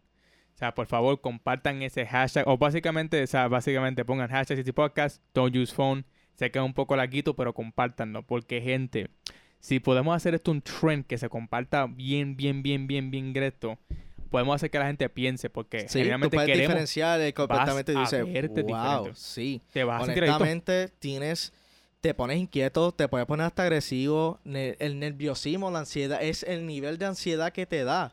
O 0.55 0.57
sea, 0.59 0.75
por 0.75 0.87
favor, 0.87 1.19
compartan 1.23 1.81
ese 1.83 2.05
hashtag. 2.07 2.47
O 2.47 2.59
básicamente, 2.59 3.23
o 3.23 3.27
sea, 3.27 3.49
básicamente 3.49 4.05
pongan 4.05 4.29
hashtag 4.29 4.59
CC 4.59 4.73
Podcast, 4.75 5.23
don't 5.33 5.57
use 5.57 5.75
phone. 5.75 6.05
Se 6.35 6.51
queda 6.51 6.65
un 6.65 6.75
poco 6.75 6.97
laguito, 6.97 7.35
pero 7.35 7.55
compártanlo. 7.55 8.23
Porque, 8.27 8.61
gente, 8.61 9.09
si 9.65 9.81
podemos 9.81 10.15
hacer 10.15 10.35
esto 10.35 10.51
un 10.51 10.61
trend 10.61 11.07
que 11.07 11.17
se 11.17 11.31
comparta 11.31 11.87
bien, 11.87 12.37
bien, 12.37 12.63
bien, 12.63 12.87
bien, 12.87 13.11
bien 13.11 13.33
greto, 13.33 13.79
podemos 14.29 14.57
hacer 14.57 14.71
que 14.71 14.79
la 14.79 14.87
gente 14.89 15.09
piense. 15.09 15.49
Porque 15.49 15.89
Sí, 15.89 16.03
puedes 16.05 16.31
queremos, 16.31 16.31
diferenciar 16.59 17.19
eh, 17.23 17.33
completamente 17.33 17.97
a 17.97 18.01
dices, 18.01 18.31
verte 18.31 18.63
wow, 18.63 18.75
diferente". 19.05 19.11
sí. 19.15 19.63
te 19.73 19.85
vas 19.85 20.01
a. 20.01 20.05
Honestamente, 20.05 20.89
tienes, 20.99 21.55
te 22.03 22.13
pones 22.13 22.37
inquieto, 22.37 22.93
te 22.93 23.09
puedes 23.09 23.27
poner 23.27 23.47
hasta 23.47 23.63
agresivo. 23.63 24.39
ne- 24.45 24.77
el 24.81 24.99
nerviosismo, 24.99 25.71
la 25.71 25.79
ansiedad, 25.79 26.23
es 26.23 26.43
el 26.43 26.67
nivel 26.67 26.99
de 26.99 27.07
ansiedad 27.07 27.51
que 27.51 27.65
te 27.65 27.85
da. 27.85 28.13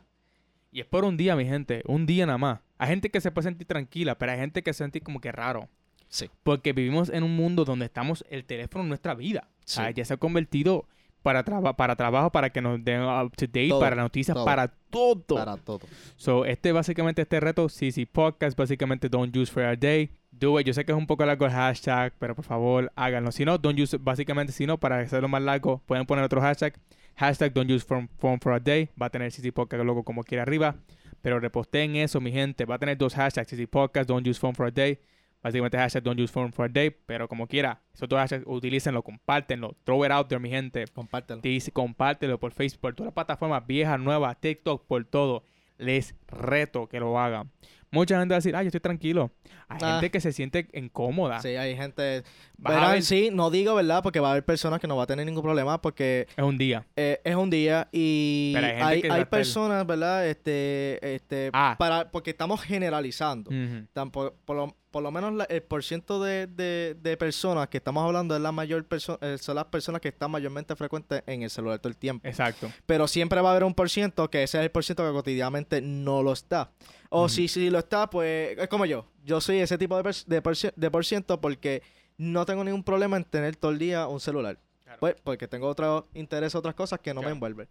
Y 0.72 0.80
es 0.80 0.86
por 0.86 1.04
un 1.04 1.18
día, 1.18 1.36
mi 1.36 1.44
gente. 1.44 1.82
Un 1.86 2.06
día 2.06 2.24
nada 2.24 2.38
más. 2.38 2.60
Hay 2.78 2.88
gente 2.88 3.10
que 3.10 3.20
se 3.20 3.30
puede 3.30 3.48
sentir 3.48 3.66
tranquila, 3.66 4.16
pero 4.16 4.32
hay 4.32 4.38
gente 4.38 4.62
que 4.62 4.72
se 4.72 4.78
siente 4.78 5.02
como 5.02 5.20
que 5.20 5.30
raro. 5.32 5.68
Sí. 6.08 6.30
Porque 6.44 6.72
vivimos 6.72 7.10
en 7.10 7.24
un 7.24 7.36
mundo 7.36 7.66
donde 7.66 7.84
estamos 7.84 8.24
el 8.30 8.46
teléfono 8.46 8.84
en 8.84 8.88
nuestra 8.88 9.14
vida. 9.14 9.48
O 9.58 9.62
sea, 9.66 9.88
Sí. 9.88 9.94
ya 9.96 10.04
se 10.06 10.14
ha 10.14 10.16
convertido 10.16 10.86
para, 11.22 11.42
traba- 11.44 11.74
para 11.76 11.96
trabajo, 11.96 12.30
para 12.30 12.50
que 12.50 12.60
nos 12.60 12.82
den 12.84 13.02
up 13.02 13.32
to 13.36 13.46
date, 13.46 13.68
Todo, 13.68 13.80
para 13.80 13.96
noticias, 13.96 14.34
todo. 14.34 14.44
para 14.44 14.68
todo. 14.68 15.36
Para 15.36 15.56
todo. 15.56 15.80
So, 16.16 16.44
este 16.44 16.72
básicamente 16.72 17.22
este 17.22 17.40
reto, 17.40 17.68
CC 17.68 18.06
Podcast, 18.06 18.56
básicamente 18.58 19.08
Don't 19.08 19.34
Use 19.36 19.50
for 19.52 19.62
a 19.64 19.76
Day. 19.76 20.10
Do 20.30 20.58
it. 20.58 20.66
Yo 20.66 20.72
sé 20.74 20.84
que 20.84 20.92
es 20.92 20.98
un 20.98 21.06
poco 21.06 21.24
largo 21.24 21.44
el 21.46 21.52
hashtag, 21.52 22.12
pero 22.18 22.34
por 22.34 22.44
favor 22.44 22.90
háganlo. 22.96 23.30
Si 23.32 23.44
no, 23.44 23.58
Don't 23.58 23.78
Use, 23.78 23.96
básicamente 23.98 24.52
si 24.52 24.66
no, 24.66 24.78
para 24.78 24.98
hacerlo 24.98 25.28
más 25.28 25.42
largo, 25.42 25.82
pueden 25.86 26.04
poner 26.06 26.24
otro 26.24 26.40
hashtag. 26.40 26.74
Hashtag 27.16 27.52
Don't 27.52 27.70
Use 27.70 27.84
Phone 27.86 28.08
phone 28.18 28.40
for 28.40 28.52
a 28.54 28.58
Day. 28.58 28.88
Va 29.00 29.06
a 29.06 29.10
tener 29.10 29.30
CC 29.30 29.52
Podcast 29.52 29.84
logo 29.84 30.02
como 30.02 30.24
quiera 30.24 30.42
arriba. 30.42 30.74
Pero 31.20 31.38
reposteen 31.38 31.94
eso, 31.96 32.20
mi 32.20 32.32
gente. 32.32 32.64
Va 32.64 32.74
a 32.76 32.78
tener 32.78 32.96
dos 32.98 33.14
hashtags, 33.14 33.48
CC 33.48 33.68
Podcast, 33.68 34.08
Don't 34.08 34.26
Use 34.26 34.40
Phone 34.40 34.54
for 34.54 34.66
a 34.66 34.70
Day. 34.70 34.98
Básicamente 35.42 35.76
hashtag 35.76 36.02
Don't 36.02 36.20
Use 36.20 36.32
Phone 36.32 36.52
for 36.52 36.66
a 36.66 36.68
Day. 36.68 36.90
Pero 36.90 37.28
como 37.28 37.46
quiera, 37.46 37.82
esos 37.92 38.08
dos 38.08 38.18
hashtags, 38.18 38.44
utilícenlo, 38.46 39.02
compártenlo. 39.02 39.76
Throw 39.84 40.04
it 40.04 40.12
out 40.12 40.28
there, 40.28 40.40
mi 40.40 40.50
gente. 40.50 40.84
Compártelo. 40.86 41.40
Dice, 41.40 41.72
compártelo 41.72 42.38
por 42.38 42.52
Facebook, 42.52 42.80
por 42.80 42.94
todas 42.94 43.08
las 43.08 43.14
plataformas 43.14 43.66
viejas, 43.66 43.98
nuevas, 43.98 44.40
TikTok, 44.40 44.86
por 44.86 45.04
todo. 45.04 45.44
Les 45.78 46.14
reto 46.28 46.88
que 46.88 47.00
lo 47.00 47.18
hagan. 47.18 47.50
Mucha 47.92 48.18
gente 48.18 48.32
va 48.32 48.36
a 48.36 48.38
decir, 48.38 48.56
ah, 48.56 48.62
yo 48.62 48.68
estoy 48.68 48.80
tranquilo. 48.80 49.30
Hay 49.68 49.78
Ah. 49.82 49.92
gente 49.92 50.10
que 50.10 50.20
se 50.20 50.32
siente 50.32 50.66
incómoda. 50.72 51.40
Sí, 51.40 51.48
hay 51.48 51.76
gente... 51.76 52.24
Verán, 52.56 52.92
ver- 52.92 53.02
sí, 53.02 53.30
no 53.32 53.50
digo, 53.50 53.74
¿verdad? 53.74 54.02
Porque 54.02 54.20
va 54.20 54.28
a 54.28 54.30
haber 54.32 54.44
personas 54.44 54.80
que 54.80 54.86
no 54.86 54.96
va 54.96 55.02
a 55.02 55.06
tener 55.06 55.26
ningún 55.26 55.42
problema 55.42 55.80
porque 55.82 56.26
Es 56.36 56.44
un 56.44 56.56
día. 56.58 56.86
eh, 56.96 57.20
es 57.24 57.34
un 57.36 57.50
día 57.50 57.88
y 57.92 58.52
Pero 58.54 58.86
hay 59.14 59.24
personas, 59.26 59.86
¿verdad? 59.86 60.26
Este, 60.28 61.14
este, 61.14 61.50
Ah. 61.52 61.74
para, 61.78 62.10
porque 62.10 62.30
estamos 62.30 62.62
generalizando. 62.62 63.50
Tampoco, 63.92 64.34
por, 64.44 64.56
lo, 64.56 64.76
por 64.90 65.02
lo 65.02 65.10
menos 65.10 65.32
la- 65.34 65.44
el 65.44 65.62
porciento 65.62 66.22
de, 66.22 66.46
de, 66.46 66.96
de 67.00 67.16
personas 67.16 67.68
que 67.68 67.78
estamos 67.78 68.04
hablando 68.04 68.36
es 68.36 68.40
la 68.42 68.52
mayor 68.52 68.86
perso- 68.88 69.18
eh, 69.20 69.38
son 69.38 69.56
las 69.56 69.64
personas 69.66 70.00
que 70.00 70.08
están 70.08 70.30
mayormente 70.30 70.76
frecuentes 70.76 71.22
en 71.26 71.42
el 71.42 71.50
celular 71.50 71.78
todo 71.80 71.88
el 71.90 71.96
tiempo. 71.96 72.26
Exacto. 72.28 72.70
Pero 72.86 73.08
siempre 73.08 73.40
va 73.40 73.48
a 73.48 73.52
haber 73.52 73.64
un 73.64 73.74
por 73.74 73.90
ciento 73.90 74.30
que 74.30 74.42
ese 74.44 74.58
es 74.58 74.64
el 74.64 74.70
por 74.70 74.84
ciento 74.84 75.04
que 75.06 75.12
cotidianamente 75.12 75.80
no 75.82 76.22
lo 76.22 76.32
está. 76.32 76.70
O 77.14 77.28
si, 77.28 77.46
si 77.48 77.68
lo 77.70 77.78
está, 77.78 78.08
pues 78.08 78.56
es 78.58 78.68
como 78.68 78.86
yo. 78.86 79.06
Yo 79.24 79.40
soy 79.40 79.58
ese 79.58 79.76
tipo 79.78 80.00
de, 80.02 80.14
de, 80.26 80.42
por, 80.42 80.56
de 80.56 80.90
por 80.90 81.04
ciento 81.04 81.40
porque 81.40 81.82
no 82.16 82.44
tengo 82.46 82.64
ningún 82.64 82.82
problema 82.82 83.16
en 83.16 83.24
tener 83.24 83.56
todo 83.56 83.70
el 83.70 83.78
día 83.78 84.06
un 84.06 84.18
celular. 84.20 84.58
Claro. 84.82 84.98
Pues 85.00 85.16
porque 85.22 85.46
tengo 85.48 85.68
otro 85.68 86.08
interés, 86.14 86.54
otras 86.54 86.74
cosas 86.74 87.00
que 87.00 87.12
no 87.12 87.20
Claro. 87.20 87.30
me 87.30 87.34
envuelven. 87.36 87.68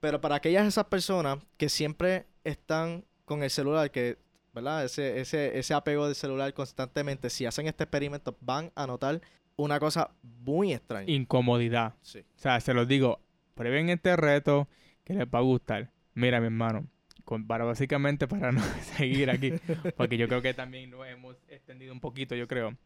Pero 0.00 0.20
para 0.20 0.36
aquellas 0.36 0.66
esas 0.66 0.86
personas 0.86 1.38
que 1.56 1.68
siempre 1.68 2.26
están 2.42 3.04
con 3.24 3.42
el 3.42 3.50
celular, 3.50 3.90
que, 3.90 4.18
¿verdad? 4.52 4.84
Ese, 4.84 5.20
ese, 5.20 5.58
ese 5.58 5.74
apego 5.74 6.06
del 6.06 6.14
celular 6.14 6.52
constantemente, 6.54 7.30
si 7.30 7.46
hacen 7.46 7.66
este 7.66 7.84
experimento, 7.84 8.36
van 8.40 8.72
a 8.74 8.86
notar 8.86 9.20
una 9.56 9.78
cosa 9.78 10.10
muy 10.22 10.72
extraña. 10.72 11.10
Incomodidad. 11.12 11.94
Sí. 12.02 12.20
O 12.20 12.38
sea, 12.38 12.58
se 12.60 12.72
los 12.74 12.88
digo, 12.88 13.20
prueben 13.54 13.90
este 13.90 14.16
reto 14.16 14.68
que 15.04 15.12
les 15.14 15.26
va 15.26 15.38
a 15.40 15.42
gustar. 15.42 15.90
Mira, 16.14 16.40
mi 16.40 16.46
hermano, 16.46 16.86
con- 17.30 17.46
para 17.46 17.64
básicamente 17.64 18.26
para 18.26 18.50
no 18.50 18.60
seguir 18.98 19.30
aquí, 19.30 19.54
porque 19.96 20.18
yo 20.18 20.26
creo 20.28 20.42
que 20.42 20.52
también 20.52 20.90
nos 20.90 21.06
hemos 21.06 21.36
extendido 21.48 21.92
un 21.94 22.00
poquito, 22.00 22.34
yo 22.34 22.48
creo. 22.48 22.76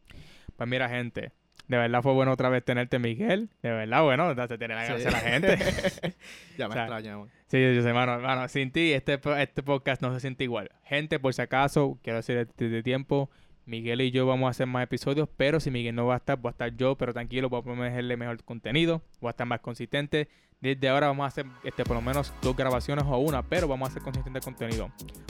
Pues 0.55 0.69
mira, 0.69 0.87
gente, 0.87 1.31
de 1.67 1.77
verdad 1.77 2.03
fue 2.03 2.13
bueno 2.13 2.31
otra 2.31 2.49
vez 2.49 2.63
tenerte, 2.63 2.99
Miguel. 2.99 3.49
De 3.63 3.71
verdad, 3.71 4.03
bueno, 4.03 4.33
te 4.47 4.57
tiene 4.59 4.75
la 4.75 4.85
Sí. 4.85 4.91
gracia 5.03 5.09
a 5.09 5.11
la 5.11 5.19
gente. 5.19 5.57
ya 6.57 6.67
me 6.67 6.69
O 6.69 6.73
sea, 6.73 6.83
extraña, 6.83 7.17
man. 7.17 7.29
Sí, 7.47 7.57
yo 7.75 7.81
sé, 7.81 7.87
hermano, 7.89 8.13
hermano, 8.13 8.47
sin 8.47 8.71
ti 8.71 8.93
este, 8.93 9.19
este 9.39 9.63
podcast 9.63 10.01
no 10.03 10.13
se 10.13 10.19
siente 10.19 10.43
igual. 10.43 10.69
Gente, 10.83 11.19
por 11.19 11.33
si 11.33 11.41
acaso, 11.41 11.97
quiero 12.03 12.17
decir 12.17 12.47
desde 12.55 12.83
tiempo, 12.83 13.29
Miguel 13.65 14.01
y 14.01 14.11
yo 14.11 14.27
vamos 14.27 14.45
a 14.45 14.51
hacer 14.51 14.67
más 14.67 14.83
episodios, 14.83 15.27
pero 15.37 15.59
si 15.59 15.71
Miguel 15.71 15.95
no 15.95 16.05
va 16.05 16.13
a 16.13 16.17
estar, 16.17 16.37
voy 16.37 16.49
a 16.49 16.51
estar 16.51 16.75
yo, 16.77 16.95
pero 16.97 17.13
tranquilo, 17.13 17.49
voy 17.49 17.61
a 17.61 17.63
ponerle 17.63 18.15
mejor 18.15 18.43
contenido, 18.43 19.01
voy 19.19 19.29
a 19.29 19.31
estar 19.31 19.47
más 19.47 19.59
consistente. 19.61 20.27
Desde 20.61 20.89
ahora 20.89 21.07
vamos 21.07 21.25
a 21.25 21.27
hacer 21.27 21.45
este, 21.63 21.83
por 21.83 21.95
lo 21.95 22.01
menos 22.01 22.33
dos 22.41 22.55
grabaciones 22.55 23.05
o 23.07 23.17
una, 23.17 23.43
pero 23.43 23.67
vamos 23.67 23.87
a 23.87 23.91
hacer 23.91 24.01
consistente 24.01 24.39
contenido. 24.39 24.89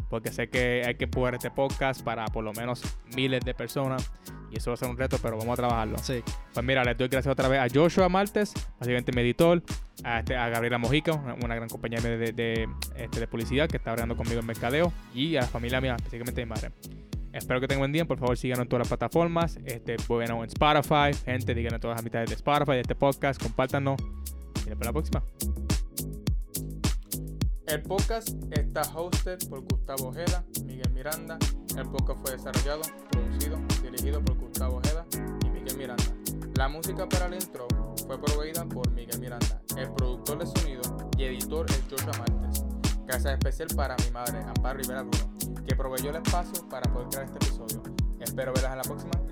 Porque 0.10 0.32
sé 0.32 0.48
que 0.50 0.84
hay 0.86 0.96
que 0.96 1.08
poner 1.08 1.36
este 1.36 1.52
podcast 1.52 2.02
para 2.04 2.26
por 2.28 2.44
lo 2.44 2.54
menos 2.54 2.82
miles 3.16 3.44
de 3.44 3.54
personas. 3.54 4.10
Y 4.52 4.58
eso 4.60 4.70
va 4.70 4.76
a 4.76 4.78
ser 4.78 4.88
un 4.90 4.98
reto, 4.98 5.18
pero 5.22 5.38
vamos 5.38 5.54
a 5.54 5.56
trabajarlo. 5.58 5.98
Sí. 5.98 6.24
Pues 6.54 6.66
mira, 6.66 6.84
les 6.86 6.98
doy 6.98 7.10
gracias 7.10 7.32
otra 7.34 7.50
vez 7.50 7.60
a 7.60 7.68
Joshua 7.74 8.08
Martes, 8.08 8.54
básicamente 8.80 9.12
mi 9.12 9.22
editor, 9.22 9.62
a, 10.04 10.20
este- 10.20 10.38
a 10.38 10.48
Gabriela 10.48 10.78
Mojica, 10.78 11.12
una, 11.14 11.34
una 11.34 11.56
gran 11.56 11.68
compañera 11.68 12.02
de, 12.04 12.18
de, 12.18 12.32
de, 12.32 12.70
este, 12.96 13.20
de 13.20 13.28
publicidad 13.28 13.68
que 13.68 13.78
está 13.78 13.92
hablando 13.92 14.16
conmigo 14.16 14.40
en 14.40 14.46
mercadeo, 14.46 14.94
y 15.14 15.36
a 15.36 15.42
la 15.42 15.48
familia 15.48 15.82
mía, 15.82 15.96
específicamente 15.96 16.46
mi 16.46 16.50
madre. 16.50 16.72
Espero 17.34 17.60
que 17.60 17.68
tengan 17.68 17.80
buen 17.82 17.92
día, 17.92 18.06
por 18.06 18.18
favor 18.18 18.38
síganos 18.38 18.62
en 18.64 18.70
todas 18.70 18.82
las 18.82 18.88
plataformas, 18.88 19.58
este, 19.66 19.98
bueno, 20.08 20.42
en 20.42 20.50
Spotify, 20.50 21.12
gente, 21.26 21.54
díganos 21.54 21.82
todas 21.82 21.98
las 21.98 22.04
mitades 22.06 22.30
de 22.30 22.36
Spotify, 22.36 22.72
de 22.74 22.82
este 22.82 22.96
podcast, 22.96 23.42
compártanos, 23.42 24.00
hasta 24.74 24.86
la 24.86 24.94
próxima. 24.94 25.24
El 27.68 27.82
podcast 27.82 28.30
está 28.52 28.82
hosted 28.96 29.40
por 29.50 29.62
Gustavo 29.62 30.10
Ojeda, 30.10 30.46
Miguel 30.66 30.92
Miranda. 30.92 31.38
El 31.76 31.90
podcast 31.90 32.22
fue 32.22 32.32
desarrollado, 32.32 32.82
producido, 33.12 33.58
dirigido 33.82 34.24
por 34.24 34.38
Gustavo 34.38 34.78
Ojeda 34.78 35.06
y 35.46 35.50
Miguel 35.50 35.78
Miranda. 35.78 36.04
La 36.56 36.68
música 36.68 37.10
para 37.10 37.26
el 37.26 37.34
intro 37.34 37.68
fue 38.06 38.22
proveída 38.22 38.66
por 38.66 38.90
Miguel 38.92 39.20
Miranda. 39.20 39.62
El 39.78 39.92
productor 39.94 40.40
de 40.40 40.46
sonido 40.46 40.82
y 41.18 41.24
editor 41.24 41.66
es 41.70 41.84
Joshua 41.90 42.14
Martes. 42.20 42.64
Gracias 43.06 43.34
especial 43.34 43.68
para 43.76 43.96
mi 43.98 44.12
madre, 44.12 44.40
Amparo 44.40 44.80
Rivera 44.80 45.04
Bruno, 45.04 45.34
que 45.68 45.76
proveyó 45.76 46.12
el 46.12 46.18
espacio 46.18 46.68
para 46.70 46.92
poder 46.94 47.10
crear 47.10 47.26
este 47.26 47.38
episodio. 47.38 47.84
Espero 48.20 48.54
verlas 48.54 48.72
en 48.72 48.78
la 48.78 48.84
próxima 48.84 49.25